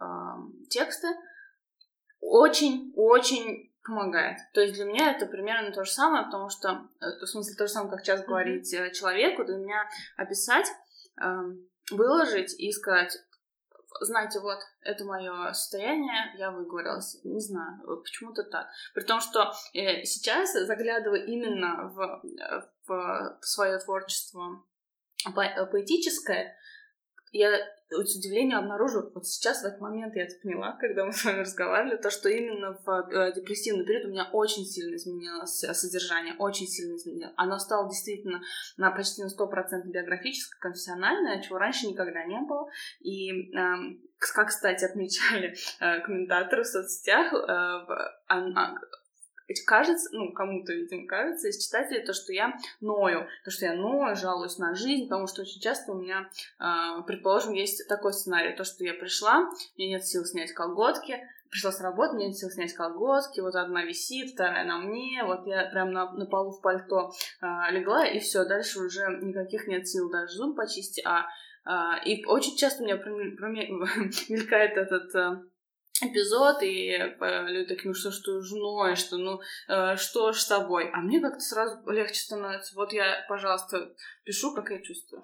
тексты, 0.69 1.07
очень-очень 2.21 3.74
помогает. 3.85 4.39
То 4.53 4.61
есть 4.61 4.75
для 4.75 4.85
меня 4.85 5.13
это 5.13 5.27
примерно 5.27 5.73
то 5.73 5.85
же 5.85 5.91
самое, 5.91 6.25
потому 6.25 6.49
что, 6.49 6.89
э, 7.01 7.07
в 7.21 7.27
смысле, 7.27 7.55
то 7.57 7.67
же 7.67 7.73
самое, 7.73 7.91
как 7.91 8.05
сейчас 8.05 8.25
говорить 8.25 8.73
mm-hmm. 8.73 8.93
человеку, 8.93 9.45
для 9.45 9.57
меня 9.57 9.89
описать, 10.17 10.67
эм, 11.21 11.69
выложить 11.91 12.59
и 12.59 12.73
сказать, 12.73 13.17
знаете, 14.01 14.41
вот, 14.41 14.59
это 14.81 15.05
мое 15.05 15.53
состояние, 15.53 16.35
я 16.37 16.51
выговорилась. 16.51 17.21
Не 17.25 17.41
знаю, 17.41 17.81
почему-то 18.03 18.43
так. 18.43 18.69
При 18.95 19.05
том, 19.05 19.21
что 19.21 19.53
э, 19.73 20.03
сейчас, 20.05 20.53
заглядывая 20.53 21.21
именно 21.21 21.89
в, 21.89 22.23
в 22.87 23.39
свое 23.43 23.79
творчество 23.79 24.65
по 25.35 25.67
поэтическое, 25.67 26.57
я 27.35 27.51
с 27.91 28.17
удивлением 28.17 28.59
обнаружу, 28.59 29.11
вот 29.15 29.27
сейчас, 29.27 29.63
в 29.63 29.67
этот 29.67 29.81
момент 29.81 30.15
я 30.17 30.25
это 30.25 30.35
поняла, 30.43 30.73
когда 30.81 31.05
мы 31.05 31.13
с 31.13 31.25
вами 31.25 31.41
разговаривали, 31.41 31.97
то, 31.97 32.11
что 32.11 32.29
именно 32.29 32.79
в 32.85 32.89
э, 32.89 33.33
депрессивный 33.35 33.85
период 33.85 34.07
у 34.07 34.11
меня 34.11 34.29
очень 34.33 34.65
сильно 34.65 34.97
изменилось 34.97 35.63
э, 35.65 35.75
содержание, 35.75 36.35
очень 36.39 36.67
сильно 36.67 36.97
изменилось. 36.97 37.35
Оно 37.37 37.59
стало 37.59 37.89
действительно 37.89 38.41
на 38.77 38.91
почти 38.91 39.23
на 39.23 39.29
100% 39.29 39.87
биографическое, 39.87 40.59
конфессиональное, 40.61 41.43
чего 41.43 41.59
раньше 41.59 41.87
никогда 41.87 42.25
не 42.25 42.41
было. 42.41 42.69
И 43.01 43.53
э, 43.53 43.99
как, 44.19 44.49
кстати, 44.49 44.85
отмечали 44.85 45.55
э, 45.81 46.01
комментаторы 46.01 46.63
в 46.63 46.67
соцсетях, 46.67 47.33
э, 49.49 49.53
а, 49.53 49.67
кажется, 49.67 50.09
ну, 50.13 50.33
кому-то, 50.33 50.73
видимо, 50.73 51.07
кажется 51.07 51.49
из 51.49 51.65
читателей, 51.65 52.05
то, 52.05 52.13
что 52.13 52.33
я 52.33 52.57
ною, 52.81 53.27
то, 53.45 53.51
что 53.51 53.67
я 53.67 53.75
ною, 53.75 54.17
жалуюсь 54.17 54.59
на 54.59 54.75
жизнь, 54.75 55.05
потому 55.05 55.27
что 55.27 55.43
очень 55.43 55.61
часто 55.61 55.93
у 55.93 56.01
меня, 56.01 56.29
э, 56.59 57.03
предположим, 57.07 57.53
есть 57.53 57.89
такой 57.89 58.13
сценарий, 58.13 58.57
то, 58.57 58.65
что 58.65 58.85
я 58.85 58.95
пришла, 58.95 59.51
мне 59.77 59.89
нет 59.89 60.07
сил 60.07 60.25
снять 60.25 60.53
колготки, 60.53 61.21
пришла 61.51 61.73
с 61.73 61.81
работы, 61.81 62.15
мне 62.15 62.33
сил 62.33 62.51
снять 62.51 62.75
колготки, 62.75 63.41
вот 63.41 63.55
одна 63.55 63.85
висит, 63.85 64.33
вторая 64.33 64.65
на 64.65 64.79
мне, 64.79 65.23
вот 65.25 65.47
я 65.47 65.67
прям 65.67 65.93
на, 65.93 66.11
на 66.13 66.27
полу 66.27 66.51
в 66.51 66.61
пальто 66.61 67.13
э, 67.41 67.47
легла, 67.71 68.07
и 68.07 68.19
все, 68.19 68.45
дальше 68.45 68.81
уже 68.81 69.07
никаких 69.23 69.67
нет 69.69 69.87
сил 69.87 70.11
даже 70.11 70.35
зуб 70.35 70.57
почистить, 70.57 71.05
а 71.07 71.27
Uh, 71.67 71.97
и 72.05 72.23
очень 72.27 72.59
часто 72.59 72.83
у 72.83 72.87
меня 72.87 72.97
мелькает 74.29 74.77
этот 74.77 75.15
uh, 75.15 75.39
эпизод, 76.03 76.63
и 76.63 76.91
э, 76.91 77.47
люди 77.49 77.69
такие, 77.69 77.89
ну 77.89 77.95
что 77.95 78.11
ж 78.11 78.19
ты 78.19 78.43
жной, 78.43 78.97
что 78.97 79.17
ну 79.17 79.41
э, 79.69 79.97
что 79.97 80.33
ж 80.33 80.41
с 80.41 80.47
тобой? 80.47 80.91
А 80.93 81.01
мне 81.01 81.21
как-то 81.21 81.41
сразу 81.41 81.89
легче 81.91 82.21
становится. 82.21 82.75
Вот 82.75 82.93
я, 82.93 83.25
пожалуйста, 83.29 83.95
пишу, 84.25 84.55
как 84.55 84.71
я 84.71 84.81
чувствую. 84.81 85.23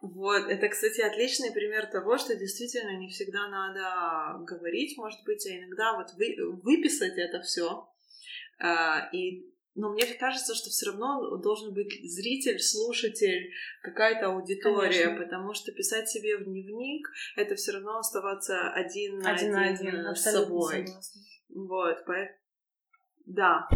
Вот, 0.00 0.48
это, 0.48 0.68
кстати, 0.68 1.00
отличный 1.00 1.50
пример 1.52 1.86
того, 1.86 2.18
что 2.18 2.36
действительно 2.36 2.96
не 2.96 3.08
всегда 3.08 3.48
надо 3.48 4.44
говорить, 4.44 4.96
может 4.96 5.24
быть, 5.24 5.44
а 5.46 5.50
иногда 5.50 5.94
вот 5.96 6.12
вы, 6.14 6.36
выписать 6.62 7.18
это 7.18 7.40
все. 7.42 7.88
А, 8.60 9.08
и, 9.12 9.44
но 9.78 9.92
мне 9.92 10.06
кажется, 10.06 10.56
что 10.56 10.70
все 10.70 10.90
равно 10.90 11.36
должен 11.36 11.72
быть 11.72 11.92
зритель, 12.02 12.58
слушатель, 12.58 13.52
какая-то 13.82 14.26
аудитория, 14.26 15.04
Конечно. 15.04 15.24
потому 15.24 15.54
что 15.54 15.70
писать 15.70 16.08
себе 16.10 16.36
в 16.36 16.44
дневник 16.44 17.08
это 17.36 17.54
все 17.54 17.72
равно 17.72 17.98
оставаться 17.98 18.72
один 18.72 19.20
на 19.20 19.34
один, 19.34 19.54
один, 19.54 19.88
один 19.88 20.14
с 20.16 20.22
собой. 20.24 20.86
Согласна. 20.86 21.22
Вот, 21.50 21.96
поэтому 22.06 22.38
да. 23.26 23.68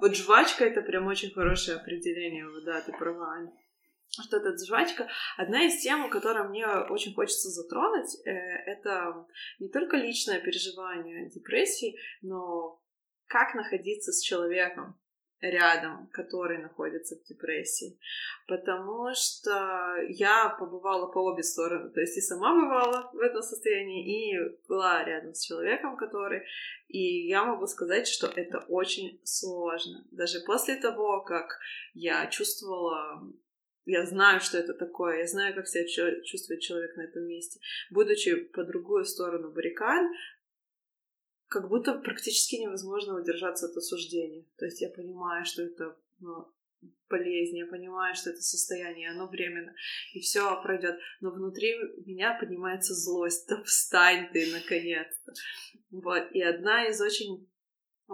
Вот 0.00 0.16
жвачка 0.16 0.64
это 0.64 0.80
прям 0.80 1.06
очень 1.06 1.30
хорошее 1.30 1.76
определение, 1.76 2.48
вот, 2.48 2.64
да, 2.64 2.80
ты 2.80 2.92
права, 2.92 3.34
Аня 3.34 3.52
что 4.24 4.38
эта 4.38 4.56
жвачка. 4.56 5.08
Одна 5.36 5.66
из 5.66 5.80
тем, 5.82 6.10
которую 6.10 6.48
мне 6.48 6.66
очень 6.66 7.14
хочется 7.14 7.48
затронуть, 7.48 8.12
э, 8.26 8.30
это 8.30 9.24
не 9.60 9.68
только 9.68 9.96
личное 9.98 10.40
переживание 10.40 11.30
депрессии, 11.30 11.96
но 12.20 12.82
как 13.28 13.54
находиться 13.54 14.10
с 14.10 14.20
человеком 14.20 14.98
рядом, 15.40 16.08
который 16.12 16.58
находится 16.58 17.16
в 17.16 17.24
депрессии. 17.24 17.98
Потому 18.46 19.12
что 19.14 19.96
я 20.08 20.48
побывала 20.58 21.10
по 21.10 21.18
обе 21.18 21.42
стороны. 21.42 21.90
То 21.90 22.00
есть 22.00 22.16
и 22.16 22.20
сама 22.20 22.54
бывала 22.54 23.10
в 23.12 23.18
этом 23.18 23.42
состоянии, 23.42 24.34
и 24.34 24.58
была 24.68 25.04
рядом 25.04 25.34
с 25.34 25.44
человеком, 25.44 25.96
который... 25.96 26.42
И 26.88 27.28
я 27.28 27.44
могу 27.44 27.66
сказать, 27.66 28.08
что 28.08 28.26
это 28.26 28.58
очень 28.68 29.20
сложно. 29.22 30.04
Даже 30.10 30.40
после 30.40 30.74
того, 30.76 31.22
как 31.22 31.58
я 31.94 32.26
чувствовала 32.26 33.22
я 33.86 34.06
знаю, 34.06 34.40
что 34.40 34.58
это 34.58 34.74
такое, 34.74 35.20
я 35.20 35.26
знаю, 35.26 35.54
как 35.54 35.66
себя 35.66 35.84
чувствует 36.22 36.60
человек 36.60 36.96
на 36.96 37.02
этом 37.02 37.24
месте. 37.24 37.60
Будучи 37.90 38.36
по 38.36 38.62
другую 38.62 39.04
сторону 39.04 39.50
баррикад, 39.50 40.06
как 41.50 41.68
будто 41.68 41.94
практически 41.94 42.54
невозможно 42.56 43.20
удержаться 43.20 43.66
от 43.66 43.76
осуждения. 43.76 44.46
То 44.56 44.66
есть 44.66 44.80
я 44.80 44.88
понимаю, 44.88 45.44
что 45.44 45.62
это 45.62 45.96
ну, 46.20 46.46
болезнь, 47.08 47.58
я 47.58 47.66
понимаю, 47.66 48.14
что 48.14 48.30
это 48.30 48.40
состояние, 48.40 49.10
оно 49.10 49.26
временно, 49.26 49.74
и 50.14 50.20
все 50.20 50.62
пройдет. 50.62 51.00
Но 51.20 51.32
внутри 51.32 51.74
меня 52.06 52.38
поднимается 52.38 52.94
злость, 52.94 53.48
да 53.48 53.60
встань 53.64 54.30
ты, 54.32 54.52
наконец-то. 54.52 55.32
Вот, 55.90 56.30
и 56.30 56.40
одна 56.40 56.86
из 56.86 57.00
очень 57.00 57.49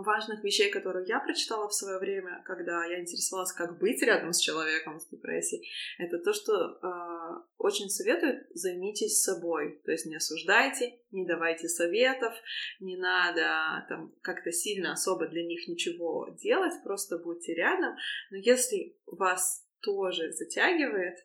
важных 0.02 0.44
вещей, 0.44 0.70
которые 0.70 1.06
я 1.06 1.20
прочитала 1.20 1.68
в 1.68 1.74
свое 1.74 1.98
время, 1.98 2.42
когда 2.44 2.84
я 2.84 3.00
интересовалась, 3.00 3.52
как 3.52 3.78
быть 3.78 4.02
рядом 4.02 4.32
с 4.32 4.40
человеком 4.40 5.00
с 5.00 5.06
депрессией, 5.06 5.68
это 5.98 6.18
то, 6.18 6.32
что 6.32 6.52
э, 6.54 7.44
очень 7.58 7.88
советуют 7.88 8.46
займитесь 8.54 9.22
собой. 9.22 9.80
То 9.84 9.92
есть 9.92 10.06
не 10.06 10.16
осуждайте, 10.16 10.98
не 11.10 11.26
давайте 11.26 11.68
советов, 11.68 12.34
не 12.80 12.96
надо 12.96 13.86
там 13.88 14.14
как-то 14.22 14.52
сильно 14.52 14.92
особо 14.92 15.26
для 15.26 15.44
них 15.44 15.66
ничего 15.66 16.28
делать, 16.40 16.74
просто 16.84 17.18
будьте 17.18 17.54
рядом. 17.54 17.96
Но 18.30 18.36
если 18.36 18.96
вас 19.06 19.66
тоже 19.80 20.32
затягивает, 20.32 21.18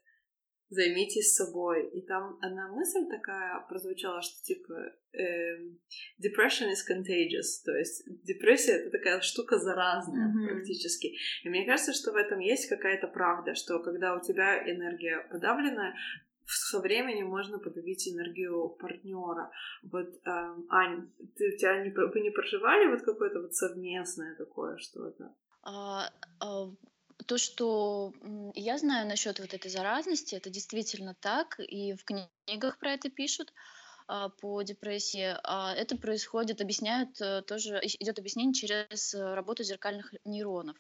займитесь 0.72 1.36
собой. 1.36 1.88
И 1.90 2.02
там 2.02 2.40
одна 2.42 2.70
мысль 2.70 3.08
такая 3.10 3.60
прозвучала, 3.68 4.22
что 4.22 4.42
типа 4.44 4.74
э, 5.14 5.58
depression 6.20 6.72
is 6.72 6.82
contagious, 6.90 7.62
то 7.64 7.76
есть 7.78 8.04
депрессия 8.24 8.78
это 8.78 8.90
такая 8.90 9.22
штука 9.22 9.60
заразная 9.60 10.34
mm-hmm. 10.34 10.48
практически. 10.48 11.14
И 11.44 11.50
мне 11.50 11.66
кажется, 11.66 11.94
что 11.94 12.14
в 12.14 12.16
этом 12.16 12.40
есть 12.40 12.70
какая-то 12.70 13.08
правда, 13.08 13.54
что 13.54 13.80
когда 13.80 14.16
у 14.16 14.22
тебя 14.22 14.64
энергия 14.70 15.28
подавленная, 15.30 15.94
со 16.46 16.80
временем 16.80 17.28
можно 17.28 17.60
подавить 17.60 18.08
энергию 18.08 18.70
партнера. 18.80 19.52
Вот, 19.84 20.08
э, 20.08 20.56
Ань, 20.70 21.10
ты, 21.36 21.54
у 21.54 21.58
тебя 21.58 21.84
не, 21.84 21.92
вы 21.92 22.20
не 22.22 22.32
проживали 22.32 22.88
вот 22.88 23.04
какое-то 23.04 23.42
вот 23.42 23.54
совместное 23.54 24.36
такое 24.36 24.78
что-то? 24.78 25.34
А, 27.22 27.24
а, 27.24 27.24
то, 27.24 27.38
что 27.38 28.14
я 28.56 28.78
знаю 28.78 29.08
насчет 29.08 29.40
вот 29.40 29.54
этой 29.54 29.70
заразности, 29.72 30.36
это 30.36 30.50
действительно 30.50 31.16
так, 31.20 31.60
и 31.60 31.94
в 31.94 32.04
книгах 32.04 32.78
про 32.80 32.94
это 32.94 33.10
пишут 33.10 33.54
а, 34.08 34.30
по 34.30 34.62
депрессии. 34.64 35.36
А 35.44 35.74
это 35.74 35.98
происходит, 35.98 36.62
объясняют 36.62 37.20
э, 37.22 37.42
тоже, 37.42 37.80
идет 37.84 38.20
объяснение 38.20 38.54
через 38.54 39.14
работу 39.14 39.64
зеркальных 39.64 40.14
нейронов. 40.26 40.78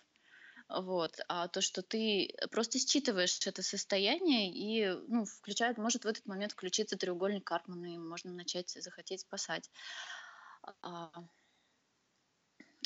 Вот. 0.69 1.19
А 1.27 1.47
то, 1.47 1.61
что 1.61 1.81
ты 1.81 2.33
просто 2.49 2.79
считываешь 2.79 3.39
это 3.45 3.61
состояние 3.61 4.51
и 4.51 4.87
ну, 5.07 5.25
включает, 5.25 5.77
может 5.77 6.05
в 6.05 6.07
этот 6.07 6.25
момент 6.25 6.53
включиться 6.53 6.97
треугольник 6.97 7.43
Карпмана, 7.43 7.93
и 7.93 7.97
можно 7.97 8.31
начать 8.31 8.69
захотеть 8.69 9.21
спасать. 9.21 9.69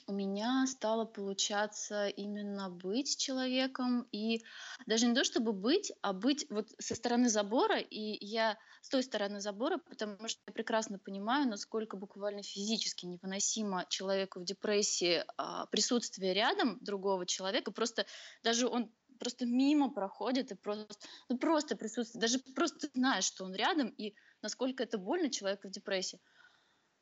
У 0.07 0.13
меня 0.13 0.67
стало 0.67 1.05
получаться 1.05 2.07
именно 2.07 2.69
быть 2.69 3.17
человеком. 3.17 4.07
И 4.11 4.43
даже 4.85 5.07
не 5.07 5.15
то, 5.15 5.23
чтобы 5.23 5.51
быть, 5.51 5.91
а 6.01 6.13
быть 6.13 6.45
вот 6.51 6.69
со 6.79 6.93
стороны 6.93 7.27
забора. 7.27 7.79
И 7.79 8.23
я 8.23 8.57
с 8.81 8.89
той 8.89 9.01
стороны 9.01 9.41
забора, 9.41 9.79
потому 9.89 10.27
что 10.27 10.41
я 10.45 10.53
прекрасно 10.53 10.99
понимаю, 10.99 11.47
насколько 11.47 11.97
буквально 11.97 12.43
физически 12.43 13.07
невыносимо 13.07 13.85
человеку 13.89 14.39
в 14.41 14.45
депрессии 14.45 15.23
а, 15.37 15.65
присутствие 15.67 16.35
рядом 16.35 16.77
другого 16.81 17.25
человека. 17.25 17.71
Просто 17.71 18.05
даже 18.43 18.67
он 18.67 18.91
просто 19.17 19.45
мимо 19.45 19.89
проходит 19.91 20.51
и 20.51 20.55
просто, 20.55 20.93
ну, 21.29 21.37
просто 21.37 21.75
присутствует, 21.75 22.21
даже 22.21 22.39
просто 22.53 22.89
знаешь, 22.93 23.23
что 23.23 23.45
он 23.45 23.55
рядом, 23.55 23.87
и 23.89 24.13
насколько 24.41 24.83
это 24.83 24.97
больно 24.97 25.31
человеку 25.31 25.67
в 25.67 25.71
депрессии. 25.71 26.19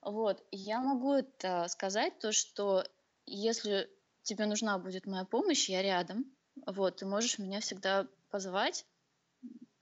Вот, 0.05 0.43
я 0.51 0.81
могу 0.81 1.13
это 1.13 1.67
сказать, 1.69 2.19
то, 2.19 2.31
что 2.31 2.83
если 3.25 3.89
тебе 4.23 4.45
нужна 4.45 4.77
будет 4.77 5.05
моя 5.05 5.25
помощь, 5.25 5.69
я 5.69 5.81
рядом, 5.81 6.25
вот, 6.65 6.97
ты 6.97 7.05
можешь 7.05 7.39
меня 7.39 7.61
всегда 7.61 8.07
позвать, 8.29 8.85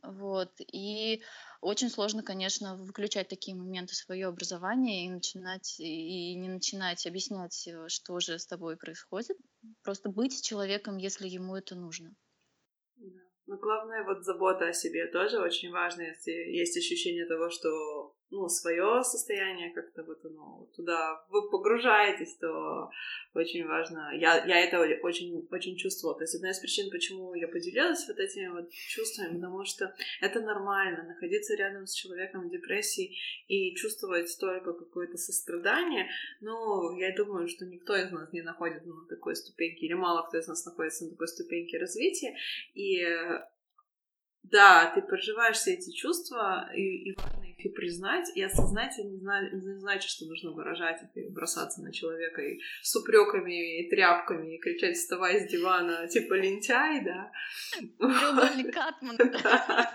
вот, 0.03 0.51
и 0.59 1.23
очень 1.61 1.89
сложно, 1.89 2.23
конечно, 2.23 2.75
выключать 2.75 3.27
такие 3.29 3.55
моменты 3.55 3.95
свое 3.95 4.27
образование 4.27 5.05
и 5.05 5.09
начинать, 5.09 5.79
и 5.79 6.35
не 6.35 6.49
начинать 6.49 7.05
объяснять, 7.05 7.67
э, 7.67 7.87
что 7.87 8.19
же 8.19 8.39
с 8.39 8.45
тобой 8.45 8.77
происходит, 8.77 9.37
просто 9.83 10.09
быть 10.09 10.43
человеком, 10.43 10.97
если 10.97 11.27
ему 11.27 11.55
это 11.55 11.75
нужно. 11.75 12.15
Ну, 13.47 13.57
главное, 13.57 14.03
вот 14.03 14.23
забота 14.23 14.67
о 14.67 14.73
себе 14.73 15.07
тоже 15.07 15.39
очень 15.39 15.71
важно, 15.71 16.01
если 16.01 16.31
есть 16.31 16.77
ощущение 16.77 17.25
того, 17.25 17.49
что 17.49 18.15
ну, 18.31 18.47
свое 18.47 19.03
состояние 19.03 19.71
как-то 19.71 20.03
вот 20.03 20.23
оно 20.25 20.69
туда 20.75 21.23
вы 21.29 21.49
погружаетесь, 21.49 22.35
то 22.37 22.89
очень 23.33 23.67
важно. 23.67 24.11
Я, 24.15 24.45
я 24.45 24.59
это 24.59 24.79
очень, 24.79 25.47
очень 25.51 25.75
чувствовала. 25.75 26.17
То 26.17 26.23
есть 26.23 26.35
одна 26.35 26.51
из 26.51 26.59
причин, 26.59 26.89
почему 26.89 27.35
я 27.35 27.47
поделилась 27.47 28.07
вот 28.07 28.17
этими 28.19 28.47
вот 28.47 28.69
чувствами, 28.71 29.35
потому 29.35 29.65
что 29.65 29.93
это 30.21 30.39
нормально, 30.39 31.03
находиться 31.03 31.55
рядом 31.55 31.85
с 31.85 31.93
человеком 31.93 32.47
в 32.47 32.51
депрессии 32.51 33.17
и 33.47 33.75
чувствовать 33.75 34.35
только 34.39 34.73
какое-то 34.73 35.17
сострадание. 35.17 36.09
Ну, 36.39 36.97
я 36.97 37.13
думаю, 37.13 37.49
что 37.49 37.65
никто 37.65 37.95
из 37.97 38.11
нас 38.11 38.31
не 38.31 38.41
находится 38.41 38.87
на 38.87 39.05
такой 39.07 39.35
ступеньке, 39.35 39.85
или 39.85 39.93
мало 39.93 40.25
кто 40.27 40.37
из 40.37 40.47
нас 40.47 40.65
находится 40.65 41.03
на 41.03 41.11
такой 41.11 41.27
ступеньке 41.27 41.77
развития. 41.77 42.35
И 42.75 43.05
да, 44.43 44.91
ты 44.93 45.01
проживаешь 45.01 45.57
все 45.57 45.73
эти 45.73 45.91
чувства, 45.91 46.69
и, 46.73 47.11
и 47.11 47.17
и 47.65 47.69
признать, 47.69 48.29
и 48.35 48.41
осознать, 48.43 48.97
и 48.99 49.03
не, 49.03 49.17
зна- 49.17 49.49
не 49.51 49.79
значит, 49.79 50.09
что 50.09 50.25
нужно 50.25 50.51
выражать 50.51 51.01
их 51.03 51.09
и 51.15 51.29
бросаться 51.29 51.81
на 51.81 51.91
человека 51.91 52.41
и 52.41 52.59
с 52.81 52.95
упреками 52.95 53.81
и 53.81 53.89
тряпками, 53.89 54.55
и 54.55 54.59
кричать 54.59 54.97
«вставай 54.97 55.39
с 55.39 55.49
дивана», 55.51 56.07
типа 56.07 56.33
лентяй, 56.33 57.03
да. 57.03 57.31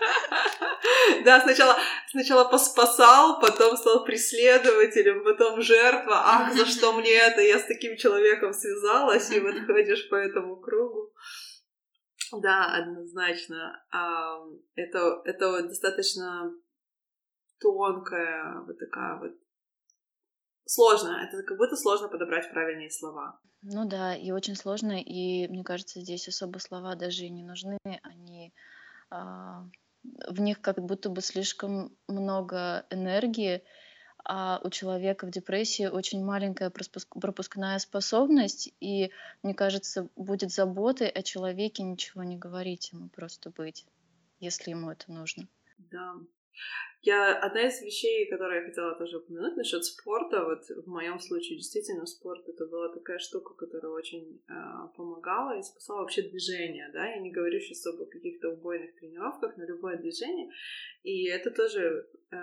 Да, 1.25 1.41
сначала, 1.41 1.75
сначала 2.09 2.49
поспасал, 2.49 3.39
потом 3.39 3.75
стал 3.77 4.03
преследователем, 4.03 5.23
потом 5.23 5.61
жертва. 5.61 6.13
Ах, 6.15 6.53
за 6.53 6.65
что 6.65 6.93
мне 6.93 7.11
это? 7.11 7.41
Я 7.41 7.59
с 7.59 7.65
таким 7.65 7.97
человеком 7.97 8.53
связалась, 8.53 9.29
и 9.31 9.39
вот 9.39 9.55
ходишь 9.65 10.07
по 10.09 10.15
этому 10.15 10.57
кругу. 10.57 11.13
Да, 12.31 12.75
однозначно. 12.75 13.83
Это, 14.75 15.21
это 15.25 15.63
достаточно 15.63 16.53
тонкая, 17.59 18.61
вот 18.61 18.79
такая 18.79 19.19
вот 19.19 19.31
сложно. 20.65 21.27
Это 21.27 21.43
как 21.43 21.57
будто 21.57 21.75
сложно 21.75 22.07
подобрать 22.09 22.49
правильные 22.51 22.91
слова. 22.91 23.39
Ну 23.61 23.85
да, 23.85 24.15
и 24.15 24.31
очень 24.31 24.55
сложно, 24.55 25.01
и 25.01 25.47
мне 25.47 25.63
кажется, 25.63 25.99
здесь 25.99 26.27
особо 26.27 26.59
слова 26.59 26.95
даже 26.95 27.25
и 27.25 27.29
не 27.29 27.43
нужны. 27.43 27.79
Они 28.03 28.53
а, 29.09 29.65
в 30.27 30.39
них 30.39 30.61
как 30.61 30.79
будто 30.79 31.09
бы 31.09 31.21
слишком 31.21 31.91
много 32.07 32.85
энергии, 32.89 33.63
а 34.23 34.59
у 34.63 34.69
человека 34.69 35.25
в 35.25 35.31
депрессии 35.31 35.87
очень 35.87 36.23
маленькая 36.23 36.69
пропускная 36.69 37.79
способность, 37.79 38.73
и, 38.79 39.11
мне 39.41 39.53
кажется, 39.53 40.09
будет 40.15 40.51
заботой 40.51 41.07
о 41.07 41.23
человеке 41.23 41.83
ничего 41.83 42.23
не 42.23 42.37
говорить 42.37 42.91
ему, 42.91 43.09
просто 43.09 43.49
быть, 43.49 43.85
если 44.39 44.71
ему 44.71 44.91
это 44.91 45.11
нужно. 45.11 45.47
Да. 45.77 46.15
Я 47.01 47.37
одна 47.37 47.67
из 47.67 47.81
вещей, 47.81 48.27
которые 48.29 48.61
я 48.61 48.65
хотела 48.65 48.95
тоже 48.95 49.17
упомянуть 49.17 49.55
насчет 49.55 49.85
спорта, 49.85 50.43
вот 50.43 50.63
в 50.67 50.89
моем 50.89 51.19
случае 51.19 51.57
действительно 51.57 52.05
спорт 52.05 52.49
это 52.49 52.65
была 52.65 52.89
такая 52.89 53.19
штука, 53.19 53.53
которая 53.53 53.91
очень 53.91 54.41
э, 54.49 54.53
помогала 54.95 55.57
и 55.57 55.63
спасала 55.63 56.01
вообще 56.01 56.23
движение, 56.23 56.89
да, 56.91 57.07
я 57.07 57.19
не 57.19 57.31
говорю 57.31 57.59
сейчас 57.59 57.85
об 57.85 58.03
каких-то 58.09 58.49
убойных 58.49 58.95
тренировках, 58.95 59.55
но 59.57 59.65
любое 59.65 59.97
движение, 59.97 60.49
и 61.03 61.27
это 61.27 61.51
тоже 61.51 62.09
э, 62.31 62.35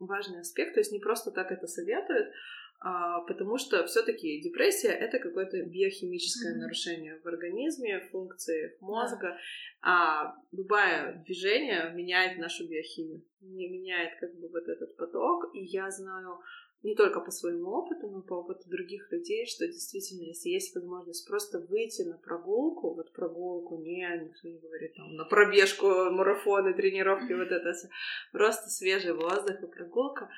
важный 0.00 0.40
аспект, 0.40 0.74
то 0.74 0.80
есть 0.80 0.92
не 0.92 0.98
просто 0.98 1.30
так 1.30 1.52
это 1.52 1.66
советуют, 1.66 2.34
потому 2.80 3.58
что 3.58 3.84
все-таки 3.86 4.40
депрессия 4.40 4.88
это 4.88 5.18
какое-то 5.18 5.62
биохимическое 5.62 6.54
mm-hmm. 6.54 6.60
нарушение 6.60 7.20
в 7.22 7.26
организме, 7.26 8.00
функции 8.10 8.76
мозга, 8.80 9.28
yeah. 9.28 9.36
а 9.82 10.36
любое 10.52 11.22
движение 11.26 11.92
меняет 11.94 12.38
нашу 12.38 12.66
биохимию, 12.66 13.22
не 13.42 13.68
меняет 13.68 14.18
как 14.18 14.34
бы 14.34 14.48
вот 14.48 14.66
этот 14.66 14.96
поток, 14.96 15.50
и 15.54 15.62
я 15.62 15.90
знаю 15.90 16.40
не 16.82 16.94
только 16.94 17.20
по 17.20 17.30
своему 17.30 17.70
опыту, 17.72 18.08
но 18.08 18.22
по 18.22 18.34
опыту 18.34 18.68
других 18.68 19.12
людей, 19.12 19.46
что 19.46 19.66
действительно, 19.66 20.22
если 20.22 20.48
есть 20.48 20.74
возможность 20.74 21.28
просто 21.28 21.58
выйти 21.58 22.02
на 22.02 22.16
прогулку, 22.16 22.94
вот 22.94 23.12
прогулку, 23.12 23.76
не, 23.76 24.06
никто 24.24 24.48
не 24.48 24.58
говорит 24.58 24.94
там, 24.94 25.14
на 25.14 25.24
пробежку, 25.24 25.86
марафоны, 26.10 26.72
тренировки, 26.72 27.32
вот 27.34 27.50
это 27.50 27.72
все, 27.72 27.88
просто 28.32 28.70
свежий 28.70 29.12
воздух 29.12 29.62
и 29.62 29.66
прогулка 29.66 30.30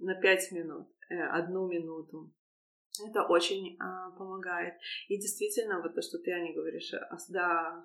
на 0.00 0.14
пять 0.14 0.50
минут 0.52 0.88
Э, 1.10 1.26
одну 1.30 1.66
минуту. 1.66 2.32
Это 3.04 3.24
очень 3.24 3.76
а, 3.80 4.10
помогает. 4.10 4.74
И 5.08 5.18
действительно, 5.18 5.80
вот 5.82 5.94
то, 5.94 6.02
что 6.02 6.18
ты, 6.18 6.30
Аня, 6.30 6.54
говоришь, 6.54 6.92
а, 6.94 7.16
да, 7.28 7.84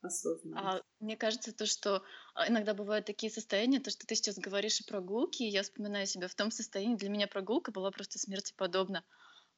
осознанно. 0.00 0.76
А, 0.76 0.82
мне 1.00 1.16
кажется, 1.16 1.52
то, 1.52 1.66
что 1.66 2.04
а, 2.34 2.48
иногда 2.48 2.74
бывают 2.74 3.04
такие 3.04 3.32
состояния, 3.32 3.80
то, 3.80 3.90
что 3.90 4.06
ты 4.06 4.14
сейчас 4.14 4.38
говоришь 4.38 4.80
о 4.80 4.88
прогулке, 4.88 5.44
и 5.44 5.50
я 5.50 5.62
вспоминаю 5.62 6.06
себя 6.06 6.28
в 6.28 6.34
том 6.36 6.52
состоянии, 6.52 6.96
для 6.96 7.08
меня 7.08 7.26
прогулка 7.26 7.72
была 7.72 7.90
просто 7.90 8.18
смерти 8.20 8.54
подобна. 8.56 9.04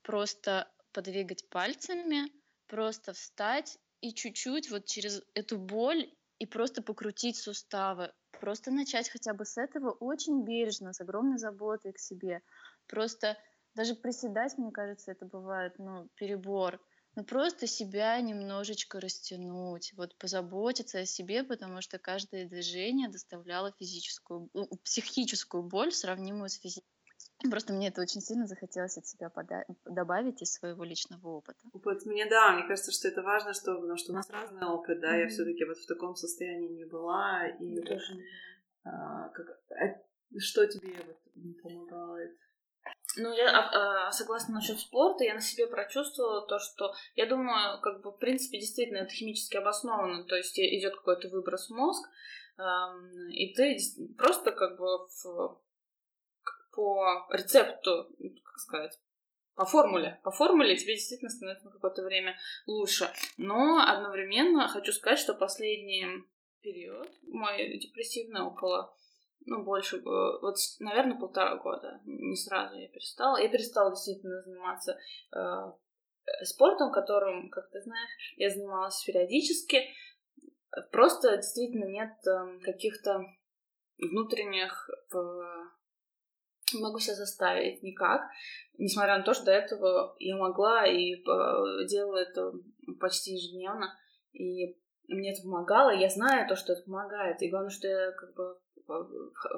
Просто 0.03 0.71
подвигать 0.93 1.49
пальцами, 1.51 2.31
просто 2.69 3.13
встать 3.13 3.79
и 4.01 4.15
чуть-чуть 4.15 4.71
вот 4.71 4.87
через 4.87 5.23
эту 5.35 5.59
боль 5.59 6.11
и 6.45 6.47
просто 6.47 6.83
покрутить 6.83 7.39
суставы. 7.39 8.13
Просто 8.39 8.71
начать 8.71 9.09
хотя 9.09 9.33
бы 9.33 9.47
с 9.47 9.57
этого 9.57 9.93
очень 9.93 10.45
бережно, 10.45 10.93
с 10.93 11.01
огромной 11.01 11.39
заботой 11.39 11.93
к 11.95 11.99
себе. 11.99 12.43
Просто 12.87 13.39
даже 13.75 13.95
приседать, 13.95 14.59
мне 14.59 14.71
кажется, 14.71 15.11
это 15.13 15.25
бывает, 15.25 15.79
ну, 15.79 16.11
перебор. 16.17 16.81
Ну, 17.17 17.25
просто 17.25 17.67
себя 17.67 18.21
немножечко 18.21 19.01
растянуть, 19.01 19.95
вот 19.97 20.19
позаботиться 20.19 20.99
о 20.99 21.07
себе, 21.07 21.45
потому 21.45 21.81
что 21.81 21.99
каждое 21.99 22.47
движение 22.47 23.09
доставляло 23.09 23.73
физическую, 23.79 24.51
психическую 24.85 25.63
боль, 25.63 25.93
сравнимую 25.93 26.51
с 26.51 26.59
физической. 26.59 26.94
Просто 27.51 27.73
мне 27.73 27.89
это 27.89 28.01
очень 28.01 28.21
сильно 28.21 28.47
захотелось 28.47 28.97
от 28.97 29.07
себя 29.07 29.29
пода- 29.29 29.65
добавить 29.85 30.43
из 30.43 30.53
своего 30.53 30.85
личного 30.85 31.29
опыта. 31.29 31.59
Вот 31.73 32.05
мне, 32.07 32.27
да, 32.27 32.53
мне 32.53 32.67
кажется, 32.67 32.93
что 32.93 33.09
это 33.09 33.23
важно, 33.23 33.53
что, 33.53 33.75
потому 33.75 33.97
что 33.97 34.13
у 34.13 34.15
нас 34.15 34.31
разный 34.31 34.67
опыт, 34.67 35.01
да, 35.01 35.15
mm-hmm. 35.15 35.21
я 35.21 35.29
все-таки 35.29 35.65
вот 35.65 35.79
в 35.79 35.87
таком 35.87 36.17
состоянии 36.17 36.69
не 36.69 36.85
была, 36.85 37.47
и 37.49 37.81
тоже. 37.83 38.19
А, 38.85 39.29
как, 39.31 39.47
а, 39.71 40.39
что 40.39 40.67
тебе 40.67 40.95
вот 41.07 41.63
помогает? 41.63 42.37
Ну, 43.17 43.33
я 43.33 43.51
а, 43.51 44.09
а, 44.09 44.13
согласна 44.13 44.55
насчет 44.55 44.79
спорта, 44.79 45.25
я 45.25 45.35
на 45.35 45.41
себе 45.41 45.67
прочувствовала 45.67 46.47
то, 46.47 46.59
что 46.59 46.95
я 47.15 47.27
думаю, 47.27 47.81
как 47.81 48.03
бы, 48.03 48.11
в 48.11 48.19
принципе, 48.19 48.59
действительно 48.59 48.99
это 48.99 49.11
химически 49.11 49.57
обосновано, 49.57 50.25
то 50.25 50.37
есть 50.37 50.59
идет 50.59 50.97
какой-то 50.97 51.29
выброс 51.29 51.69
в 51.69 51.75
мозг, 51.75 52.09
э, 52.59 52.63
и 53.31 53.55
ты 53.55 53.79
просто 54.19 54.53
как 54.53 54.79
бы 54.79 55.07
в, 55.07 55.61
по 56.75 57.27
рецепту, 57.31 58.09
как 58.45 58.59
сказать, 58.59 58.99
по 59.55 59.65
формуле. 59.65 60.21
По 60.25 60.31
формуле 60.31 60.77
тебе 60.77 60.95
действительно 60.95 61.31
становится 61.31 61.67
на 61.67 61.73
какое-то 61.73 62.03
время 62.03 62.37
лучше. 62.67 63.09
Но 63.37 63.85
одновременно 63.87 64.69
хочу 64.69 64.93
сказать, 64.93 65.19
что 65.19 65.35
последний 65.35 66.05
период 66.61 67.09
мой 67.23 67.79
депрессивный 67.79 68.43
около 68.43 68.95
ну, 69.47 69.63
больше, 69.63 70.01
вот, 70.03 70.57
наверное, 70.81 71.19
полтора 71.19 71.57
года. 71.57 72.01
Не 72.07 72.37
сразу 72.37 72.77
я 72.77 72.89
перестала. 72.89 73.37
Я 73.37 73.49
перестала 73.49 73.91
действительно 73.91 74.41
заниматься 74.41 74.99
э, 75.37 75.73
спортом, 76.45 76.91
которым, 76.91 77.51
как 77.51 77.71
ты 77.71 77.81
знаешь, 77.83 78.35
я 78.37 78.49
занималась 78.49 79.03
периодически. 79.05 79.85
Просто 80.91 81.37
действительно 81.37 81.85
нет 81.85 82.15
э, 82.27 82.59
каких-то 82.65 83.25
внутренних... 83.99 84.89
Э, 85.15 85.19
не 86.73 86.81
могу 86.81 86.99
себя 86.99 87.15
заставить 87.15 87.83
никак. 87.83 88.23
Несмотря 88.79 89.19
на 89.19 89.25
то, 89.25 89.35
что 89.35 89.45
до 89.45 89.53
этого 89.53 90.17
я 90.19 90.37
могла 90.37 90.87
и 90.87 91.15
э, 91.15 91.87
делала 91.89 92.19
это 92.19 92.53
почти 93.01 93.35
ежедневно. 93.35 93.97
И 94.33 94.77
мне 95.09 95.33
это 95.33 95.43
помогало, 95.43 95.91
я 95.91 96.09
знаю 96.09 96.49
то, 96.49 96.57
что 96.57 96.73
это 96.73 96.83
помогает. 96.83 97.41
И 97.43 97.51
главное, 97.51 97.71
что 97.71 97.87
я 97.87 98.13
как 98.13 98.35
бы 98.35 98.59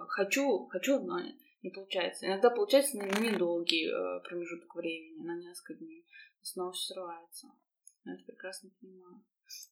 хочу, 0.08 0.66
хочу, 0.66 1.00
но 1.00 1.18
не 1.62 1.70
получается. 1.70 2.26
Иногда 2.26 2.50
получается 2.50 2.96
на 2.98 3.04
недолгий 3.04 3.88
э, 3.88 4.20
промежуток 4.24 4.74
времени, 4.74 5.24
на 5.24 5.36
несколько 5.36 5.74
дней. 5.74 6.06
Снова 6.42 6.72
все 6.72 6.94
срывается. 6.94 7.48
Я 8.04 8.14
это 8.14 8.24
прекрасно 8.24 8.70
понимаю. 8.80 9.24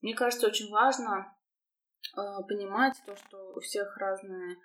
Мне 0.02 0.14
кажется, 0.14 0.46
очень 0.46 0.70
важно 0.70 1.36
э, 2.16 2.20
понимать 2.48 3.00
то, 3.06 3.14
что 3.16 3.54
у 3.54 3.60
всех 3.60 3.96
разные 3.96 4.56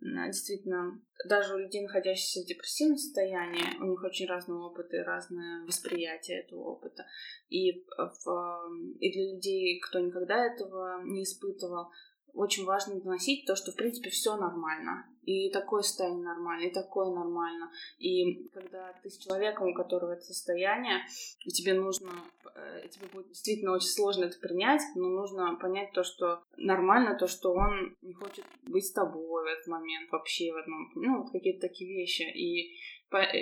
действительно, 0.00 1.00
даже 1.26 1.54
у 1.54 1.58
людей, 1.58 1.82
находящихся 1.82 2.40
в 2.42 2.46
депрессивном 2.46 2.98
состоянии, 2.98 3.76
у 3.80 3.86
них 3.86 4.02
очень 4.02 4.26
разные 4.26 4.58
опыты, 4.58 5.02
разное 5.02 5.64
восприятие 5.66 6.42
этого 6.42 6.60
опыта. 6.60 7.06
И, 7.48 7.84
в, 7.96 8.70
и 9.00 9.12
для 9.12 9.34
людей, 9.34 9.80
кто 9.80 9.98
никогда 9.98 10.46
этого 10.46 11.02
не 11.02 11.24
испытывал, 11.24 11.90
очень 12.34 12.64
важно 12.64 13.00
доносить 13.00 13.46
то, 13.46 13.56
что, 13.56 13.72
в 13.72 13.76
принципе, 13.76 14.10
все 14.10 14.36
нормально. 14.36 15.06
И 15.22 15.50
такое 15.50 15.82
состояние 15.82 16.24
нормально, 16.24 16.66
и 16.66 16.72
такое 16.72 17.14
нормально. 17.14 17.70
И 17.98 18.48
когда 18.48 18.94
ты 19.02 19.10
с 19.10 19.18
человеком, 19.18 19.68
у 19.68 19.74
которого 19.74 20.12
это 20.12 20.22
состояние, 20.22 21.00
и 21.44 21.50
тебе 21.50 21.74
нужно, 21.74 22.10
э, 22.54 22.88
тебе 22.88 23.08
будет 23.12 23.28
действительно 23.28 23.72
очень 23.72 23.88
сложно 23.88 24.24
это 24.24 24.38
принять, 24.38 24.80
но 24.94 25.08
нужно 25.08 25.54
понять 25.56 25.92
то, 25.92 26.02
что 26.02 26.42
нормально, 26.56 27.18
то, 27.18 27.26
что 27.26 27.52
он 27.52 27.94
не 28.00 28.14
хочет 28.14 28.44
быть 28.62 28.86
с 28.86 28.92
тобой 28.92 29.44
в 29.44 29.46
этот 29.46 29.66
момент 29.66 30.10
вообще 30.10 30.50
в 30.50 30.56
одном, 30.56 30.92
ну, 30.94 31.22
вот 31.22 31.30
какие-то 31.30 31.60
такие 31.68 31.94
вещи. 31.94 32.22
И, 32.22 32.78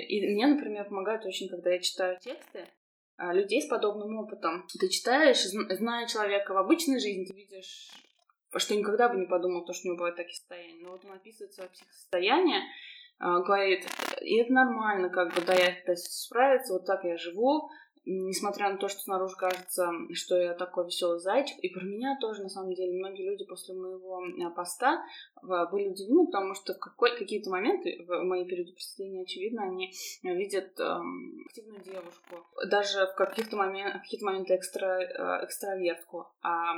и 0.08 0.34
мне, 0.34 0.46
например, 0.48 0.88
помогает 0.88 1.24
очень, 1.24 1.48
когда 1.48 1.70
я 1.70 1.78
читаю 1.78 2.18
тексты, 2.20 2.66
а, 3.18 3.32
людей 3.32 3.62
с 3.62 3.66
подобным 3.66 4.18
опытом. 4.18 4.66
Ты 4.78 4.88
читаешь, 4.88 5.42
зная 5.42 6.06
человека 6.06 6.52
в 6.52 6.58
обычной 6.58 7.00
жизни, 7.00 7.24
ты 7.24 7.34
видишь 7.34 7.90
что 8.58 8.74
никогда 8.74 9.08
бы 9.08 9.16
не 9.16 9.26
подумал, 9.26 9.64
то, 9.64 9.72
что 9.72 9.88
у 9.88 9.88
него 9.88 9.98
бывают 9.98 10.16
такие 10.16 10.36
состояния. 10.36 10.82
Но 10.82 10.92
вот 10.92 11.04
он 11.04 11.12
описывает 11.12 11.52
свое 11.52 11.70
психосостояние, 11.70 12.62
а, 13.18 13.40
говорит, 13.40 13.86
и 14.20 14.36
это 14.36 14.52
нормально, 14.52 15.08
как 15.08 15.34
бы, 15.34 15.40
да, 15.40 15.54
я 15.54 15.74
пытаюсь 15.80 16.04
справиться, 16.04 16.74
вот 16.74 16.86
так 16.86 17.04
я 17.04 17.16
живу, 17.16 17.70
несмотря 18.06 18.70
на 18.70 18.78
то, 18.78 18.88
что 18.88 19.00
снаружи 19.00 19.36
кажется, 19.36 19.90
что 20.12 20.36
я 20.36 20.54
такой 20.54 20.86
веселый 20.86 21.18
зайчик, 21.18 21.58
и 21.58 21.68
про 21.68 21.84
меня 21.84 22.16
тоже, 22.20 22.42
на 22.42 22.48
самом 22.48 22.72
деле, 22.72 22.98
многие 22.98 23.28
люди 23.28 23.44
после 23.44 23.74
моего 23.74 24.24
э, 24.24 24.50
поста 24.54 25.04
были 25.42 25.88
удивлены, 25.88 26.26
потому 26.26 26.54
что 26.54 26.74
в 26.74 26.78
какой, 26.78 27.18
какие-то 27.18 27.50
моменты 27.50 28.04
в 28.06 28.22
моей 28.22 28.46
периоды 28.46 28.72
просветления, 28.72 29.22
очевидно, 29.22 29.64
они 29.64 29.92
видят 30.22 30.78
эм, 30.78 31.44
активную 31.46 31.82
девушку, 31.82 32.36
даже 32.68 33.06
в 33.06 33.14
каких-то 33.16 33.56
моментах, 33.56 34.02
какие-то 34.02 34.26
моменты 34.26 34.56
экстра, 34.56 35.00
э, 35.00 35.44
экстравертку, 35.44 36.28
а, 36.42 36.74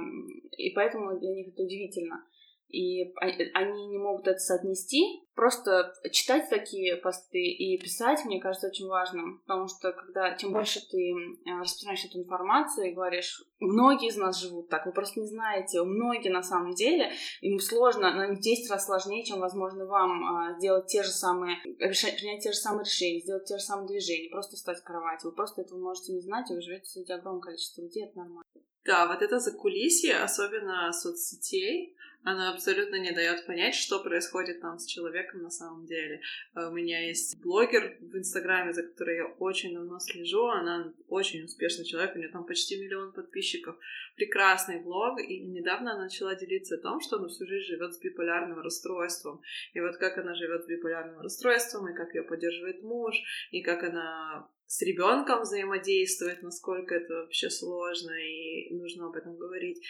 и 0.56 0.70
поэтому 0.70 1.18
для 1.18 1.34
них 1.34 1.48
это 1.48 1.62
удивительно 1.62 2.24
и 2.68 3.14
они 3.54 3.86
не 3.88 3.98
могут 3.98 4.28
это 4.28 4.38
соотнести. 4.38 5.24
Просто 5.34 5.94
читать 6.10 6.50
такие 6.50 6.96
посты 6.96 7.40
и 7.40 7.78
писать, 7.78 8.24
мне 8.24 8.40
кажется, 8.40 8.66
очень 8.66 8.88
важным, 8.88 9.40
потому 9.46 9.68
что 9.68 9.92
когда 9.92 10.36
чем 10.36 10.52
больше 10.52 10.80
ты 10.80 11.14
распространяешь 11.46 12.04
эту 12.04 12.18
информацию 12.18 12.90
и 12.90 12.94
говоришь, 12.94 13.44
многие 13.60 14.08
из 14.08 14.16
нас 14.16 14.40
живут 14.40 14.68
так, 14.68 14.84
вы 14.84 14.92
просто 14.92 15.20
не 15.20 15.26
знаете, 15.26 15.82
многие 15.82 16.28
на 16.28 16.42
самом 16.42 16.74
деле, 16.74 17.12
им 17.40 17.58
сложно, 17.60 18.12
но 18.12 18.34
в 18.34 18.40
10 18.40 18.70
раз 18.70 18.86
сложнее, 18.86 19.24
чем, 19.24 19.38
возможно, 19.38 19.86
вам 19.86 20.24
а, 20.24 20.58
сделать 20.58 20.86
те 20.86 21.02
же 21.02 21.10
самые, 21.10 21.56
принять 21.62 22.42
те 22.42 22.52
же 22.52 22.58
самые 22.58 22.84
решения, 22.84 23.20
сделать 23.20 23.44
те 23.44 23.58
же 23.58 23.64
самые 23.64 23.86
движения, 23.86 24.30
просто 24.30 24.56
встать 24.56 24.80
в 24.80 24.84
кровати. 24.84 25.24
Вы 25.24 25.32
просто 25.32 25.62
этого 25.62 25.78
можете 25.78 26.12
не 26.12 26.20
знать, 26.20 26.50
и 26.50 26.54
вы 26.54 26.60
живете 26.60 26.84
среди 26.86 27.12
огромного 27.12 27.42
количества 27.42 27.82
людей, 27.82 28.04
это 28.06 28.18
нормально. 28.18 28.42
Да, 28.84 29.06
вот 29.06 29.22
это 29.22 29.38
закулисье, 29.38 30.16
особенно 30.16 30.90
соцсетей, 30.92 31.94
Она 32.24 32.52
абсолютно 32.52 32.96
не 32.96 33.12
дает 33.12 33.46
понять, 33.46 33.74
что 33.74 34.02
происходит 34.02 34.60
там 34.60 34.78
с 34.78 34.86
человеком 34.86 35.42
на 35.42 35.50
самом 35.50 35.86
деле. 35.86 36.20
А 36.52 36.68
у 36.68 36.72
меня 36.72 37.06
есть 37.06 37.40
блогер 37.40 37.96
в 38.00 38.16
Инстаграме, 38.16 38.72
за 38.72 38.82
которой 38.82 39.16
я 39.16 39.26
очень 39.26 39.74
давно 39.74 39.98
слежу. 40.00 40.46
Она 40.46 40.92
очень 41.08 41.44
успешный 41.44 41.84
человек, 41.84 42.14
у 42.14 42.18
нее 42.18 42.28
там 42.28 42.44
почти 42.44 42.78
миллион 42.78 43.12
подписчиков. 43.12 43.76
Прекрасный 44.16 44.80
блог. 44.80 45.20
И 45.20 45.40
недавно 45.40 45.94
она 45.94 46.04
начала 46.04 46.34
делиться 46.34 46.74
о 46.74 46.82
том, 46.82 47.00
что 47.00 47.16
она 47.16 47.28
всю 47.28 47.46
жизнь 47.46 47.66
живет 47.66 47.94
с 47.94 48.00
биполярным 48.00 48.60
расстройством. 48.60 49.40
И 49.72 49.80
вот 49.80 49.96
как 49.96 50.18
она 50.18 50.34
живет 50.34 50.64
с 50.64 50.68
биполярным 50.68 51.20
расстройством, 51.20 51.88
и 51.88 51.94
как 51.94 52.14
ее 52.14 52.24
поддерживает 52.24 52.82
муж, 52.82 53.14
и 53.52 53.62
как 53.62 53.84
она 53.84 54.48
с 54.66 54.82
ребенком 54.82 55.42
взаимодействует, 55.42 56.42
насколько 56.42 56.94
это 56.94 57.14
вообще 57.14 57.48
сложно, 57.48 58.10
и 58.10 58.74
нужно 58.74 59.06
об 59.06 59.16
этом 59.16 59.36
говорить. 59.38 59.82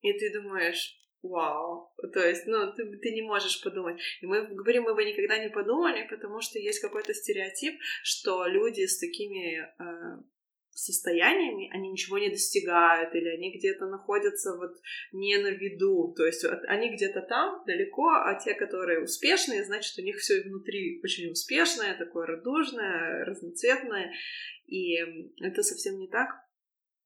И 0.00 0.12
ты 0.12 0.32
думаешь, 0.32 0.98
вау, 1.24 1.92
то 2.12 2.20
есть, 2.20 2.46
ну, 2.46 2.72
ты, 2.72 2.84
ты 2.98 3.12
не 3.12 3.22
можешь 3.22 3.62
подумать. 3.62 4.00
И 4.20 4.26
мы 4.26 4.46
говорим, 4.46 4.84
мы 4.84 4.94
бы 4.94 5.04
никогда 5.04 5.38
не 5.38 5.50
подумали, 5.50 6.06
потому 6.08 6.40
что 6.40 6.58
есть 6.58 6.80
какой-то 6.80 7.14
стереотип, 7.14 7.78
что 8.02 8.46
люди 8.46 8.86
с 8.86 8.98
такими 8.98 9.58
э, 9.58 10.22
состояниями, 10.74 11.70
они 11.72 11.90
ничего 11.90 12.18
не 12.18 12.28
достигают, 12.28 13.14
или 13.14 13.28
они 13.28 13.56
где-то 13.56 13.86
находятся 13.86 14.56
вот 14.56 14.76
не 15.12 15.38
на 15.38 15.48
виду, 15.48 16.12
то 16.16 16.26
есть 16.26 16.44
они 16.68 16.94
где-то 16.94 17.22
там, 17.22 17.64
далеко, 17.66 18.08
а 18.08 18.38
те, 18.38 18.54
которые 18.54 19.02
успешные, 19.02 19.64
значит, 19.64 19.98
у 19.98 20.02
них 20.02 20.16
все 20.16 20.42
внутри 20.42 21.00
очень 21.02 21.30
успешное, 21.30 21.96
такое 21.96 22.26
радужное, 22.26 23.24
разноцветное, 23.24 24.12
и 24.66 24.96
это 25.40 25.62
совсем 25.62 25.98
не 25.98 26.08
так. 26.08 26.43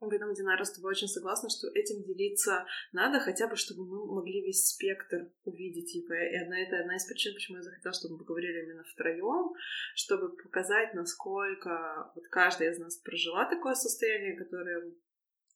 Поэтому, 0.01 0.35
Динара, 0.35 0.63
с 0.65 0.73
тобой 0.73 0.93
очень 0.93 1.09
согласна, 1.09 1.49
что 1.51 1.69
этим 1.75 2.05
делиться 2.05 2.65
надо, 2.93 3.19
хотя 3.19 3.49
бы, 3.49 3.57
чтобы 3.57 3.85
мы 3.85 4.07
могли 4.15 4.43
весь 4.43 4.69
спектр 4.69 5.33
увидеть. 5.45 5.95
И 5.95 6.07
одна, 6.37 6.61
это 6.61 6.79
одна 6.79 6.97
из 6.97 7.05
причин, 7.05 7.35
почему 7.35 7.57
я 7.57 7.63
захотела, 7.65 7.93
чтобы 7.93 8.15
мы 8.15 8.19
поговорили 8.21 8.65
именно 8.65 8.85
втроем, 8.85 9.53
чтобы 9.95 10.37
показать, 10.37 10.95
насколько 10.95 12.13
вот 12.15 12.29
каждая 12.29 12.71
из 12.71 12.79
нас 12.79 12.97
прожила 12.99 13.45
такое 13.49 13.75
состояние, 13.75 14.37
которое 14.37 14.95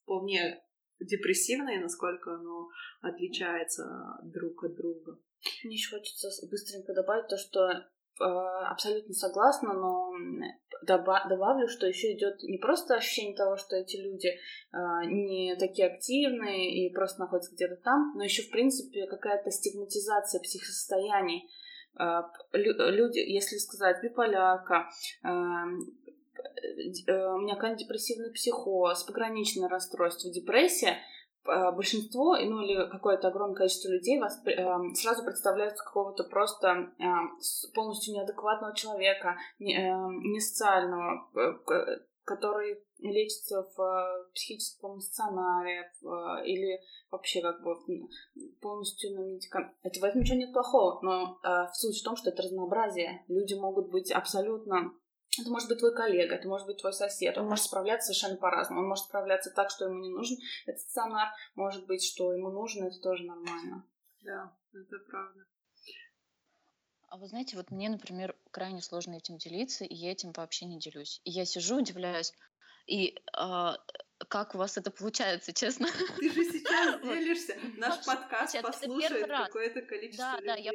вполне 0.01 0.61
депрессивное, 0.99 1.77
и 1.77 1.81
насколько 1.81 2.35
оно 2.35 2.69
отличается 3.01 3.85
друг 4.23 4.63
от 4.65 4.75
друга. 4.75 5.19
Мне 5.63 5.75
еще 5.75 5.97
хочется 5.97 6.29
быстренько 6.47 6.93
добавить 6.93 7.27
то, 7.27 7.37
что 7.37 7.85
абсолютно 8.19 9.13
согласна, 9.13 9.73
но 9.73 10.11
добавлю, 10.83 11.67
что 11.67 11.87
еще 11.87 12.13
идет 12.13 12.43
не 12.43 12.57
просто 12.57 12.95
ощущение 12.95 13.35
того, 13.35 13.57
что 13.57 13.75
эти 13.75 13.97
люди 13.97 14.27
э, 14.27 14.37
не 15.05 15.55
такие 15.55 15.87
активные 15.87 16.85
и 16.85 16.93
просто 16.93 17.21
находятся 17.21 17.53
где-то 17.55 17.77
там, 17.77 18.13
но 18.15 18.23
еще 18.23 18.43
в 18.43 18.49
принципе 18.51 19.07
какая-то 19.07 19.49
стигматизация 19.51 20.41
психосостояний. 20.41 21.49
Э, 21.99 22.23
люди, 22.53 23.19
если 23.19 23.57
сказать 23.57 24.03
биполярка, 24.03 24.89
у 25.23 25.27
меня 27.39 27.75
депрессивный 27.75 28.31
психоз, 28.31 29.03
пограничное 29.03 29.69
расстройство, 29.69 30.31
депрессия— 30.31 30.97
Э, 31.22 31.22
большинство, 31.43 32.37
ну 32.37 32.61
или 32.61 32.89
какое-то 32.89 33.27
огромное 33.27 33.55
количество 33.55 33.89
людей 33.89 34.19
вас 34.19 34.41
э, 34.45 34.65
сразу 34.95 35.23
представляются 35.23 35.83
какого-то 35.83 36.23
просто 36.23 36.67
э, 36.67 37.03
полностью 37.73 38.13
неадекватного 38.13 38.75
человека, 38.75 39.35
не, 39.59 39.75
э, 39.75 39.93
не 40.31 40.39
социального, 40.39 41.29
э, 41.35 41.99
который 42.23 42.81
лечится 42.99 43.67
в 43.75 44.29
психическом 44.33 44.99
стационаре 45.01 45.91
в, 46.01 46.43
или 46.45 46.79
вообще 47.11 47.41
как 47.41 47.61
бы 47.61 47.75
полностью 48.61 49.13
на 49.13 49.25
медикаментах. 49.25 49.77
Это 49.83 49.99
в 49.99 50.03
этом 50.03 50.21
ничего 50.21 50.37
нет 50.37 50.53
плохого, 50.53 50.99
но 51.01 51.39
э, 51.43 51.67
суть 51.73 51.99
в 51.99 52.03
том, 52.03 52.15
что 52.15 52.29
это 52.29 52.43
разнообразие. 52.43 53.23
Люди 53.27 53.53
могут 53.55 53.91
быть 53.91 54.11
абсолютно 54.11 54.93
это 55.39 55.49
может 55.49 55.69
быть 55.69 55.79
твой 55.79 55.95
коллега, 55.95 56.35
это 56.35 56.47
может 56.47 56.67
быть 56.67 56.77
твой 56.77 56.93
сосед. 56.93 57.37
Он 57.37 57.47
может 57.47 57.65
справляться 57.65 58.13
совершенно 58.13 58.39
по-разному. 58.39 58.81
Он 58.81 58.87
может 58.87 59.05
справляться 59.05 59.51
так, 59.51 59.69
что 59.69 59.85
ему 59.85 59.99
не 59.99 60.09
нужен 60.09 60.37
этот 60.65 60.81
стационар. 60.81 61.29
Может 61.55 61.85
быть, 61.87 62.03
что 62.03 62.33
ему 62.33 62.51
нужно, 62.51 62.85
это 62.85 62.99
тоже 62.99 63.23
нормально. 63.23 63.85
Да, 64.21 64.55
это 64.73 64.97
правда. 65.09 65.45
А 67.07 67.17
вы 67.17 67.27
знаете, 67.27 67.57
вот 67.57 67.69
мне, 67.69 67.89
например, 67.89 68.35
крайне 68.49 68.81
сложно 68.81 69.15
этим 69.15 69.37
делиться, 69.37 69.85
и 69.85 69.93
я 69.93 70.11
этим 70.11 70.31
вообще 70.31 70.65
не 70.65 70.79
делюсь. 70.79 71.21
И 71.23 71.31
я 71.31 71.45
сижу, 71.45 71.77
удивляюсь, 71.77 72.33
и 72.87 73.15
а, 73.33 73.77
как 74.29 74.55
у 74.55 74.57
вас 74.57 74.77
это 74.77 74.91
получается, 74.91 75.53
честно? 75.53 75.87
Ты 76.17 76.31
же 76.31 76.43
сейчас 76.43 77.01
делишься. 77.03 77.55
Наш 77.77 78.03
подкаст 78.05 78.61
послушает 78.61 79.27
какое-то 79.27 79.81
количество 79.83 80.37
людей. 80.37 80.47
Да, 80.47 80.55
да, 80.55 80.59
я, 80.59 80.71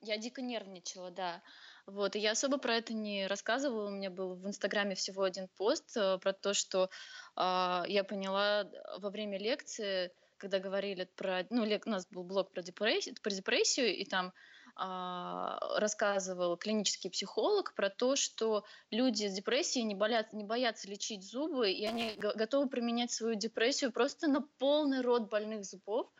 я 0.00 0.18
дико 0.18 0.42
нервничала, 0.42 1.10
да. 1.10 1.42
Вот, 1.88 2.16
и 2.16 2.18
я 2.18 2.32
особо 2.32 2.58
про 2.58 2.74
это 2.74 2.92
не 2.92 3.26
рассказывала. 3.26 3.86
У 3.86 3.90
меня 3.90 4.10
был 4.10 4.34
в 4.34 4.46
Инстаграме 4.46 4.94
всего 4.94 5.22
один 5.22 5.48
пост 5.56 5.96
э, 5.96 6.18
про 6.18 6.34
то, 6.34 6.52
что 6.52 6.90
э, 7.34 7.82
я 7.88 8.04
поняла 8.04 8.64
э, 8.64 8.98
во 8.98 9.08
время 9.08 9.38
лекции, 9.38 10.12
когда 10.36 10.58
говорили 10.58 11.08
про... 11.16 11.46
Ну, 11.48 11.64
лек, 11.64 11.86
у 11.86 11.90
нас 11.90 12.06
был 12.10 12.24
блог 12.24 12.52
про 12.52 12.60
депрессию, 12.60 13.14
про 13.22 13.30
депрессию 13.30 13.96
и 13.96 14.04
там 14.04 14.34
э, 14.76 15.78
рассказывал 15.78 16.58
клинический 16.58 17.08
психолог 17.08 17.74
про 17.74 17.88
то, 17.88 18.16
что 18.16 18.64
люди 18.90 19.26
с 19.26 19.32
депрессией 19.32 19.86
не, 19.86 19.94
болят, 19.94 20.34
не 20.34 20.44
боятся 20.44 20.88
лечить 20.88 21.24
зубы, 21.24 21.70
и 21.72 21.86
они 21.86 22.12
готовы 22.18 22.68
применять 22.68 23.12
свою 23.12 23.34
депрессию 23.34 23.92
просто 23.92 24.28
на 24.28 24.42
полный 24.58 25.00
рот 25.00 25.30
больных 25.30 25.64
зубов. 25.64 26.12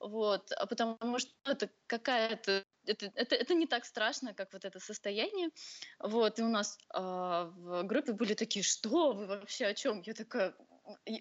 Вот, 0.00 0.52
а 0.52 0.66
потому 0.66 1.18
что 1.18 1.32
это 1.44 1.68
какая-то 1.86 2.64
это, 2.88 3.06
это, 3.14 3.34
это 3.34 3.54
не 3.54 3.66
так 3.66 3.84
страшно, 3.84 4.34
как 4.34 4.52
вот 4.52 4.64
это 4.64 4.80
состояние. 4.80 5.50
Вот, 5.98 6.38
и 6.38 6.42
у 6.42 6.48
нас 6.48 6.78
э, 6.94 6.98
в 6.98 7.82
группе 7.84 8.12
были 8.12 8.34
такие, 8.34 8.62
что 8.62 9.12
вы 9.12 9.26
вообще 9.26 9.66
о 9.66 9.74
чем? 9.74 10.02
Я 10.06 10.14
такая, 10.14 10.54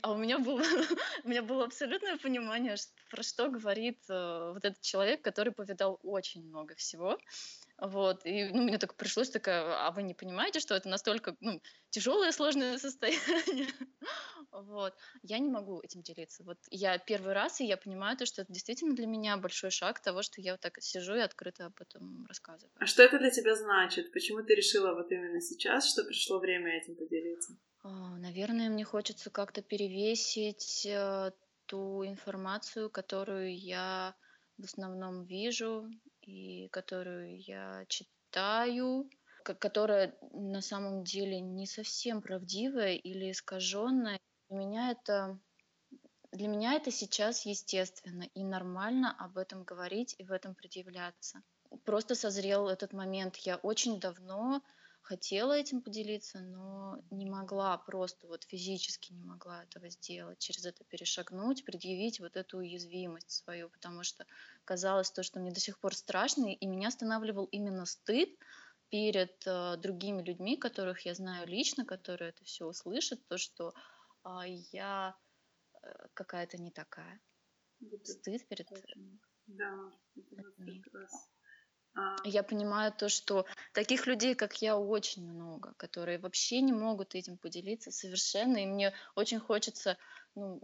а 0.02 0.12
у 0.12 0.18
меня 0.18 0.40
было, 0.40 0.62
у 1.24 1.28
меня 1.28 1.44
было 1.44 1.66
абсолютное 1.66 2.18
понимание, 2.18 2.76
про 3.10 3.24
что 3.24 3.50
говорит 3.50 4.00
э, 4.10 4.52
вот 4.54 4.64
этот 4.64 4.82
человек, 4.82 5.22
который 5.22 5.52
повидал 5.52 6.00
очень 6.04 6.46
много 6.46 6.76
всего. 6.76 7.18
Вот, 7.80 8.26
и 8.26 8.46
ну, 8.46 8.64
мне 8.64 8.80
так 8.80 8.96
пришлось 8.96 9.30
такая, 9.30 9.88
а 9.88 9.92
вы 9.92 10.02
не 10.02 10.16
понимаете, 10.16 10.60
что 10.60 10.74
это 10.74 10.90
настолько 10.90 11.36
ну, 11.42 11.62
тяжелое, 11.92 12.32
сложное 12.32 12.80
состояние? 12.80 13.68
вот, 14.52 14.96
я 15.22 15.38
не 15.38 15.50
могу 15.50 15.80
этим 15.82 16.02
делиться. 16.02 16.44
Вот 16.44 16.58
я 16.72 16.98
первый 16.98 17.34
раз, 17.34 17.62
и 17.62 17.66
я 17.66 17.78
понимаю 17.78 18.18
то, 18.18 18.26
что 18.26 18.42
это 18.42 18.52
действительно 18.52 18.96
для 18.96 19.06
меня 19.06 19.38
большой 19.38 19.70
шаг 19.70 20.02
того, 20.02 20.24
что 20.24 20.42
я 20.42 20.54
вот 20.54 20.62
так 20.62 20.82
сижу 20.82 21.16
и 21.16 21.20
открыто 21.20 21.68
об 21.68 21.80
этом 21.80 22.26
рассказываю. 22.28 22.72
А 22.80 22.88
что 22.88 23.04
это 23.04 23.20
для 23.20 23.30
тебя 23.30 23.56
значит? 23.56 24.12
Почему 24.12 24.42
ты 24.42 24.56
решила 24.56 24.96
вот 24.96 25.12
именно 25.12 25.40
сейчас, 25.40 25.88
что 25.88 26.04
пришло 26.04 26.40
время 26.40 26.78
этим 26.78 26.96
поделиться? 26.96 27.56
А, 27.84 28.18
наверное, 28.18 28.70
мне 28.70 28.86
хочется 28.86 29.30
как-то 29.30 29.62
перевесить 29.62 30.88
э, 30.88 31.32
ту 31.68 32.04
информацию, 32.06 32.90
которую 32.90 33.56
я 33.56 34.16
в 34.58 34.64
основном 34.64 35.26
вижу 35.26 35.88
и 36.28 36.68
которую 36.70 37.42
я 37.42 37.86
читаю, 37.88 39.10
которая 39.44 40.16
на 40.34 40.62
самом 40.62 41.04
деле 41.04 41.40
не 41.40 41.66
совсем 41.66 42.22
правдивая 42.22 42.94
или 42.94 43.32
искаженная. 43.32 44.20
Для 44.50 44.58
меня 44.58 44.92
это 44.92 45.40
для 46.34 46.50
меня 46.50 46.74
это 46.74 46.92
сейчас 46.92 47.46
естественно 47.46 48.24
и 48.34 48.44
нормально 48.44 49.16
об 49.18 49.38
этом 49.38 49.64
говорить 49.64 50.14
и 50.18 50.24
в 50.24 50.32
этом 50.32 50.56
предъявляться. 50.56 51.42
Просто 51.86 52.16
созрел 52.16 52.68
этот 52.68 52.94
момент. 52.94 53.38
Я 53.38 53.56
очень 53.56 54.00
давно 54.00 54.62
хотела 55.08 55.54
этим 55.54 55.82
поделиться, 55.82 56.42
но 56.42 57.02
не 57.12 57.26
могла 57.26 57.78
просто 57.78 58.28
вот 58.28 58.44
физически 58.44 59.14
не 59.14 59.24
могла 59.24 59.64
этого 59.64 59.90
сделать, 59.90 60.40
через 60.40 60.66
это 60.66 60.84
перешагнуть, 60.84 61.64
предъявить 61.64 62.20
вот 62.20 62.36
эту 62.36 62.58
уязвимость 62.58 63.32
свою, 63.32 63.70
потому 63.70 64.04
что 64.04 64.26
казалось 64.66 65.10
то, 65.10 65.24
что 65.24 65.40
мне 65.40 65.52
до 65.52 65.62
сих 65.62 65.80
пор 65.80 65.96
страшно, 65.96 66.54
и 66.54 66.66
меня 66.68 66.90
останавливал 66.90 67.46
именно 67.46 67.86
стыд 67.86 68.30
перед 68.90 69.48
э, 69.48 69.78
другими 69.78 70.22
людьми, 70.22 70.58
которых 70.58 71.06
я 71.06 71.14
знаю 71.14 71.48
лично, 71.48 71.86
которые 71.86 72.32
это 72.32 72.44
все 72.44 72.66
услышат, 72.66 73.26
то, 73.28 73.38
что 73.38 73.74
э, 74.26 74.30
я 74.74 75.16
э, 75.84 76.08
какая-то 76.16 76.58
не 76.58 76.72
такая. 76.72 77.22
Вот 77.80 78.06
стыд 78.06 78.46
перед... 78.50 78.68
Да, 79.48 79.92
это 80.16 80.52
прекрасно. 80.58 81.37
А. 81.98 82.16
Я 82.24 82.44
понимаю 82.44 82.94
то, 82.94 83.10
что 83.10 83.46
таких 83.74 84.06
людей, 84.06 84.36
как 84.36 84.62
я, 84.62 84.78
очень 84.78 85.28
много, 85.28 85.74
которые 85.78 86.20
вообще 86.20 86.62
не 86.62 86.72
могут 86.72 87.16
этим 87.16 87.38
поделиться 87.38 87.92
совершенно, 87.92 88.58
и 88.58 88.66
мне 88.68 88.94
очень 89.16 89.40
хочется 89.40 89.98
ну, 90.36 90.62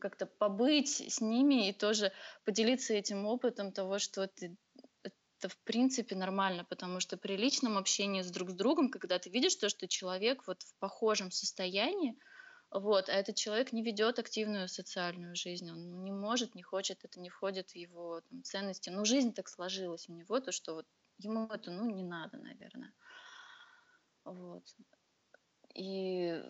как-то 0.00 0.24
побыть 0.26 1.02
с 1.12 1.20
ними 1.20 1.68
и 1.68 1.72
тоже 1.72 2.12
поделиться 2.44 2.94
этим 2.94 3.26
опытом 3.26 3.72
того, 3.72 3.98
что 3.98 4.22
это, 4.22 4.56
это 5.02 5.48
в 5.48 5.58
принципе 5.64 6.16
нормально, 6.16 6.64
потому 6.64 7.00
что 7.00 7.18
при 7.18 7.36
личном 7.36 7.76
общении 7.76 8.22
с 8.22 8.30
друг 8.30 8.50
с 8.50 8.54
другом, 8.54 8.90
когда 8.90 9.18
ты 9.18 9.28
видишь 9.28 9.56
то, 9.56 9.68
что 9.68 9.86
человек 9.86 10.46
вот 10.46 10.62
в 10.62 10.74
похожем 10.78 11.30
состоянии, 11.30 12.16
Вот, 12.78 13.08
а 13.08 13.12
этот 13.12 13.36
человек 13.36 13.72
не 13.72 13.82
ведет 13.82 14.18
активную 14.18 14.68
социальную 14.68 15.34
жизнь, 15.34 15.70
он 15.70 16.04
не 16.04 16.12
может, 16.12 16.54
не 16.54 16.62
хочет, 16.62 17.06
это 17.06 17.18
не 17.20 17.30
входит 17.30 17.70
в 17.70 17.74
его 17.74 18.20
там, 18.28 18.42
ценности. 18.42 18.90
Ну, 18.90 19.06
жизнь 19.06 19.32
так 19.32 19.48
сложилась 19.48 20.10
у 20.10 20.12
него, 20.12 20.40
то, 20.40 20.52
что 20.52 20.74
вот 20.74 20.86
ему 21.16 21.46
это, 21.46 21.70
ну, 21.70 21.90
не 21.90 22.02
надо, 22.02 22.36
наверное. 22.36 22.92
Вот. 24.24 24.62
И 25.72 26.44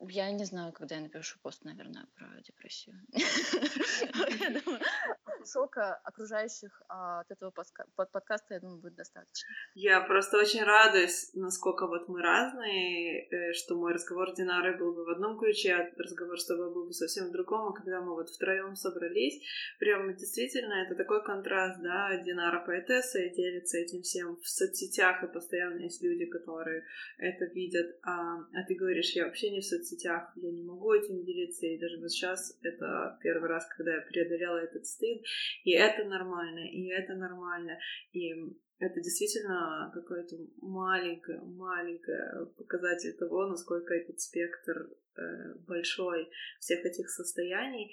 я 0.00 0.30
не 0.30 0.44
знаю, 0.44 0.72
когда 0.72 0.94
я 0.94 1.00
напишу 1.00 1.40
пост, 1.42 1.64
наверное, 1.64 2.06
про 2.14 2.40
депрессию. 2.42 2.94
Шока 5.44 5.94
окружающих 6.04 6.82
а, 6.88 7.20
от 7.20 7.30
этого 7.30 7.52
подкаста, 7.96 8.54
я 8.54 8.60
думаю, 8.60 8.80
будет 8.80 8.94
достаточно. 8.94 9.48
Я 9.74 10.00
просто 10.00 10.38
очень 10.38 10.62
радуюсь, 10.62 11.30
насколько 11.34 11.86
вот 11.86 12.08
мы 12.08 12.22
разные, 12.22 13.28
э, 13.28 13.52
что 13.52 13.76
мой 13.76 13.92
разговор 13.92 14.30
с 14.30 14.36
Динарой 14.36 14.76
был 14.76 14.94
бы 14.94 15.04
в 15.04 15.10
одном 15.10 15.38
ключе, 15.38 15.74
а 15.74 15.90
разговор 15.98 16.38
с 16.38 16.46
тобой 16.46 16.72
был 16.72 16.86
бы 16.86 16.92
совсем 16.92 17.28
в 17.28 17.32
другом, 17.32 17.68
а 17.68 17.72
когда 17.72 18.00
мы 18.00 18.14
вот 18.14 18.30
втроем 18.30 18.74
собрались, 18.76 19.42
прям 19.78 20.14
действительно 20.16 20.84
это 20.84 20.94
такой 20.94 21.22
контраст, 21.24 21.80
да, 21.82 22.16
Динара 22.22 22.64
поэтесса 22.64 23.18
и 23.20 23.34
делится 23.34 23.78
этим 23.78 24.02
всем 24.02 24.36
в 24.36 24.48
соцсетях, 24.48 25.22
и 25.22 25.32
постоянно 25.32 25.80
есть 25.80 26.02
люди, 26.02 26.26
которые 26.26 26.84
это 27.18 27.44
видят, 27.46 27.96
а, 28.02 28.38
а 28.38 28.64
ты 28.66 28.74
говоришь, 28.74 29.12
я 29.12 29.24
вообще 29.26 29.50
не 29.50 29.60
в 29.60 29.64
соцсетях, 29.64 30.32
я 30.36 30.50
не 30.50 30.62
могу 30.62 30.92
этим 30.92 31.24
делиться, 31.24 31.66
и 31.66 31.78
даже 31.78 31.98
вот 31.98 32.10
сейчас 32.10 32.56
это 32.62 33.18
первый 33.22 33.48
раз, 33.48 33.66
когда 33.66 33.94
я 33.94 34.00
преодолела 34.00 34.58
этот 34.58 34.86
стыд, 34.86 35.22
и 35.64 35.72
это 35.72 36.04
нормально, 36.04 36.68
и 36.70 36.88
это 36.88 37.14
нормально, 37.14 37.78
и 38.12 38.32
это 38.78 39.00
действительно 39.00 39.90
какой-то 39.94 40.36
маленький, 40.60 41.38
маленький 41.56 42.54
показатель 42.56 43.16
того, 43.16 43.46
насколько 43.46 43.94
этот 43.94 44.20
спектр 44.20 44.90
э, 45.16 45.54
большой 45.66 46.30
всех 46.58 46.84
этих 46.84 47.08
состояний, 47.08 47.90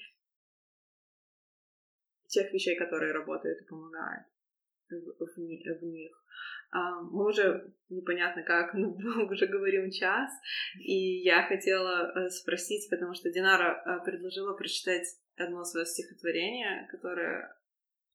тех 2.28 2.52
вещей, 2.52 2.76
которые 2.76 3.14
работают 3.14 3.62
и 3.62 3.66
помогают 3.66 4.26
в, 4.90 5.26
в, 5.26 5.84
них. 5.84 6.24
А, 6.72 7.02
мы 7.02 7.28
уже 7.28 7.74
непонятно 7.90 8.44
как, 8.44 8.74
но 8.74 8.90
уже 9.32 9.48
говорим 9.48 9.92
час, 9.92 10.32
и 10.80 11.22
я 11.22 11.48
хотела 11.48 12.12
э, 12.12 12.30
спросить, 12.30 12.90
потому 12.90 13.14
что 13.14 13.32
Динара 13.32 13.82
э, 13.86 14.04
предложила 14.04 14.54
прочитать 14.54 15.08
одно 15.36 15.64
свое 15.66 15.86
стихотворение, 15.86 16.88
которое 16.90 17.58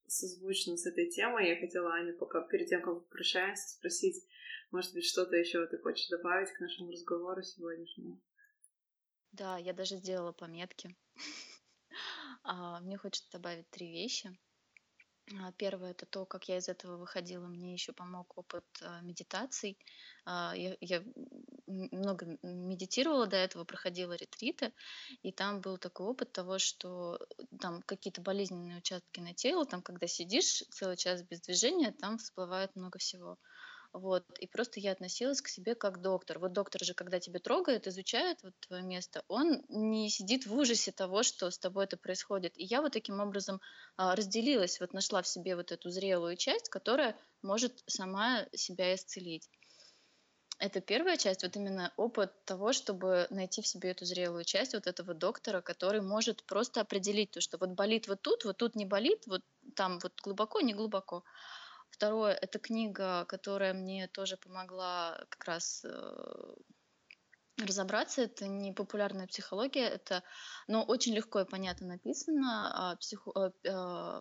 созвучно 0.06 0.76
с 0.76 0.86
этой 0.86 1.10
темой. 1.10 1.48
Я 1.48 1.60
хотела 1.60 1.94
Аню, 1.94 2.16
пока 2.16 2.40
перед 2.42 2.68
тем, 2.68 2.82
как 2.82 3.08
прощаемся, 3.08 3.68
спросить, 3.68 4.24
может 4.70 4.92
быть, 4.92 5.04
что-то 5.04 5.36
еще 5.36 5.66
ты 5.66 5.78
хочешь 5.78 6.08
добавить 6.08 6.52
к 6.52 6.60
нашему 6.60 6.90
разговору 6.90 7.42
сегодняшнему? 7.42 8.20
Да, 9.32 9.58
я 9.58 9.72
даже 9.72 9.96
сделала 9.96 10.32
пометки. 10.32 10.96
А, 12.44 12.80
мне 12.80 12.96
хочется 12.96 13.28
добавить 13.32 13.68
три 13.68 13.90
вещи. 13.90 14.30
А, 15.36 15.52
первое 15.52 15.90
это 15.90 16.06
то, 16.06 16.24
как 16.24 16.48
я 16.48 16.58
из 16.58 16.68
этого 16.68 16.96
выходила. 16.96 17.46
Мне 17.46 17.72
еще 17.72 17.92
помог 17.92 18.36
опыт 18.38 18.64
а, 18.82 19.00
медитаций. 19.02 19.78
А, 20.24 20.54
я, 20.56 20.76
я 20.80 21.02
много 21.66 22.38
медитировала 22.42 23.26
до 23.26 23.36
этого, 23.36 23.64
проходила 23.64 24.14
ретриты, 24.14 24.72
и 25.22 25.32
там 25.32 25.60
был 25.60 25.76
такой 25.78 26.06
опыт 26.06 26.32
того, 26.32 26.58
что 26.58 27.18
там 27.60 27.82
какие-то 27.82 28.22
болезненные 28.22 28.78
участки 28.78 29.20
на 29.20 29.34
тело, 29.34 29.66
там, 29.66 29.82
когда 29.82 30.06
сидишь 30.06 30.62
целый 30.70 30.96
час 30.96 31.22
без 31.22 31.40
движения, 31.40 31.92
там 31.92 32.18
всплывает 32.18 32.74
много 32.74 32.98
всего. 32.98 33.38
Вот. 33.92 34.24
И 34.38 34.46
просто 34.46 34.80
я 34.80 34.92
относилась 34.92 35.40
к 35.40 35.48
себе 35.48 35.74
как 35.74 36.00
доктор. 36.02 36.38
Вот 36.38 36.52
доктор 36.52 36.84
же, 36.84 36.94
когда 36.94 37.20
тебя 37.20 37.40
трогает, 37.40 37.86
изучает 37.86 38.38
вот 38.42 38.54
твое 38.60 38.82
место, 38.82 39.22
он 39.28 39.62
не 39.68 40.10
сидит 40.10 40.46
в 40.46 40.54
ужасе 40.54 40.92
того, 40.92 41.22
что 41.22 41.50
с 41.50 41.58
тобой 41.58 41.84
это 41.84 41.96
происходит. 41.96 42.56
И 42.56 42.64
я 42.64 42.82
вот 42.82 42.92
таким 42.92 43.20
образом 43.20 43.60
а, 43.96 44.14
разделилась, 44.14 44.80
вот 44.80 44.92
нашла 44.92 45.22
в 45.22 45.28
себе 45.28 45.56
вот 45.56 45.72
эту 45.72 45.90
зрелую 45.90 46.36
часть, 46.36 46.68
которая 46.68 47.16
может 47.42 47.82
сама 47.86 48.46
себя 48.54 48.94
исцелить. 48.94 49.48
Это 50.58 50.80
первая 50.80 51.16
часть, 51.16 51.44
вот 51.44 51.54
именно 51.54 51.92
опыт 51.96 52.32
того, 52.44 52.72
чтобы 52.72 53.28
найти 53.30 53.62
в 53.62 53.66
себе 53.66 53.90
эту 53.90 54.04
зрелую 54.04 54.44
часть 54.44 54.74
вот 54.74 54.88
этого 54.88 55.14
доктора, 55.14 55.60
который 55.60 56.00
может 56.00 56.42
просто 56.44 56.80
определить 56.80 57.30
то, 57.30 57.40
что 57.40 57.58
вот 57.58 57.70
болит 57.70 58.08
вот 58.08 58.22
тут, 58.22 58.44
вот 58.44 58.56
тут 58.56 58.74
не 58.74 58.84
болит, 58.84 59.22
вот 59.26 59.42
там 59.76 60.00
вот 60.00 60.12
глубоко, 60.20 60.60
не 60.60 60.74
глубоко. 60.74 61.22
Второе, 61.98 62.32
это 62.32 62.60
книга, 62.60 63.24
которая 63.24 63.74
мне 63.74 64.06
тоже 64.06 64.36
помогла 64.36 65.18
как 65.30 65.44
раз 65.46 65.84
э, 65.84 66.54
разобраться. 67.56 68.22
Это 68.22 68.46
не 68.46 68.72
популярная 68.72 69.26
психология, 69.26 69.88
это, 69.88 70.22
но 70.68 70.84
очень 70.84 71.12
легко 71.12 71.40
и 71.40 71.44
понятно 71.44 71.88
написано. 71.88 72.70
А, 72.72 72.96
психо, 72.98 73.32
э, 73.34 73.50
э, 73.64 73.70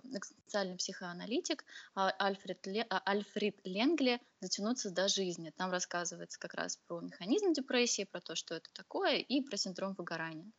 экзистенциальный 0.05 0.75
психоаналитик 0.75 1.65
а, 1.93 2.09
Альфред, 2.17 2.65
Ле, 2.65 2.84
а, 2.89 2.99
Альфред 3.05 3.59
Ленгли 3.63 4.19
«Дотянуться 4.41 4.89
до 4.89 5.07
жизни». 5.07 5.53
Там 5.55 5.69
рассказывается 5.69 6.39
как 6.39 6.55
раз 6.55 6.78
про 6.88 6.99
механизм 7.01 7.53
депрессии, 7.53 8.05
про 8.05 8.21
то, 8.21 8.34
что 8.34 8.55
это 8.55 8.71
такое, 8.73 9.17
и 9.17 9.41
про 9.41 9.55
синдром 9.55 9.93
выгорания. 9.93 10.51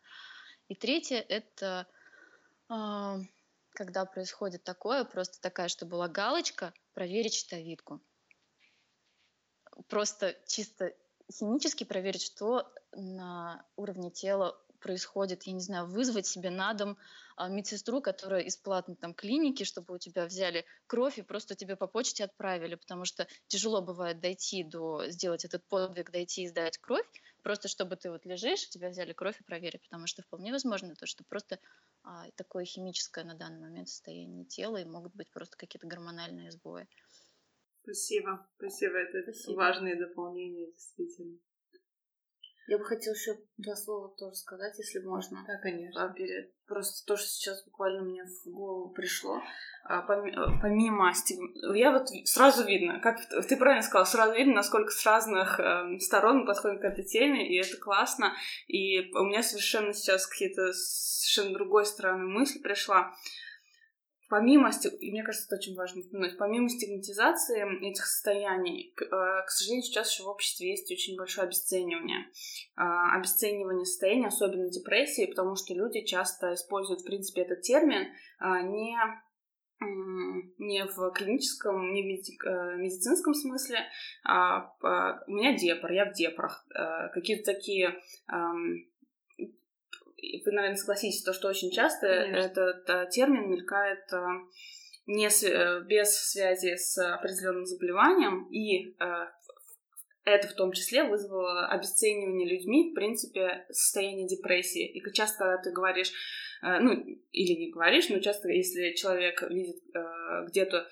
И 0.69 0.77
третье– 0.77 1.19
это 1.29 1.89
когда 3.79 4.05
происходит 4.05 4.65
такое, 4.65 5.05
просто 5.05 5.41
такая, 5.41 5.69
что 5.69 5.87
была 5.87 6.09
галочка, 6.09 6.75
проверить 6.99 7.35
щитовидку. 7.35 8.01
Просто 9.87 10.35
чисто 10.49 10.93
химически 11.33 11.85
проверить, 11.85 12.23
что 12.23 12.73
на 12.91 13.65
уровне 13.77 14.11
тела 14.11 14.61
происходит, 14.81 15.45
я 15.45 15.53
не 15.53 15.61
знаю, 15.61 15.87
вызвать 15.87 16.27
себе 16.27 16.51
на 16.51 16.75
дом 16.75 16.99
а, 17.37 17.49
медсестру, 17.49 18.01
которая 18.01 18.41
из 18.41 18.57
платной 18.57 18.97
там 18.97 19.15
клиники, 19.15 19.63
чтобы 19.63 19.95
у 19.95 19.99
тебя 19.99 20.27
взяли 20.27 20.65
кровь 20.89 21.19
и 21.19 21.23
просто 21.23 21.55
тебе 21.55 21.77
по 21.77 21.87
почте 21.87 22.25
отправили, 22.25 22.75
потому 22.75 23.05
что 23.05 23.29
тяжело 23.47 23.81
бывает 23.81 24.21
дойти 24.21 24.65
до, 24.65 25.09
сделать 25.09 25.45
этот 25.45 25.65
подвиг, 25.69 26.11
дойти 26.11 26.43
и 26.43 26.49
сдать 26.49 26.79
кровь, 26.79 27.07
просто 27.45 27.69
чтобы 27.69 27.95
ты 27.95 28.11
вот 28.11 28.27
лежишь, 28.27 28.69
тебя 28.69 28.89
взяли 28.89 29.13
кровь 29.13 29.41
и 29.41 29.45
проверили, 29.45 29.81
потому 29.85 30.09
что 30.09 30.23
вполне 30.23 30.51
возможно 30.51 30.97
то, 30.97 31.07
что 31.07 31.23
просто 31.23 31.61
а, 32.11 32.31
такое 32.37 32.65
химическое 32.65 33.23
на 33.23 33.35
данный 33.35 33.61
момент 33.61 33.91
состояние 33.91 34.47
тела 34.47 34.79
и 34.79 34.85
могут 34.87 35.15
быть 35.15 35.31
просто 35.31 35.59
какие-то 35.59 35.87
гормональные 35.87 36.51
сбои. 36.51 36.89
Спасибо, 37.83 38.49
спасибо, 38.57 38.97
это 38.97 39.31
спасибо. 39.31 39.57
важные 39.57 39.95
дополнения, 39.95 40.73
действительно. 40.73 41.39
Я 42.69 42.77
бы 42.77 42.85
хотела 42.85 43.15
еще 43.15 43.39
два 43.57 43.75
слова 43.75 44.15
тоже 44.19 44.37
сказать, 44.37 44.79
если 44.79 44.99
можно. 44.99 45.43
Да, 45.47 45.57
конечно. 45.57 46.13
Перед... 46.15 46.53
Просто 46.67 47.07
то, 47.07 47.17
что 47.17 47.27
сейчас 47.27 47.65
буквально 47.65 48.03
мне 48.03 48.25
в 48.25 48.51
голову 48.51 48.91
пришло. 48.91 49.41
А, 49.85 50.03
помимо 50.03 51.15
стигм... 51.15 51.51
Я 51.75 51.93
вот 51.93 52.11
сразу 52.27 52.67
видно, 52.67 53.01
как 53.01 53.21
ты 53.49 53.57
правильно 53.57 53.83
сказала, 53.83 54.05
сразу 54.05 54.35
видно, 54.35 54.57
насколько 54.57 54.91
с 54.91 55.07
разных 55.07 55.59
э, 55.59 55.99
сторон 56.01 56.41
мы 56.41 56.47
подходим 56.47 56.79
к 56.79 56.85
этой 56.85 57.05
теме, 57.05 57.49
и 57.49 57.59
это 57.59 57.79
классно. 57.79 58.35
И 58.67 59.11
у 59.15 59.25
меня 59.25 59.43
совершенно 59.43 59.95
сейчас 59.95 60.27
какие-то 60.27 60.75
совершенно 60.75 61.55
другой 61.55 61.87
стороны 61.87 62.27
мысль 62.27 62.61
пришла 62.61 63.15
помимо, 64.29 64.71
и 65.01 65.11
мне 65.11 65.23
кажется, 65.23 65.47
это 65.47 65.57
очень 65.57 65.75
важно 65.75 66.03
упомянуть, 66.03 66.39
помимо 66.39 66.69
стигматизации 66.69 67.89
этих 67.89 68.05
состояний, 68.07 68.93
к 68.95 69.03
э, 69.03 69.43
сожалению, 69.51 69.85
сейчас 69.85 70.13
еще 70.13 70.25
в 70.25 70.29
обществе 70.29 70.71
есть 70.71 70.91
очень 70.91 71.17
большое 71.17 71.47
обесценивание. 71.47 72.27
А, 72.77 73.17
обесценивание 73.17 73.85
состояния, 73.85 74.29
особенно 74.29 74.71
депрессии, 74.71 75.27
потому 75.27 75.57
что 75.57 75.75
люди 75.75 76.05
часто 76.05 76.55
используют, 76.55 77.01
в 77.01 77.05
принципе, 77.05 77.43
этот 77.43 77.63
термин 77.63 78.09
а, 78.39 78.63
не 78.63 78.97
не 79.81 80.85
в 80.87 81.13
клиническом, 81.13 81.93
не 81.93 82.03
в 82.03 82.07
э, 82.07 82.77
медицинском 82.79 83.33
смысле, 83.33 83.79
а 84.25 84.73
у 84.81 85.31
меня 85.31 85.57
депр, 85.57 85.93
я 85.93 86.11
в 86.11 86.15
депрах. 86.15 86.67
Э, 86.75 87.11
какие-то 87.15 87.53
такие 87.53 87.95
вы, 90.45 90.53
наверное, 90.53 90.77
согласитесь, 90.77 91.23
то, 91.23 91.33
что 91.33 91.49
очень 91.49 91.71
часто 91.71 92.07
Конечно. 92.07 92.37
этот 92.37 92.91
а, 92.91 93.07
термин 93.07 93.51
мелькает 93.51 94.13
а, 94.13 94.27
не 95.07 95.31
с, 95.31 95.43
э, 95.43 95.83
без 95.87 96.15
связи 96.15 96.77
с 96.77 96.99
определенным 96.99 97.65
заболеванием, 97.65 98.47
и 98.51 98.95
а, 98.99 99.31
это 100.25 100.49
в 100.49 100.53
том 100.53 100.73
числе 100.73 101.05
вызвало 101.05 101.69
обесценивание 101.69 102.49
людьми, 102.49 102.91
в 102.91 102.95
принципе, 102.95 103.65
состояние 103.71 104.29
депрессии. 104.29 104.87
И 104.87 105.13
часто, 105.13 105.39
когда 105.39 105.63
ты 105.63 105.73
говоришь, 105.73 106.13
ну, 106.61 106.93
или 107.33 107.53
не 107.55 107.71
говоришь, 107.71 108.11
но 108.11 108.19
часто, 108.19 108.49
если 108.51 108.93
человек 108.95 109.41
видит 109.49 109.77
где-то 110.49 110.87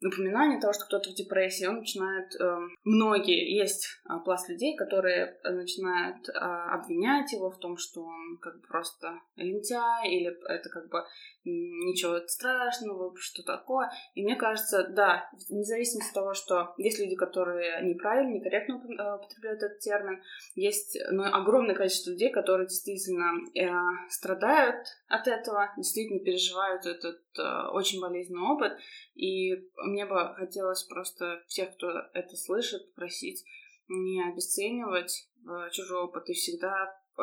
напоминание 0.00 0.60
того, 0.60 0.72
что 0.72 0.86
кто-то 0.86 1.10
в 1.10 1.14
депрессии, 1.14 1.66
он 1.66 1.78
начинает... 1.78 2.34
Э, 2.40 2.58
многие, 2.84 3.56
есть 3.56 3.86
э, 4.08 4.14
пласт 4.24 4.48
людей, 4.48 4.76
которые 4.76 5.38
начинают 5.44 6.28
э, 6.28 6.32
обвинять 6.32 7.32
его 7.32 7.50
в 7.50 7.58
том, 7.58 7.76
что 7.76 8.02
он 8.02 8.38
как 8.40 8.60
бы 8.60 8.66
просто 8.66 9.20
лентяй, 9.36 10.08
или 10.08 10.36
это 10.48 10.68
как 10.70 10.88
бы 10.88 11.04
ничего 11.44 12.20
страшного, 12.26 13.14
что 13.16 13.42
такое. 13.42 13.90
И 14.14 14.22
мне 14.22 14.36
кажется, 14.36 14.88
да, 14.88 15.28
вне 15.48 15.64
зависимости 15.64 16.10
от 16.10 16.14
того, 16.14 16.34
что 16.34 16.74
есть 16.76 16.98
люди, 16.98 17.16
которые 17.16 17.82
неправильно, 17.82 18.34
некорректно 18.34 18.74
э, 18.74 19.16
употребляют 19.16 19.62
этот 19.62 19.78
термин, 19.80 20.22
есть 20.54 20.98
ну, 21.10 21.24
огромное 21.24 21.74
количество 21.74 22.10
людей, 22.10 22.30
которые 22.30 22.66
действительно 22.68 23.32
э, 23.54 23.68
страдают 24.08 24.86
от 25.08 25.26
этого, 25.28 25.72
действительно 25.76 26.20
переживают 26.20 26.84
этот 26.86 27.20
э, 27.38 27.68
очень 27.72 28.00
болезненный 28.00 28.42
опыт. 28.42 28.72
И 29.14 29.52
мне 29.90 30.06
бы 30.06 30.34
хотелось 30.36 30.84
просто 30.84 31.42
всех, 31.46 31.74
кто 31.74 31.88
это 32.14 32.36
слышит, 32.36 32.94
просить 32.94 33.44
не 33.88 34.22
обесценивать 34.22 35.28
э, 35.44 35.70
чужой 35.72 36.04
опыт 36.04 36.28
и 36.28 36.32
всегда 36.32 36.94
э, 37.18 37.22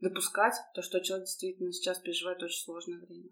допускать 0.00 0.54
то, 0.74 0.82
что 0.82 1.00
человек 1.00 1.26
действительно 1.26 1.72
сейчас 1.72 2.00
переживает 2.00 2.42
очень 2.42 2.62
сложное 2.64 2.98
время. 2.98 3.30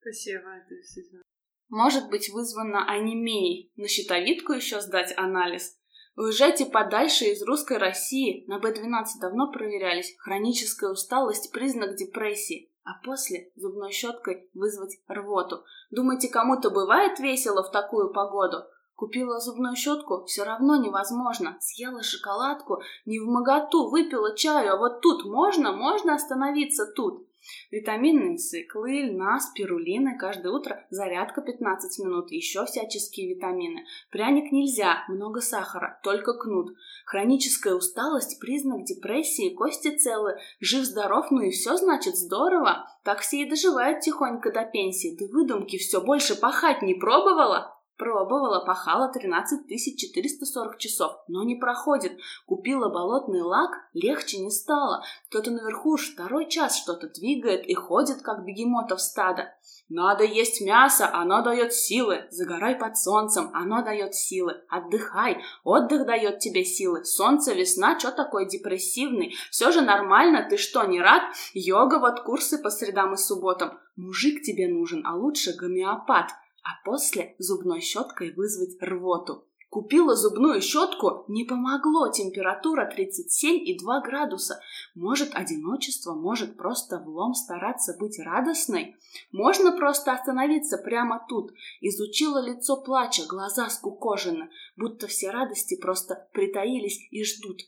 Спасибо, 0.00 0.48
это 0.56 0.74
действительно. 0.74 1.22
Может 1.68 2.10
быть 2.10 2.30
вызвано 2.30 2.90
анемией. 2.90 3.72
На 3.76 3.86
щитовидку 3.86 4.52
еще 4.52 4.80
сдать 4.80 5.16
анализ. 5.16 5.78
Уезжайте 6.16 6.66
подальше 6.66 7.26
из 7.26 7.42
русской 7.42 7.78
России. 7.78 8.44
На 8.48 8.58
Б12 8.58 9.20
давно 9.20 9.52
проверялись. 9.52 10.14
Хроническая 10.18 10.90
усталость– 10.90 11.52
признак 11.52 11.96
депрессии. 11.96 12.69
А 12.84 12.94
после 13.04 13.52
зубной 13.56 13.92
щеткой 13.92 14.48
вызвать 14.54 15.00
рвоту. 15.08 15.64
Думаете, 15.90 16.28
кому-то 16.28 16.70
бывает 16.70 17.18
весело 17.18 17.62
в 17.62 17.70
такую 17.70 18.12
погоду? 18.12 18.64
Купила 18.94 19.40
зубную 19.40 19.76
щетку, 19.76 20.24
все 20.24 20.44
равно 20.44 20.76
невозможно. 20.76 21.56
Съела 21.60 22.02
шоколадку, 22.02 22.82
не 23.06 23.18
в 23.18 23.26
моготу, 23.26 23.88
выпила 23.90 24.36
чаю, 24.36 24.74
а 24.74 24.76
вот 24.76 25.00
тут 25.00 25.24
можно, 25.24 25.72
можно 25.72 26.14
остановиться 26.14 26.86
тут. 26.86 27.26
Витаминные 27.70 28.36
циклы, 28.36 29.02
льна, 29.02 29.40
спирулины, 29.40 30.18
каждое 30.18 30.52
утро 30.52 30.86
зарядка 30.90 31.40
15 31.40 32.04
минут, 32.04 32.30
еще 32.30 32.64
всяческие 32.66 33.34
витамины. 33.34 33.84
Пряник 34.10 34.52
нельзя, 34.52 35.04
много 35.08 35.40
сахара, 35.40 36.00
только 36.02 36.34
кнут. 36.34 36.76
Хроническая 37.06 37.74
усталость– 37.74 38.38
признак 38.40 38.84
депрессии, 38.84 39.54
кости 39.54 39.96
целы, 39.96 40.36
жив-здоров, 40.60 41.30
ну 41.30 41.40
и 41.42 41.50
все 41.50 41.76
значит 41.76 42.16
здорово. 42.16 42.88
Так 43.04 43.20
все 43.20 43.42
и 43.42 43.48
доживают 43.48 44.00
тихонько 44.00 44.52
до 44.52 44.64
пенсии. 44.64 45.16
Ты 45.16 45.26
выдумки 45.26 45.78
все 45.78 46.00
больше 46.00 46.38
пахать 46.38 46.82
не 46.82 46.94
пробовала? 46.94 47.79
Пробовала, 48.00 48.64
пахала 48.64 49.12
13 49.12 49.68
440 49.98 50.78
часов, 50.78 51.22
но 51.28 51.44
не 51.44 51.56
проходит. 51.56 52.18
Купила 52.46 52.88
болотный 52.88 53.42
лак, 53.42 53.72
легче 53.92 54.38
не 54.38 54.50
стало. 54.50 55.04
Кто-то 55.28 55.50
наверху 55.50 55.90
уж 55.90 56.14
второй 56.14 56.48
час 56.48 56.78
что-то 56.78 57.10
двигает 57.10 57.66
и 57.66 57.74
ходит, 57.74 58.22
как 58.22 58.46
бегемотов 58.46 59.02
стадо. 59.02 59.52
Надо 59.90 60.24
есть 60.24 60.62
мясо, 60.62 61.10
оно 61.12 61.42
дает 61.42 61.74
силы. 61.74 62.24
Загорай 62.30 62.74
под 62.76 62.96
солнцем, 62.96 63.50
оно 63.52 63.82
дает 63.82 64.14
силы. 64.14 64.62
Отдыхай, 64.70 65.42
отдых 65.62 66.06
дает 66.06 66.38
тебе 66.38 66.64
силы. 66.64 67.04
Солнце, 67.04 67.52
весна, 67.52 67.98
что 67.98 68.12
такое 68.12 68.46
депрессивный? 68.46 69.34
Все 69.50 69.72
же 69.72 69.82
нормально, 69.82 70.46
ты 70.48 70.56
что, 70.56 70.84
не 70.84 71.02
рад? 71.02 71.22
Йога, 71.52 71.98
вот 71.98 72.20
курсы 72.20 72.56
по 72.62 72.70
средам 72.70 73.12
и 73.12 73.18
субботам. 73.18 73.78
Мужик 73.96 74.42
тебе 74.42 74.68
нужен, 74.68 75.04
а 75.04 75.14
лучше 75.14 75.52
гомеопат 75.54 76.30
а 76.62 76.84
после 76.84 77.34
зубной 77.38 77.80
щеткой 77.80 78.32
вызвать 78.32 78.76
рвоту. 78.80 79.44
Купила 79.70 80.16
зубную 80.16 80.60
щетку, 80.60 81.24
не 81.28 81.44
помогло, 81.44 82.08
температура 82.10 82.92
37,2 82.92 84.02
градуса. 84.04 84.60
Может 84.96 85.30
одиночество, 85.32 86.12
может 86.12 86.56
просто 86.56 86.98
влом 86.98 87.34
стараться 87.34 87.96
быть 87.96 88.18
радостной. 88.18 88.96
Можно 89.30 89.70
просто 89.70 90.12
остановиться 90.12 90.76
прямо 90.76 91.24
тут. 91.28 91.52
Изучила 91.80 92.44
лицо 92.44 92.78
плача, 92.78 93.22
глаза 93.28 93.68
скукожены, 93.70 94.50
будто 94.76 95.06
все 95.06 95.30
радости 95.30 95.76
просто 95.76 96.28
притаились 96.32 97.06
и 97.12 97.22
ждут 97.22 97.60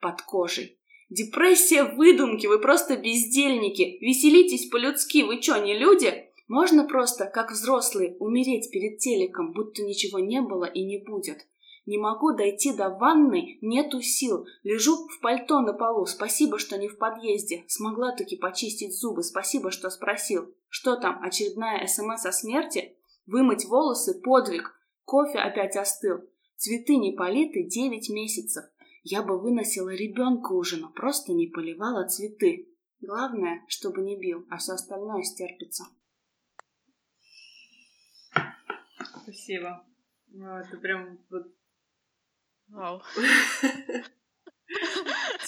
под 0.00 0.22
кожей. 0.22 0.78
Депрессия 1.10 1.84
выдумки, 1.84 2.46
вы 2.46 2.58
просто 2.58 2.96
бездельники. 2.96 3.98
Веселитесь 4.00 4.70
по-людски, 4.70 5.24
вы 5.24 5.42
что, 5.42 5.58
не 5.58 5.76
люди? 5.76 6.29
Можно 6.50 6.84
просто, 6.84 7.26
как 7.26 7.52
взрослые, 7.52 8.16
умереть 8.18 8.72
перед 8.72 8.98
телеком, 8.98 9.52
будто 9.52 9.84
ничего 9.84 10.18
не 10.18 10.40
было 10.40 10.64
и 10.64 10.82
не 10.82 10.98
будет. 10.98 11.46
Не 11.86 11.96
могу 11.96 12.32
дойти 12.32 12.72
до 12.76 12.88
ванной, 12.88 13.58
нету 13.60 14.00
сил. 14.02 14.44
Лежу 14.64 14.96
в 15.06 15.20
пальто 15.20 15.60
на 15.60 15.72
полу. 15.72 16.06
Спасибо, 16.06 16.58
что 16.58 16.76
не 16.76 16.88
в 16.88 16.98
подъезде. 16.98 17.62
Смогла 17.68 18.10
таки 18.16 18.36
почистить 18.36 18.98
зубы. 18.98 19.22
Спасибо, 19.22 19.70
что 19.70 19.90
спросил. 19.90 20.52
Что 20.68 20.96
там, 20.96 21.22
очередная 21.22 21.86
СМС 21.86 22.26
о 22.26 22.32
смерти? 22.32 22.96
Вымыть 23.26 23.66
волосы– 23.66 24.20
подвиг. 24.24 24.74
Кофе 25.04 25.38
опять 25.38 25.76
остыл. 25.76 26.18
Цветы 26.56 26.96
не 26.96 27.12
политы 27.12 27.62
девять 27.62 28.10
месяцев. 28.10 28.64
Я 29.04 29.22
бы 29.22 29.38
выносила 29.38 29.94
ребенка 29.94 30.50
уже, 30.54 30.78
но 30.78 30.88
просто 30.88 31.32
не 31.32 31.46
поливала 31.46 32.08
цветы. 32.08 32.74
Главное, 33.00 33.64
чтобы 33.68 34.02
не 34.02 34.18
бил, 34.18 34.44
а 34.50 34.56
все 34.56 34.72
остальное 34.72 35.22
стерпится. 35.22 35.84
Спасибо. 39.22 39.86
Ну, 40.28 40.58
это 40.58 40.76
прям 40.76 41.18
вот... 41.30 41.46
Вау. 42.68 43.02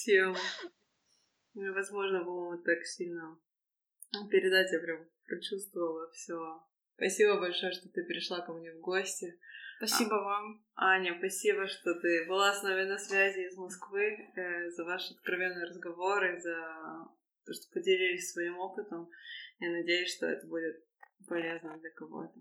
Тема. 0.05 0.39
Невозможно 1.55 2.25
было 2.25 2.59
так 2.63 2.85
сильно 2.85 3.39
передать, 4.31 4.73
я 4.73 4.81
прям 4.81 5.07
прочувствовала 5.27 6.11
все. 6.11 6.63
Спасибо 6.97 7.41
большое, 7.41 7.73
что 7.73 7.89
ты 7.89 8.05
пришла 8.05 8.41
ко 8.41 8.53
мне 8.53 8.73
в 8.73 8.81
гости. 8.81 9.39
Спасибо 9.79 10.17
а, 10.17 10.25
вам. 10.25 10.65
Аня, 10.77 11.17
спасибо, 11.19 11.67
что 11.67 11.95
ты 11.95 12.27
была 12.29 12.53
с 12.53 12.63
нами 12.63 12.85
на 12.85 12.99
связи 12.99 13.41
из 13.41 13.57
Москвы, 13.57 14.31
э, 14.37 14.71
за 14.71 14.85
ваши 14.85 15.15
откровенные 15.15 15.67
разговоры, 15.67 16.41
за 16.41 17.09
то, 17.45 17.53
что 17.53 17.73
поделились 17.73 18.31
своим 18.31 18.59
опытом. 18.59 19.09
Я 19.59 19.71
надеюсь, 19.71 20.15
что 20.15 20.27
это 20.27 20.47
будет 20.47 20.85
полезно 21.27 21.79
для 21.79 21.91
кого-то. 21.91 22.39